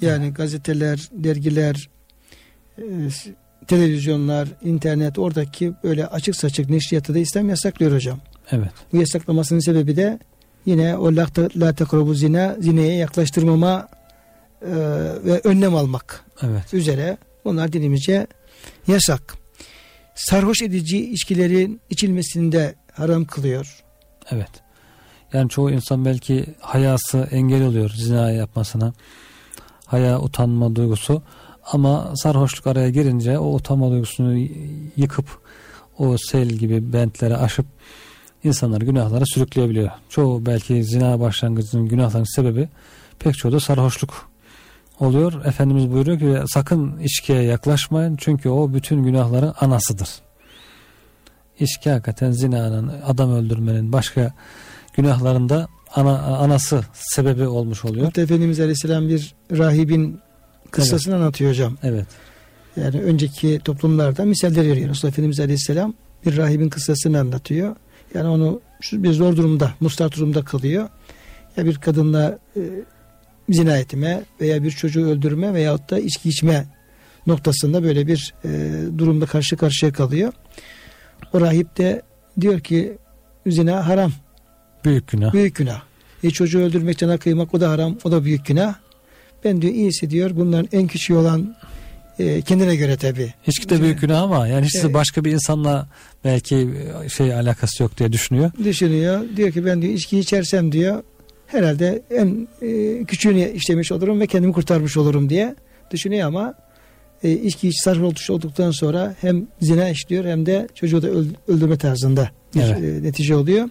Yani 0.00 0.32
gazeteler, 0.32 1.08
dergiler, 1.12 1.88
e, 2.78 2.82
televizyonlar, 3.66 4.48
internet 4.64 5.18
oradaki 5.18 5.72
böyle 5.84 6.06
açık 6.06 6.36
saçık 6.36 6.70
neşriyatı 6.70 7.14
da 7.14 7.18
İslam 7.18 7.48
yasaklıyor 7.48 7.92
hocam. 7.92 8.20
Evet. 8.50 8.70
Bu 8.92 8.96
yasaklamasının 8.96 9.60
sebebi 9.60 9.96
de 9.96 10.18
yine 10.66 10.96
o 10.96 11.16
la, 11.16 11.26
la 11.56 11.72
tekrubu 11.72 12.14
zina, 12.14 12.56
zineye 12.60 12.96
yaklaştırmama 12.96 13.88
e, 14.62 14.68
ve 15.24 15.40
önlem 15.44 15.74
almak 15.74 16.24
Evet. 16.42 16.74
üzere 16.74 17.18
bunlar 17.44 17.72
dinimizce 17.72 18.26
yasak. 18.86 19.34
Sarhoş 20.14 20.62
edici 20.62 21.10
içkilerin 21.12 21.80
içilmesinde 21.90 22.74
haram 22.92 23.24
kılıyor. 23.24 23.84
Evet. 24.30 24.50
Yani 25.32 25.48
çoğu 25.48 25.70
insan 25.70 26.04
belki 26.04 26.44
hayası 26.60 27.28
engel 27.30 27.62
oluyor 27.62 27.90
zina 27.90 28.30
yapmasına. 28.30 28.92
Haya 29.88 30.20
utanma 30.20 30.76
duygusu. 30.76 31.22
Ama 31.72 32.12
sarhoşluk 32.16 32.66
araya 32.66 32.90
girince 32.90 33.38
o 33.38 33.54
utanma 33.54 33.90
duygusunu 33.90 34.38
yıkıp 34.96 35.26
o 35.98 36.16
sel 36.18 36.48
gibi 36.48 36.92
bentlere 36.92 37.36
aşıp 37.36 37.66
insanları 38.44 38.84
günahlara 38.84 39.24
sürükleyebiliyor. 39.26 39.90
Çoğu 40.08 40.46
belki 40.46 40.84
zina 40.84 41.20
başlangıcının 41.20 41.88
günahların 41.88 42.36
sebebi 42.36 42.68
pek 43.18 43.34
çoğu 43.38 43.52
da 43.52 43.60
sarhoşluk 43.60 44.28
oluyor. 45.00 45.44
Efendimiz 45.44 45.92
buyuruyor 45.92 46.18
ki 46.18 46.52
sakın 46.54 46.98
içkiye 46.98 47.42
yaklaşmayın 47.42 48.16
çünkü 48.16 48.48
o 48.48 48.74
bütün 48.74 49.02
günahların 49.02 49.54
anasıdır. 49.60 50.08
İçki 51.60 51.90
hakikaten 51.90 52.30
zinanın, 52.30 52.92
adam 53.06 53.32
öldürmenin, 53.32 53.92
başka 53.92 54.32
günahlarında 54.92 55.68
ana, 55.98 56.18
anası 56.18 56.80
sebebi 56.92 57.46
olmuş 57.46 57.84
oluyor. 57.84 58.04
Hatta 58.04 58.20
Efendimiz 58.20 58.60
Aleyhisselam 58.60 59.08
bir 59.08 59.34
rahibin 59.52 60.20
kıssasını 60.70 61.14
anlatıyor 61.14 61.50
hocam. 61.50 61.76
Evet. 61.82 62.06
Yani 62.76 63.02
önceki 63.02 63.60
toplumlarda 63.64 64.24
misaller 64.24 64.66
veriyor. 64.66 64.88
Resulullah 64.90 65.12
Efendimiz 65.12 65.40
Aleyhisselam 65.40 65.94
bir 66.26 66.36
rahibin 66.36 66.68
kıssasını 66.68 67.20
anlatıyor. 67.20 67.76
Yani 68.14 68.28
onu 68.28 68.60
şu 68.80 69.02
bir 69.02 69.12
zor 69.12 69.36
durumda, 69.36 69.74
mustat 69.80 70.16
durumda 70.16 70.44
kalıyor. 70.44 70.88
Ya 71.56 71.64
bir 71.64 71.76
kadınla 71.76 72.38
e, 72.56 72.60
zina 73.50 73.76
etme 73.76 74.22
veya 74.40 74.62
bir 74.62 74.70
çocuğu 74.70 75.06
öldürme 75.06 75.54
veyahut 75.54 75.90
da 75.90 75.98
içki 75.98 76.28
içme 76.28 76.66
noktasında 77.26 77.82
böyle 77.82 78.06
bir 78.06 78.34
e, 78.44 78.48
durumda 78.98 79.26
karşı 79.26 79.56
karşıya 79.56 79.92
kalıyor. 79.92 80.32
O 81.32 81.40
rahip 81.40 81.78
de 81.78 82.02
diyor 82.40 82.60
ki 82.60 82.98
zina 83.46 83.86
haram, 83.88 84.12
Büyük 84.84 85.08
günah. 85.08 85.32
büyük 85.32 85.56
günah. 85.56 85.87
E, 86.24 86.30
çocuğu 86.30 86.58
öldürmek, 86.60 86.98
cana 86.98 87.18
kıymak 87.18 87.54
o 87.54 87.60
da 87.60 87.70
haram, 87.70 87.98
o 88.04 88.12
da 88.12 88.24
büyük 88.24 88.46
günah. 88.46 88.74
Ben 89.44 89.62
diyor 89.62 89.74
iyisi 89.74 90.10
diyor 90.10 90.30
bunların 90.34 90.68
en 90.72 90.86
küçüğü 90.86 91.14
olan 91.14 91.56
e, 92.18 92.40
kendine 92.42 92.76
göre 92.76 92.96
tabi. 92.96 93.34
İçki 93.46 93.68
de 93.68 93.82
büyük 93.82 94.00
günah 94.00 94.22
ama 94.22 94.48
yani 94.48 94.66
hiç 94.66 94.76
Evet. 94.82 94.94
başka 94.94 95.24
bir 95.24 95.32
insanla 95.32 95.88
belki 96.24 96.68
şey 97.16 97.34
alakası 97.34 97.82
yok 97.82 97.98
diye 97.98 98.12
düşünüyor. 98.12 98.50
Düşünüyor. 98.64 99.24
Diyor 99.36 99.52
ki 99.52 99.64
ben 99.64 99.82
diyor 99.82 99.92
içki 99.94 100.18
içersem 100.18 100.72
diyor 100.72 101.02
herhalde 101.46 102.02
en 102.10 102.48
e, 102.62 103.04
küçüğünü 103.04 103.50
işlemiş 103.52 103.92
olurum 103.92 104.20
ve 104.20 104.26
kendimi 104.26 104.52
kurtarmış 104.52 104.96
olurum 104.96 105.28
diye 105.28 105.54
düşünüyor 105.90 106.28
ama 106.28 106.54
e, 107.22 107.32
içki 107.32 107.68
iç 107.68 107.80
sarhoş 107.80 108.30
olduktan 108.30 108.70
sonra 108.70 109.14
hem 109.20 109.46
zina 109.60 109.88
işliyor 109.88 110.24
hem 110.24 110.46
de 110.46 110.68
çocuğu 110.74 111.02
da 111.02 111.08
öl- 111.08 111.34
öldürme 111.48 111.78
tarzında 111.78 112.30
bir 112.54 112.60
Evet. 112.60 112.78
e, 112.78 113.02
netice 113.02 113.36
oluyor. 113.36 113.68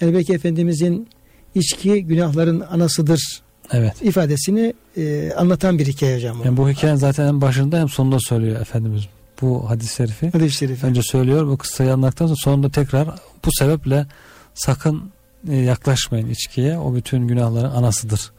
Yani 0.00 0.14
belki 0.14 0.32
Efendimizin 0.32 1.08
içki 1.54 2.04
günahların 2.04 2.60
anasıdır 2.60 3.42
Evet. 3.72 4.02
ifadesini 4.02 4.74
e, 4.96 5.32
anlatan 5.36 5.78
bir 5.78 5.86
hikaye 5.86 6.16
hocam. 6.16 6.42
Yani 6.44 6.56
bu 6.56 6.70
hikayenin 6.70 6.98
zaten 6.98 7.26
en 7.26 7.40
başında 7.40 7.80
hem 7.80 7.88
sonunda 7.88 8.18
söylüyor 8.20 8.60
Efendimiz 8.60 9.02
bu 9.42 9.70
hadis-i 9.70 9.94
şerifi. 9.94 10.30
Hadis-i 10.30 10.56
şerif. 10.56 10.84
Önce 10.84 11.02
söylüyor 11.02 11.46
bu 11.46 11.56
kıssayı 11.56 11.92
anlattıktan 11.92 12.26
sonra 12.26 12.36
sonunda 12.36 12.70
tekrar 12.70 13.08
bu 13.44 13.50
sebeple 13.58 14.06
sakın 14.54 15.10
e, 15.48 15.56
yaklaşmayın 15.56 16.30
içkiye 16.30 16.78
o 16.78 16.94
bütün 16.94 17.28
günahların 17.28 17.70
anasıdır 17.70 18.32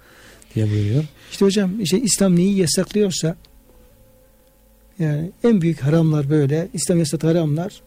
diye 0.56 0.72
buyuruyor. 0.72 1.04
İşte 1.32 1.46
hocam 1.46 1.82
işte 1.82 2.02
İslam 2.02 2.36
neyi 2.36 2.58
yasaklıyorsa 2.58 3.36
yani 5.00 5.32
en 5.44 5.62
büyük 5.62 5.84
haramlar 5.84 6.30
böyle 6.30 6.68
İslam 6.74 7.00
yasakladığı 7.00 7.38
haramlar 7.38 7.82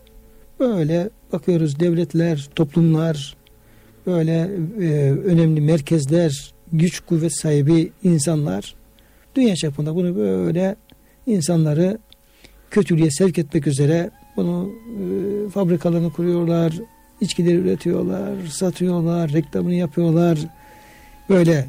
böyle 0.60 1.10
bakıyoruz 1.32 1.80
devletler, 1.80 2.48
toplumlar 2.54 3.35
böyle 4.06 4.50
e, 4.80 5.10
önemli 5.10 5.60
merkezler, 5.60 6.54
güç 6.72 7.00
kuvvet 7.00 7.34
sahibi 7.34 7.92
insanlar 8.04 8.74
dünya 9.34 9.56
çapında 9.56 9.94
bunu 9.94 10.16
böyle 10.16 10.76
insanları 11.26 11.98
kötülüğe 12.70 13.10
sevk 13.10 13.38
etmek 13.38 13.66
üzere 13.66 14.10
bunu 14.36 14.70
e, 14.88 15.48
fabrikalarını 15.50 16.12
kuruyorlar, 16.12 16.72
içkileri 17.20 17.56
üretiyorlar, 17.56 18.46
satıyorlar, 18.46 19.32
reklamını 19.32 19.74
yapıyorlar. 19.74 20.38
Böyle 21.28 21.66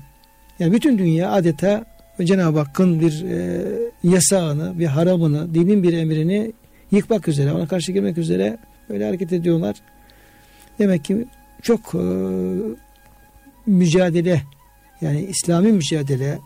yani 0.59 0.73
bütün 0.73 0.97
dünya 0.97 1.31
adeta 1.31 1.85
Cenab-ı 2.23 2.59
Hakk'ın 2.59 2.99
bir 2.99 3.25
e, 3.25 3.61
yasağını, 4.03 4.79
bir 4.79 4.85
haramını, 4.85 5.53
dinin 5.53 5.83
bir 5.83 5.93
emrini 5.93 6.53
yıkmak 6.91 7.27
üzere, 7.27 7.53
ona 7.53 7.67
karşı 7.67 7.91
girmek 7.91 8.17
üzere 8.17 8.57
böyle 8.89 9.05
hareket 9.05 9.33
ediyorlar. 9.33 9.75
Demek 10.79 11.05
ki 11.05 11.25
çok 11.61 11.95
e, 11.95 12.03
mücadele, 13.65 14.41
yani 15.01 15.25
İslami 15.25 15.71
mücadele 15.71 16.39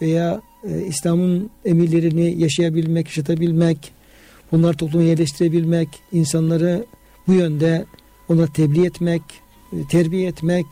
veya 0.00 0.40
e, 0.64 0.82
İslam'ın 0.82 1.50
emirlerini 1.64 2.40
yaşayabilmek, 2.42 3.06
yaşatabilmek, 3.06 3.92
bunları 4.52 4.76
topluma 4.76 5.04
yerleştirebilmek, 5.04 5.88
insanları 6.12 6.84
bu 7.26 7.32
yönde 7.32 7.84
ona 8.28 8.46
tebliğ 8.46 8.86
etmek, 8.86 9.22
e, 9.72 9.76
terbiye 9.90 10.28
etmek 10.28 10.66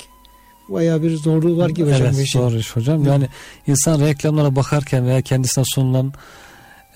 bayağı 0.68 1.03
bir 1.03 1.16
zorluğu 1.16 1.57
var 1.57 1.68
gibi 1.68 1.87
hocam. 1.87 2.03
Evet 2.03 2.14
bu 2.16 2.20
işin. 2.20 2.41
zor 2.41 2.53
iş 2.53 2.76
hocam. 2.76 3.05
Yani 3.05 3.28
insan 3.66 4.01
reklamlara 4.01 4.57
bakarken 4.57 5.07
veya 5.07 5.22
kendisine 5.22 5.64
sunulan 5.74 6.12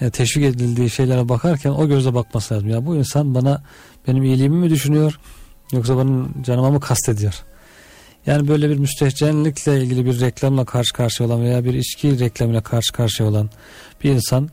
e, 0.00 0.10
teşvik 0.10 0.44
edildiği 0.44 0.90
şeylere 0.90 1.28
bakarken 1.28 1.70
o 1.70 1.88
gözle 1.88 2.14
bakması 2.14 2.54
lazım. 2.54 2.68
Ya 2.68 2.86
bu 2.86 2.96
insan 2.96 3.34
bana 3.34 3.62
benim 4.08 4.22
iyiliğimi 4.22 4.56
mi 4.56 4.70
düşünüyor 4.70 5.20
yoksa 5.72 5.98
benim 5.98 6.42
canıma 6.42 6.70
mı 6.70 6.80
kastediyor? 6.80 7.34
Yani 8.26 8.48
böyle 8.48 8.70
bir 8.70 8.78
müstehcenlikle 8.78 9.82
ilgili 9.82 10.06
bir 10.06 10.20
reklamla 10.20 10.64
karşı 10.64 10.92
karşıya 10.92 11.28
olan 11.28 11.42
veya 11.42 11.64
bir 11.64 11.74
içki 11.74 12.18
reklamıyla 12.18 12.60
karşı 12.60 12.92
karşıya 12.92 13.28
olan 13.28 13.50
bir 14.04 14.10
insan 14.10 14.48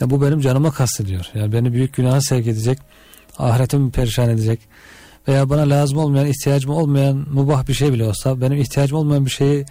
ya 0.00 0.10
bu 0.10 0.22
benim 0.22 0.40
canıma 0.40 0.70
kastediyor. 0.70 1.26
Yani 1.34 1.52
beni 1.52 1.72
büyük 1.72 1.94
günaha 1.94 2.20
sevk 2.20 2.46
edecek, 2.46 2.78
ahiretimi 3.38 3.90
perişan 3.90 4.30
edecek 4.30 4.60
veya 5.28 5.50
bana 5.50 5.70
lazım 5.70 5.98
olmayan, 5.98 6.26
ihtiyacım 6.26 6.70
olmayan 6.70 7.26
mubah 7.30 7.68
bir 7.68 7.74
şey 7.74 7.92
bile 7.92 8.04
olsa 8.04 8.40
benim 8.40 8.58
ihtiyacım 8.58 8.98
olmayan 8.98 9.26
bir 9.26 9.30
şeyi 9.30 9.64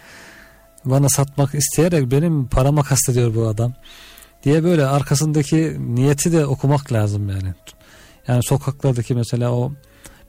bana 0.85 1.09
satmak 1.09 1.55
isteyerek 1.55 2.11
benim 2.11 2.47
parama 2.47 2.83
kastediyor 2.83 3.35
bu 3.35 3.47
adam 3.47 3.73
diye 4.43 4.63
böyle 4.63 4.85
arkasındaki 4.85 5.77
niyeti 5.79 6.31
de 6.31 6.45
okumak 6.45 6.93
lazım 6.93 7.29
yani. 7.29 7.53
Yani 8.27 8.43
sokaklardaki 8.43 9.15
mesela 9.15 9.51
o 9.51 9.71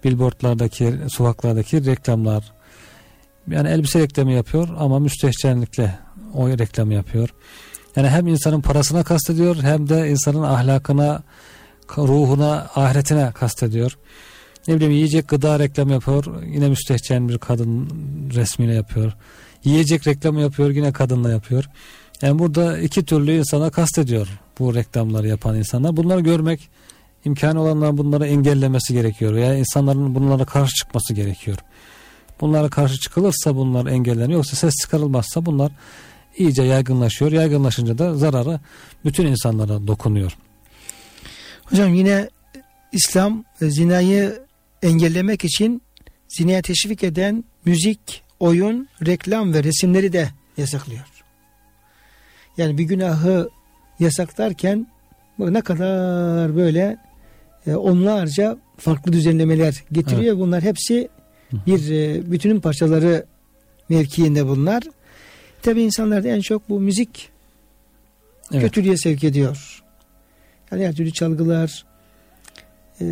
billboardlardaki, 0.05 0.95
sokaklardaki 1.09 1.85
reklamlar 1.87 2.53
yani 3.51 3.69
elbise 3.69 4.01
reklamı 4.01 4.33
yapıyor 4.33 4.69
ama 4.79 4.99
müstehcenlikle 4.99 5.99
o 6.35 6.49
reklamı 6.49 6.95
yapıyor. 6.95 7.29
Yani 7.97 8.09
hem 8.09 8.27
insanın 8.27 8.61
parasına 8.61 9.05
kastediyor 9.05 9.57
hem 9.57 9.89
de 9.89 10.11
insanın 10.11 10.43
ahlakına, 10.43 11.23
ruhuna, 11.97 12.71
ahiretine 12.75 13.33
kastediyor. 13.35 13.99
Ne 14.69 14.77
bileyim 14.77 14.93
yiyecek 14.93 15.29
gıda 15.29 15.59
reklamı 15.59 15.93
yapıyor. 15.93 16.43
Yine 16.43 16.69
müstehcen 16.69 17.29
bir 17.29 17.39
kadın 17.39 17.91
resmiyle 18.35 18.75
yapıyor. 18.75 19.13
Yiyecek 19.65 20.07
reklamı 20.07 20.41
yapıyor 20.41 20.71
yine 20.71 20.93
kadınla 20.93 21.31
yapıyor. 21.31 21.65
Yani 22.23 22.39
burada 22.39 22.79
iki 22.79 23.05
türlü 23.05 23.33
insana 23.33 23.71
kastediyor 23.71 24.29
bu 24.59 24.75
reklamları 24.75 25.29
yapan 25.29 25.57
insanlar. 25.57 25.97
Bunları 25.97 26.21
görmek 26.21 26.69
imkanı 27.29 27.61
olanlar 27.63 27.99
bunları 27.99 28.27
engellemesi 28.27 28.93
gerekiyor 28.93 29.35
veya 29.35 29.55
insanların 29.55 30.15
bunlara 30.15 30.45
karşı 30.45 30.75
çıkması 30.75 31.15
gerekiyor. 31.15 31.57
Bunlara 32.41 32.69
karşı 32.69 33.01
çıkılırsa 33.01 33.57
bunlar 33.57 33.87
engelleniyor. 33.87 34.39
Yoksa 34.39 34.57
ses 34.57 34.75
çıkarılmazsa 34.83 35.47
bunlar 35.47 35.73
iyice 36.37 36.63
yaygınlaşıyor. 36.63 37.33
Yaygınlaşınca 37.33 37.99
da 37.99 38.15
zararı 38.15 38.61
bütün 39.05 39.27
insanlara 39.27 39.87
dokunuyor. 39.87 40.37
Hocam 41.65 41.95
yine 41.95 42.29
İslam 42.93 43.45
e, 43.61 43.71
zinayı 43.71 44.43
engellemek 44.83 45.45
için 45.45 45.83
zinaya 46.29 46.63
teşvik 46.63 47.05
eden 47.05 47.45
müzik, 47.65 48.23
oyun, 48.41 48.89
reklam 49.07 49.55
ve 49.55 49.65
resimleri 49.65 50.13
de 50.13 50.29
yasaklıyor. 50.57 51.05
Yani 52.57 52.79
bir 52.79 52.85
günahı 52.85 53.51
yasaklarken 54.01 54.87
ne 55.39 55.61
kadar 55.61 56.57
böyle 56.57 56.97
onlarca 57.77 58.59
farklı 58.77 59.13
düzenlemeler 59.13 59.85
getiriyor. 59.93 60.33
Evet. 60.33 60.39
Bunlar 60.39 60.63
hepsi 60.63 61.09
bir 61.53 61.91
e, 61.91 62.31
bütünün 62.31 62.61
parçaları 62.61 63.27
mevkiinde 63.89 64.47
bunlar. 64.47 64.83
Tabi 65.63 65.83
insanlarda 65.83 66.29
en 66.29 66.41
çok 66.41 66.69
bu 66.69 66.81
müzik 66.81 67.29
evet. 68.53 68.63
kötülüğe 68.63 68.97
sevk 68.97 69.25
ediyor. 69.25 69.83
Yani 70.73 70.87
her 70.87 70.95
türlü 70.95 71.13
çalgılar, 71.13 71.85
e, 73.01 73.07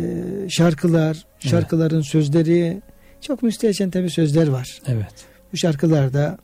şarkılar, 0.49 1.25
şarkıların 1.39 1.95
evet. 1.95 2.05
sözleri 2.05 2.81
çok 3.21 3.43
müstehcen 3.43 3.89
tabi 3.89 4.09
sözler 4.09 4.47
var. 4.47 4.81
Evet. 4.87 5.25
Bu 5.53 5.57
şarkılarda 5.57 6.37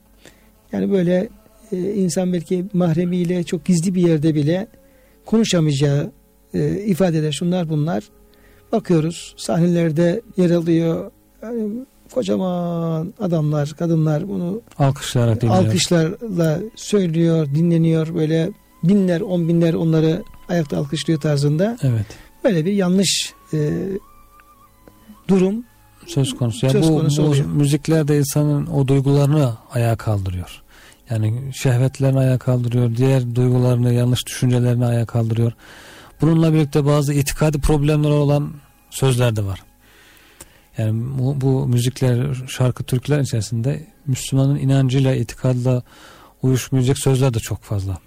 yani 0.71 0.91
böyle 0.91 1.29
e, 1.71 1.77
insan 1.77 2.33
belki 2.33 2.65
mahremiyle 2.73 3.43
çok 3.43 3.65
gizli 3.65 3.95
bir 3.95 4.07
yerde 4.07 4.35
bile 4.35 4.67
konuşamayacağı 5.25 6.11
e, 6.53 6.79
ifadeler 6.85 7.31
şunlar 7.31 7.69
bunlar. 7.69 8.03
Bakıyoruz 8.71 9.33
sahnelerde 9.37 10.21
yer 10.37 10.49
alıyor. 10.49 11.11
Yani 11.43 11.69
kocaman 12.13 13.13
adamlar, 13.19 13.73
kadınlar 13.79 14.29
bunu 14.29 14.61
alkışlayarak 14.79 15.43
alkışlarla 15.43 16.59
söylüyor, 16.75 17.47
dinleniyor 17.55 18.15
böyle 18.15 18.49
binler, 18.83 19.21
on 19.21 19.47
binler 19.47 19.73
onları 19.73 20.23
ayakta 20.49 20.77
alkışlıyor 20.77 21.21
tarzında. 21.21 21.77
Evet. 21.81 22.05
Böyle 22.43 22.65
bir 22.65 22.73
yanlış 22.73 23.33
e, 23.53 23.71
durum 25.27 25.63
söz 26.07 26.35
konusu. 26.35 26.65
Yani 26.65 26.73
söz 26.73 26.89
bu, 26.89 26.97
konusu 26.97 27.23
bu 27.23 27.49
müzikler 27.49 28.07
de 28.07 28.17
insanın 28.17 28.67
o 28.67 28.87
duygularını 28.87 29.53
ayağa 29.73 29.95
kaldırıyor. 29.95 30.61
Yani 31.09 31.33
şehvetlerini 31.53 32.19
ayağa 32.19 32.37
kaldırıyor. 32.37 32.95
Diğer 32.97 33.35
duygularını, 33.35 33.93
yanlış 33.93 34.25
düşüncelerini 34.25 34.85
ayağa 34.85 35.05
kaldırıyor. 35.05 35.51
Bununla 36.23 36.53
birlikte 36.53 36.85
bazı 36.85 37.13
itikadi 37.13 37.59
problemler 37.59 38.09
olan 38.09 38.53
sözler 38.89 39.35
de 39.35 39.45
var. 39.45 39.63
Yani 40.77 41.19
bu, 41.19 41.41
bu 41.41 41.67
müzikler, 41.67 42.33
şarkı, 42.47 42.83
türküler 42.83 43.19
içerisinde 43.19 43.87
Müslümanın 44.07 44.55
inancıyla, 44.55 45.15
itikadla 45.15 45.83
uyuşmayacak 46.43 46.97
sözler 46.99 47.33
de 47.33 47.39
çok 47.39 47.63
fazla. 47.63 47.97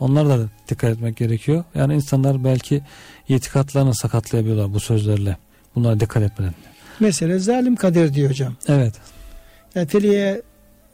Onlara 0.00 0.28
da 0.28 0.48
dikkat 0.68 0.90
etmek 0.90 1.16
gerekiyor. 1.16 1.64
Yani 1.74 1.94
insanlar 1.94 2.44
belki 2.44 2.82
itikatlarını 3.28 3.94
sakatlayabiliyorlar 3.94 4.74
bu 4.74 4.80
sözlerle. 4.80 5.36
Bunlara 5.74 6.00
dikkat 6.00 6.22
etmeden. 6.22 6.54
Mesela 7.00 7.38
zalim 7.38 7.76
kader 7.76 8.14
diyor 8.14 8.30
hocam. 8.30 8.54
Evet. 8.68 8.94
Yani 9.74 9.86
feliye 9.86 10.42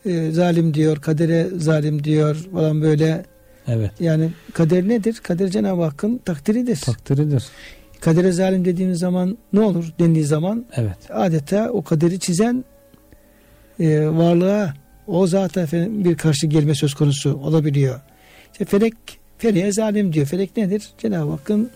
e, 0.06 0.30
zalim 0.30 0.74
diyor, 0.74 0.96
kadere 0.96 1.48
zalim 1.56 2.04
diyor 2.04 2.36
falan 2.52 2.82
böyle. 2.82 3.24
Evet. 3.68 3.90
Yani 4.00 4.30
kader 4.54 4.88
nedir? 4.88 5.20
Kader 5.22 5.48
Cenab-ı 5.48 5.82
Hakk'ın 5.82 6.18
takdiridir. 6.18 6.76
Takdiridir. 6.76 7.44
Kadere 8.00 8.32
zalim 8.32 8.64
dediğimiz 8.64 8.98
zaman 8.98 9.38
ne 9.52 9.60
olur 9.60 9.92
dendiği 9.98 10.24
zaman 10.24 10.66
evet. 10.76 10.96
adeta 11.10 11.70
o 11.70 11.82
kaderi 11.82 12.20
çizen 12.20 12.64
e, 13.80 14.08
varlığa 14.08 14.74
o 15.06 15.26
zaten 15.26 16.04
bir 16.04 16.16
karşı 16.16 16.46
gelme 16.46 16.74
söz 16.74 16.94
konusu 16.94 17.34
olabiliyor. 17.34 18.00
İşte 18.52 18.64
felek 18.64 18.94
feleğe 19.38 19.72
zalim 19.72 20.12
diyor. 20.12 20.26
Felek 20.26 20.56
nedir? 20.56 20.88
Cenab-ı 20.98 21.30
Hakk'ın 21.30 21.70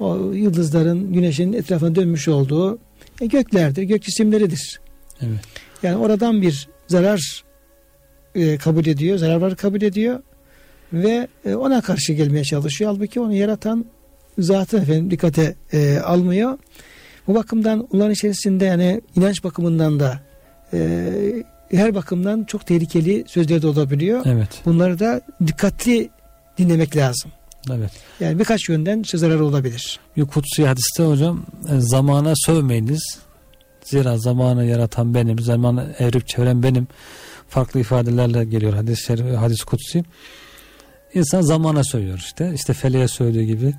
o 0.00 0.32
yıldızların 0.32 1.12
güneşin 1.12 1.52
etrafına 1.52 1.94
dönmüş 1.94 2.28
olduğu 2.28 2.78
e, 3.20 3.26
göklerdir, 3.26 3.82
gök 3.82 4.02
cisimleridir. 4.02 4.80
Evet. 5.22 5.40
Yani 5.82 5.96
oradan 5.96 6.42
bir 6.42 6.68
zarar 6.88 7.44
e, 8.34 8.56
kabul 8.56 8.86
ediyor, 8.86 9.18
zararları 9.18 9.56
kabul 9.56 9.82
ediyor 9.82 10.22
ve 10.92 11.28
e, 11.44 11.54
ona 11.54 11.80
karşı 11.80 12.12
gelmeye 12.12 12.44
çalışıyor. 12.44 12.90
Halbuki 12.90 13.20
onu 13.20 13.34
yaratan 13.34 13.84
zatı 14.38 14.78
efendim 14.78 15.10
dikkate 15.10 15.54
e, 15.72 15.98
almıyor. 15.98 16.58
Bu 17.26 17.34
bakımdan 17.34 17.88
onların 17.92 18.12
içerisinde 18.12 18.64
yani 18.64 19.00
inanç 19.16 19.44
bakımından 19.44 20.00
da 20.00 20.20
e, 20.72 21.10
her 21.70 21.94
bakımdan 21.94 22.44
çok 22.44 22.66
tehlikeli 22.66 23.24
sözler 23.26 23.62
de 23.62 23.66
olabiliyor. 23.66 24.22
Evet. 24.26 24.48
Bunları 24.64 24.98
da 24.98 25.20
dikkatli 25.46 26.10
dinlemek 26.58 26.96
lazım. 26.96 27.30
Evet. 27.70 27.90
Yani 28.20 28.38
birkaç 28.38 28.68
yönden 28.68 29.02
size 29.02 29.18
zarar 29.18 29.40
olabilir. 29.40 30.00
Bir 30.16 30.24
kutsi 30.24 30.66
hadiste 30.66 31.02
hocam 31.02 31.46
e, 31.72 31.80
zamana 31.80 32.32
sövmeyiniz. 32.36 33.18
Zira 33.84 34.18
zamanı 34.18 34.64
yaratan 34.64 35.14
benim, 35.14 35.38
zamanı 35.38 35.94
evrip 35.98 36.28
çeviren 36.28 36.62
benim. 36.62 36.88
Farklı 37.48 37.80
ifadelerle 37.80 38.44
geliyor 38.44 38.72
hadis 38.72 39.10
hadis 39.38 39.64
kutsi. 39.64 40.04
İnsan 41.14 41.40
zamana 41.40 41.84
sövüyor 41.84 42.18
işte. 42.18 42.54
İşte 42.54 42.72
feleğe 42.72 43.08
söylediği 43.08 43.46
gibi. 43.46 43.74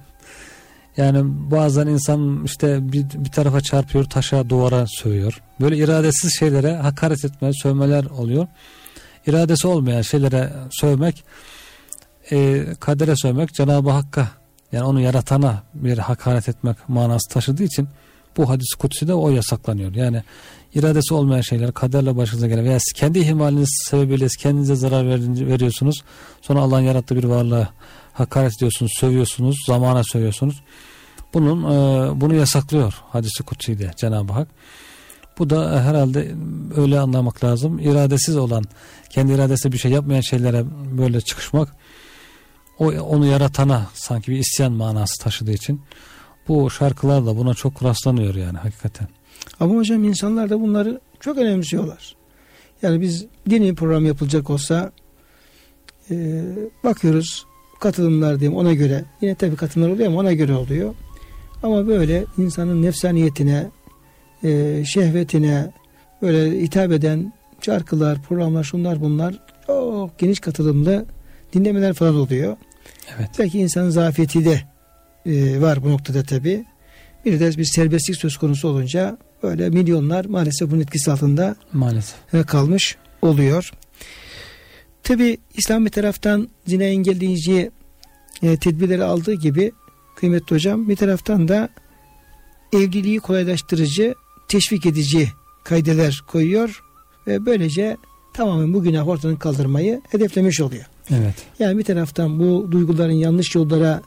Yani 0.98 1.22
bazen 1.52 1.88
insan 1.88 2.44
işte 2.46 2.92
bir, 2.92 3.06
bir 3.16 3.32
tarafa 3.32 3.62
çarpıyor, 3.62 4.06
taşa, 4.06 4.50
duvara 4.50 4.86
sövüyor. 4.88 5.42
Böyle 5.62 5.78
iradesiz 5.78 6.40
şeylere 6.40 6.76
hakaret 6.76 7.26
etme, 7.26 7.54
sövmeler 7.54 8.06
oluyor. 8.06 8.48
İradesi 9.28 9.68
olmayan 9.68 10.02
şeylere 10.02 10.54
sövmek 10.72 11.24
e, 12.32 12.66
kadere 12.80 13.16
sövmek 13.16 13.54
Cenab-ı 13.54 13.90
Hakk'a 13.90 14.28
yani 14.72 14.84
onu 14.84 15.02
yaratana 15.02 15.64
bir 15.74 15.98
hakaret 15.98 16.50
etmek 16.50 16.90
manası 16.90 17.34
taşıdığı 17.34 17.64
için 17.64 17.88
bu 18.38 18.50
hadis 18.50 18.74
kutsi 18.74 19.08
de 19.08 19.14
o 19.14 19.30
yasaklanıyor. 19.30 19.96
Yani 19.96 20.24
iradesi 20.76 21.14
olmayan 21.14 21.42
şeyler 21.42 21.72
kaderle 21.72 22.18
başınıza 22.18 22.48
gelen 22.48 22.66
veya 22.66 22.78
kendi 22.96 23.20
ihmaliniz 23.20 23.84
sebebiyle 23.90 24.28
kendinize 24.40 24.76
zarar 24.76 25.06
veriyorsunuz. 25.50 26.04
Sonra 26.42 26.60
Allah'ın 26.60 26.82
yarattığı 26.82 27.16
bir 27.16 27.24
varlığa 27.24 27.70
hakaret 28.14 28.58
ediyorsunuz, 28.58 28.92
sövüyorsunuz, 29.00 29.58
zamana 29.68 30.04
sövüyorsunuz. 30.04 30.62
Bunun 31.34 31.64
e, 31.64 32.22
bunu 32.22 32.36
yasaklıyor 32.36 32.94
hadisi 33.10 33.44
kutsi 33.44 33.80
de 33.80 33.92
Cenab-ı 33.98 34.34
Hak. 34.34 34.48
Bu 35.40 35.50
da 35.50 35.84
herhalde 35.84 36.36
öyle 36.78 37.00
anlamak 37.00 37.44
lazım. 37.44 37.80
İradesiz 37.80 38.38
olan, 38.38 38.64
kendi 39.10 39.34
iradesi 39.34 39.72
bir 39.72 39.78
şey 39.78 39.92
yapmayan 39.92 40.22
şeylere 40.22 40.66
böyle 40.98 41.22
çıkışmak 41.22 41.76
o 42.80 42.86
onu 42.86 43.26
yaratana 43.26 43.88
sanki 43.94 44.32
bir 44.32 44.38
isyan 44.38 44.72
manası 44.72 45.24
taşıdığı 45.24 45.52
için 45.52 45.82
Bu 46.50 46.70
şarkılar 46.70 47.26
da 47.26 47.38
buna 47.38 47.54
çok 47.54 47.84
rastlanıyor 47.84 48.36
yani 48.36 48.58
hakikaten. 48.58 49.08
Ama 49.60 49.76
hocam 49.76 50.04
insanlar 50.04 50.50
da 50.50 50.62
bunları 50.62 51.00
çok 51.20 51.38
önemsiyorlar. 51.38 52.16
Yani 52.82 53.02
biz 53.02 53.26
dini 53.50 53.76
program 53.76 54.06
yapılacak 54.06 54.50
olsa 54.50 54.91
e, 56.12 56.43
bakıyoruz 56.84 57.45
katılımlar 57.80 58.39
diyeyim 58.39 58.60
ona 58.60 58.74
göre. 58.74 59.06
Yine 59.22 59.36
tabii 59.36 59.56
katılımlar 59.56 59.93
oluyor 59.93 60.08
ama 60.08 60.20
ona 60.20 60.34
göre 60.34 60.54
oluyor. 60.54 60.95
Ama 61.64 61.88
böyle 61.88 62.26
insanın 62.38 62.82
nefsaniyetine, 62.82 63.68
e, 64.43 64.84
şehvetine 64.86 65.72
böyle 66.22 66.62
hitap 66.62 66.91
eden 66.91 67.34
şarkılar, 67.62 68.22
programlar, 68.22 68.64
şunlar 68.64 69.02
bunlar 69.02 69.39
çok 69.68 70.20
geniş 70.20 70.39
katılımlı 70.39 71.06
dinlemeler 71.54 71.93
falan 71.93 72.16
oluyor. 72.16 72.58
Evet. 73.18 73.30
Belki 73.39 73.60
insanın 73.60 73.89
zafiyeti 73.89 74.45
de 74.45 74.62
e, 75.26 75.61
var 75.61 75.84
bu 75.84 75.89
noktada 75.89 76.24
tabi. 76.24 76.65
Bir 77.26 77.39
de 77.39 77.57
bir 77.57 77.65
serbestlik 77.65 78.17
söz 78.17 78.38
konusu 78.38 78.67
olunca 78.67 79.17
böyle 79.43 79.70
milyonlar 79.70 80.26
maalesef 80.26 80.72
bunun 80.72 80.82
etkisi 80.82 81.11
altında 81.11 81.55
Maalesef. 81.74 82.15
e, 82.34 82.43
kalmış 82.43 82.97
oluyor. 83.22 83.72
Tabi 85.03 85.38
İslam 85.57 85.86
bir 85.86 85.91
taraftan 85.91 86.49
zina 86.67 86.84
engelleyici 86.84 87.72
e, 88.43 88.57
tedbirleri 88.57 89.03
aldığı 89.03 89.34
gibi 89.34 89.72
kıymetli 90.15 90.55
hocam 90.55 90.89
bir 90.89 90.95
taraftan 90.95 91.47
da 91.47 91.70
evliliği 92.74 93.20
kolaylaştırıcı, 93.20 94.15
teşvik 94.47 94.86
edici 94.86 95.30
kaydeler 95.63 96.24
koyuyor 96.28 96.84
ve 97.28 97.45
böylece 97.45 97.97
tamamen 98.34 98.74
bu 98.74 98.84
günah 98.84 99.07
ortadan 99.07 99.36
kaldırmayı 99.36 100.01
hedeflemiş 100.09 100.61
oluyor. 100.61 100.86
Evet. 101.09 101.36
Yani 101.59 101.78
bir 101.78 101.84
taraftan 101.84 102.39
bu 102.39 102.72
duyguların 102.72 103.13
yanlış 103.13 103.55
yollara 103.55 104.01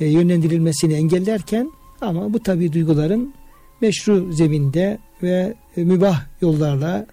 e, 0.00 0.06
yönlendirilmesini 0.06 0.94
engellerken 0.94 1.72
ama 2.00 2.32
bu 2.32 2.42
tabi 2.42 2.72
duyguların 2.72 3.34
meşru 3.80 4.32
zeminde 4.32 4.98
ve 5.22 5.54
e, 5.76 5.84
mübah 5.84 6.20
yollarla 6.40 7.06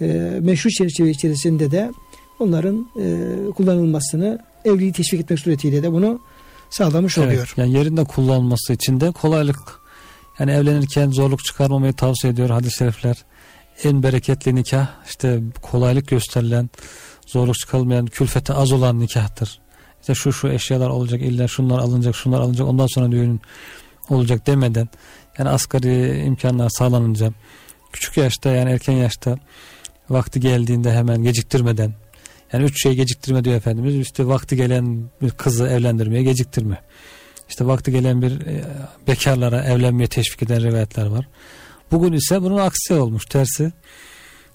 e, 0.00 0.06
meşru 0.40 0.70
çerçeve 0.70 1.10
içerisinde 1.10 1.70
de 1.70 1.92
onların 2.38 2.88
e, 3.00 3.50
kullanılmasını 3.50 4.38
evliliği 4.64 4.92
teşvik 4.92 5.20
etmek 5.20 5.38
suretiyle 5.38 5.82
de 5.82 5.92
bunu 5.92 6.20
sağlamış 6.70 7.18
Evet, 7.18 7.28
oluyor. 7.28 7.54
Yani 7.56 7.72
yerinde 7.72 8.04
kullanılması 8.04 8.72
için 8.72 9.00
de 9.00 9.12
kolaylık. 9.12 9.80
Yani 10.38 10.50
evlenirken 10.50 11.10
zorluk 11.10 11.44
çıkarmamayı 11.44 11.92
tavsiye 11.92 12.32
ediyor 12.32 12.50
hadis-i 12.50 12.76
şerifler. 12.76 13.24
En 13.84 14.02
bereketli 14.02 14.54
nikah 14.54 14.88
işte 15.08 15.40
kolaylık 15.62 16.08
gösterilen, 16.08 16.70
zorluk 17.26 17.54
çıkarılmayan, 17.54 18.06
külfete 18.06 18.52
az 18.52 18.72
olan 18.72 19.00
nikahtır. 19.00 19.60
İşte 20.08 20.20
şu 20.22 20.32
şu 20.32 20.48
eşyalar 20.48 20.88
olacak, 20.88 21.22
illa 21.22 21.48
şunlar 21.48 21.78
alınacak, 21.78 22.16
şunlar 22.16 22.40
alınacak, 22.40 22.68
ondan 22.68 22.86
sonra 22.86 23.12
düğünün 23.12 23.40
olacak 24.08 24.46
demeden 24.46 24.88
yani 25.38 25.48
asgari 25.48 26.22
imkanlar 26.26 26.68
sağlanınca 26.68 27.32
küçük 27.92 28.16
yaşta 28.16 28.50
yani 28.50 28.70
erken 28.70 28.92
yaşta 28.92 29.38
vakti 30.10 30.40
geldiğinde 30.40 30.92
hemen 30.92 31.22
geciktirmeden 31.22 31.94
yani 32.52 32.64
üç 32.64 32.82
şey 32.82 32.94
geciktirme 32.94 33.44
diyor 33.44 33.56
Efendimiz. 33.56 33.96
İşte 33.96 34.26
vakti 34.26 34.56
gelen 34.56 35.10
bir 35.22 35.30
kızı 35.30 35.66
evlendirmeye 35.66 36.22
geciktirme. 36.22 36.80
İşte 37.48 37.66
vakti 37.66 37.92
gelen 37.92 38.22
bir 38.22 38.46
e, 38.46 38.64
bekarlara 39.06 39.64
evlenmeye 39.64 40.06
teşvik 40.06 40.42
eden 40.42 40.62
rivayetler 40.62 41.06
var. 41.06 41.28
Bugün 41.90 42.12
ise 42.12 42.42
bunun 42.42 42.58
aksi 42.58 42.94
olmuş 42.94 43.24
tersi. 43.24 43.72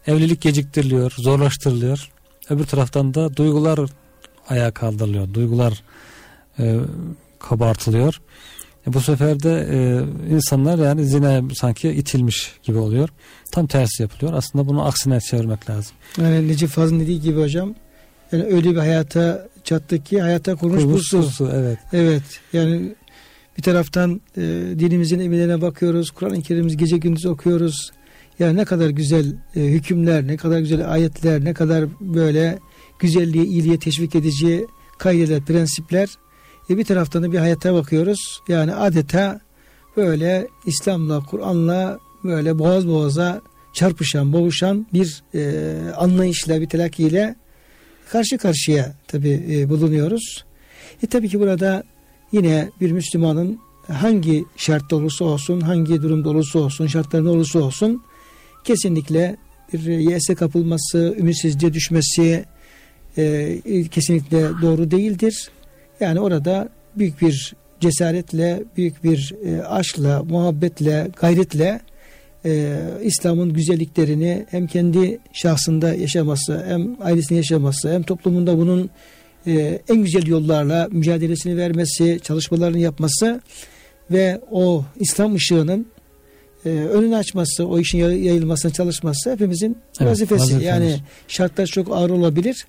Evlilik 0.08 0.42
geciktiriliyor, 0.42 1.14
zorlaştırılıyor. 1.18 2.10
Öbür 2.50 2.66
taraftan 2.66 3.14
da 3.14 3.38
duygular 3.38 3.80
ayağa 4.50 4.72
kaldırılıyor. 4.72 5.34
Duygular 5.34 5.84
e, 6.60 6.76
kabartılıyor. 7.40 8.22
E, 8.88 8.94
bu 8.94 9.02
sefer 9.02 9.44
de 9.44 9.68
e, 9.72 9.80
insanlar 10.34 10.80
yani 10.80 11.06
zinaya 11.06 11.42
sanki 11.54 11.90
itilmiş 11.90 12.54
gibi 12.64 12.78
oluyor. 12.78 13.10
Tam 13.52 13.68
tersi 13.68 14.04
yapılıyor. 14.04 14.34
Aslında 14.34 14.68
bunu 14.68 14.86
aksine 14.86 15.20
çevirmek 15.20 15.70
lazım. 15.70 15.96
Yani 16.18 16.48
Necip 16.48 16.70
Fazıl'ın 16.70 17.00
dediği 17.00 17.22
gibi 17.22 17.42
hocam 17.42 17.76
yani 18.32 18.44
öyle 18.44 18.72
bir 18.72 18.78
hayata 18.78 19.48
çattık 19.64 20.06
ki 20.06 20.22
hayata 20.22 20.56
kurmuş 20.56 20.84
buzlu, 20.84 21.50
evet. 21.54 21.80
Evet 21.94 22.24
yani 22.54 22.96
bir 23.58 23.64
taraftan 23.64 24.22
e, 24.38 24.42
dinimizin 24.80 25.20
emirlerine 25.20 25.62
bakıyoruz. 25.62 26.12
Kur'an-ı 26.12 26.42
Kerim'i 26.42 26.78
gece 26.78 26.98
gündüz 26.98 27.26
okuyoruz. 27.26 27.92
Yani 28.40 28.58
ne 28.58 28.66
kadar 28.66 28.90
güzel 28.90 29.36
e, 29.56 29.60
hükümler, 29.60 30.28
ne 30.28 30.38
kadar 30.38 30.60
güzel 30.60 30.92
ayetler, 30.92 31.46
ne 31.46 31.54
kadar 31.54 31.86
böyle 32.02 32.60
güzelliğe, 33.04 33.46
iyiliğe 33.46 33.80
teşvik 33.80 34.16
edici 34.16 34.68
kaideler, 34.98 35.46
prensipler. 35.46 36.10
E, 36.70 36.78
bir 36.78 36.86
taraftan 36.86 37.24
da 37.24 37.32
bir 37.32 37.38
hayata 37.38 37.74
bakıyoruz. 37.74 38.40
Yani 38.48 38.76
adeta 38.76 39.40
böyle 39.98 40.48
İslam'la, 40.66 41.20
Kur'an'la 41.20 42.00
böyle 42.24 42.60
boğaz 42.60 42.88
boğaza 42.88 43.42
çarpışan, 43.74 44.34
boğuşan 44.34 44.88
bir 44.94 45.24
e, 45.36 45.74
anlayışla, 45.98 46.62
bir 46.62 46.70
telakkiyle 46.70 47.36
karşı 48.12 48.38
karşıya 48.38 48.96
tabi 49.08 49.46
e, 49.52 49.70
bulunuyoruz. 49.70 50.46
E 51.04 51.08
tabii 51.08 51.30
ki 51.30 51.40
burada 51.40 51.84
yine 52.32 52.70
bir 52.82 52.92
Müslümanın 52.92 53.60
hangi 53.88 54.46
şartta 54.58 54.96
olursa 54.96 55.26
olsun, 55.26 55.62
hangi 55.62 56.02
durumda 56.02 56.30
olursa 56.30 56.60
olsun, 56.60 56.88
şartlarında 56.88 57.30
olursa 57.30 57.60
olsun 57.60 58.04
kesinlikle 58.64 59.38
bir 59.74 59.98
yese 59.98 60.36
kapılması, 60.36 61.16
ümitsizliğe 61.20 61.74
düşmesi 61.74 62.46
e, 63.18 63.88
kesinlikle 63.92 64.50
doğru 64.62 64.92
değildir. 64.92 65.52
Yani 66.00 66.20
orada 66.20 66.70
büyük 66.96 67.22
bir 67.22 67.56
cesaretle, 67.80 68.64
büyük 68.78 69.04
bir 69.04 69.36
e, 69.46 69.64
aşkla, 69.64 70.24
muhabbetle, 70.24 71.08
gayretle 71.22 71.82
e, 72.46 72.80
İslam'ın 73.04 73.54
güzelliklerini 73.54 74.46
hem 74.50 74.68
kendi 74.68 75.20
şahsında 75.34 75.94
yaşaması, 75.94 76.64
hem 76.68 76.98
ailesinde 77.02 77.36
yaşaması, 77.36 77.94
hem 77.94 78.04
toplumunda 78.04 78.58
bunun 78.58 78.90
e, 79.48 79.82
en 79.90 79.98
güzel 79.98 80.28
yollarla 80.28 80.88
mücadelesini 80.92 81.58
vermesi, 81.58 82.20
çalışmalarını 82.24 82.80
yapması 82.80 83.42
ve 84.12 84.42
o 84.52 84.86
İslam 85.00 85.36
ışığının 85.36 85.88
e, 86.66 86.70
önünü 86.70 87.16
açması, 87.16 87.68
o 87.68 87.80
işin 87.80 87.98
yayılmasına 87.98 88.72
çalışması 88.72 89.32
hepimizin 89.32 89.78
Evet, 90.00 90.12
vazifesi. 90.12 90.42
vazifemiz. 90.42 90.66
Yani 90.66 90.96
şartlar 91.28 91.66
çok 91.66 91.96
ağır 91.96 92.10
olabilir. 92.10 92.66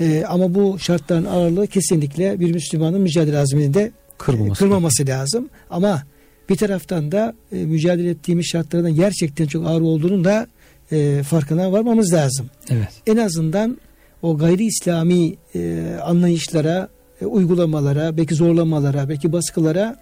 E, 0.00 0.24
ama 0.28 0.54
bu 0.54 0.78
şartların 0.78 1.24
ağırlığı 1.24 1.66
kesinlikle 1.66 2.40
bir 2.40 2.52
Müslümanın 2.54 3.00
mücadele 3.00 3.38
azmini 3.38 3.74
de 3.74 3.92
Kırmaması. 4.18 4.58
kırmaması 4.58 5.06
lazım. 5.06 5.48
Ama 5.70 6.02
bir 6.48 6.56
taraftan 6.56 7.12
da 7.12 7.34
e, 7.52 7.56
mücadele 7.56 8.10
ettiğimiz 8.10 8.46
şartlardan 8.46 8.94
gerçekten 8.94 9.46
çok 9.46 9.66
ağır 9.66 9.80
olduğunun 9.80 10.24
da 10.24 10.46
e, 10.92 11.22
farkına 11.22 11.72
varmamız 11.72 12.12
lazım. 12.12 12.50
Evet. 12.70 12.88
En 13.06 13.16
azından 13.16 13.78
o 14.22 14.38
gayri 14.38 14.64
İslami 14.66 15.34
e, 15.54 15.82
anlayışlara, 16.04 16.88
e, 17.22 17.26
uygulamalara, 17.26 18.16
belki 18.16 18.34
zorlamalara, 18.34 19.08
belki 19.08 19.32
baskılara 19.32 19.96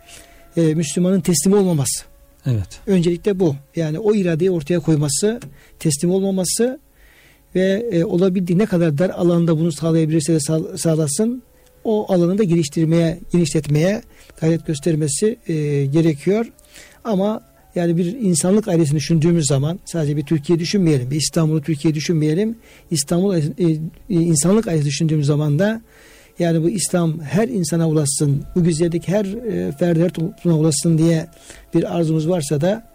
e, 0.57 0.75
Müslümanın 0.75 1.21
teslim 1.21 1.53
olmaması. 1.53 2.05
Evet. 2.47 2.81
Öncelikle 2.87 3.41
bu. 3.41 3.57
Yani 3.77 3.99
o 3.99 4.15
iradeyi 4.15 4.51
ortaya 4.51 4.81
koyması, 4.81 5.41
teslim 5.79 6.11
olmaması 6.11 6.79
ve 7.55 7.87
e, 7.93 8.05
olabildiği 8.05 8.59
ne 8.59 8.67
kadar 8.67 8.99
dar 8.99 9.11
alanda 9.11 9.59
bunu 9.59 9.73
sağlayabilirse 9.73 10.33
de 10.35 10.41
sağ- 10.41 10.79
sağlasın 10.79 11.43
o 11.85 12.13
alanı 12.13 12.39
da 12.39 12.45
geliştirmeye, 12.45 13.19
genişletmeye 13.33 14.03
gayret 14.41 14.67
göstermesi 14.67 15.37
e, 15.49 15.55
gerekiyor. 15.87 16.53
Ama 17.05 17.41
yani 17.75 17.97
bir 17.97 18.05
insanlık 18.05 18.69
ailesini 18.69 18.97
düşündüğümüz 18.97 19.47
zaman 19.47 19.79
sadece 19.85 20.17
bir 20.17 20.23
Türkiye 20.23 20.59
düşünmeyelim, 20.59 21.11
bir 21.11 21.17
İstanbul'u 21.17 21.63
Türkiye 21.63 21.95
düşünmeyelim. 21.95 22.57
İstanbul 22.91 23.35
e, 23.37 23.43
e, 23.59 23.79
insanlık 24.09 24.69
ailesi 24.69 24.87
düşündüğümüz 24.87 25.27
zaman 25.27 25.59
da 25.59 25.83
yani 26.39 26.63
bu 26.63 26.71
İslam 26.71 27.21
her 27.21 27.49
insana 27.49 27.89
ulaşsın, 27.89 28.43
bu 28.57 28.65
güzellik 28.65 29.09
her 29.09 29.25
e, 29.25 29.73
ferdi 29.73 30.03
her 30.03 30.11
topluma 30.11 30.57
ulaşsın 30.57 30.99
diye 30.99 31.27
bir 31.75 31.97
arzumuz 31.97 32.29
varsa 32.29 32.61
da 32.61 32.87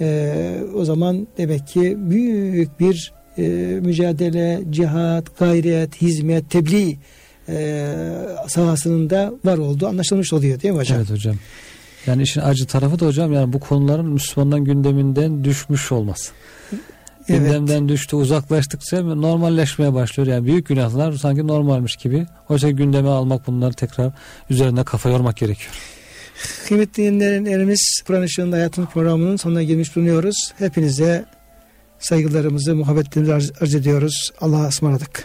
e, 0.00 0.60
o 0.74 0.84
zaman 0.84 1.28
demek 1.38 1.66
ki 1.66 1.96
büyük 1.98 2.80
bir 2.80 3.12
e, 3.38 3.42
mücadele, 3.82 4.60
cihat, 4.70 5.38
gayret, 5.38 6.02
hizmet, 6.02 6.50
tebliğ 6.50 6.96
e, 7.48 7.94
sahasının 8.46 9.10
da 9.10 9.32
var 9.44 9.58
olduğu 9.58 9.86
anlaşılmış 9.86 10.32
oluyor 10.32 10.62
değil 10.62 10.74
mi 10.74 10.80
hocam? 10.80 10.98
Evet 10.98 11.10
hocam. 11.10 11.36
Yani 12.06 12.22
işin 12.22 12.40
acı 12.40 12.66
tarafı 12.66 13.00
da 13.00 13.06
hocam 13.06 13.32
yani 13.32 13.52
bu 13.52 13.60
konuların 13.60 14.06
Müslümanların 14.06 14.64
gündeminden 14.64 15.44
düşmüş 15.44 15.92
olması. 15.92 16.32
Evet. 17.28 17.40
Gündemden 17.40 17.88
düştü 17.88 18.16
uzaklaştıkça 18.16 19.02
normalleşmeye 19.02 19.94
başlıyor. 19.94 20.26
Yani 20.26 20.46
büyük 20.46 20.66
günahlar 20.66 21.12
sanki 21.12 21.46
normalmiş 21.46 21.96
gibi. 21.96 22.26
Oysa 22.48 22.70
gündeme 22.70 23.08
almak 23.08 23.46
bunları 23.46 23.72
tekrar 23.72 24.12
üzerine 24.50 24.84
kafa 24.84 25.08
yormak 25.08 25.36
gerekiyor. 25.36 25.72
Kıymetli 26.68 27.02
dinleyenlerimiz 27.02 28.02
Kur'an 28.06 28.22
Işığında 28.22 28.56
Hayatın 28.56 28.86
programının 28.86 29.36
sonuna 29.36 29.62
gelmiş 29.62 29.96
bulunuyoruz. 29.96 30.52
Hepinize 30.58 31.24
saygılarımızı, 31.98 32.74
muhabbetlerimizi 32.74 33.34
arz, 33.34 33.52
arz 33.62 33.74
ediyoruz. 33.74 34.30
Allah'a 34.40 34.68
ısmarladık. 34.68 35.24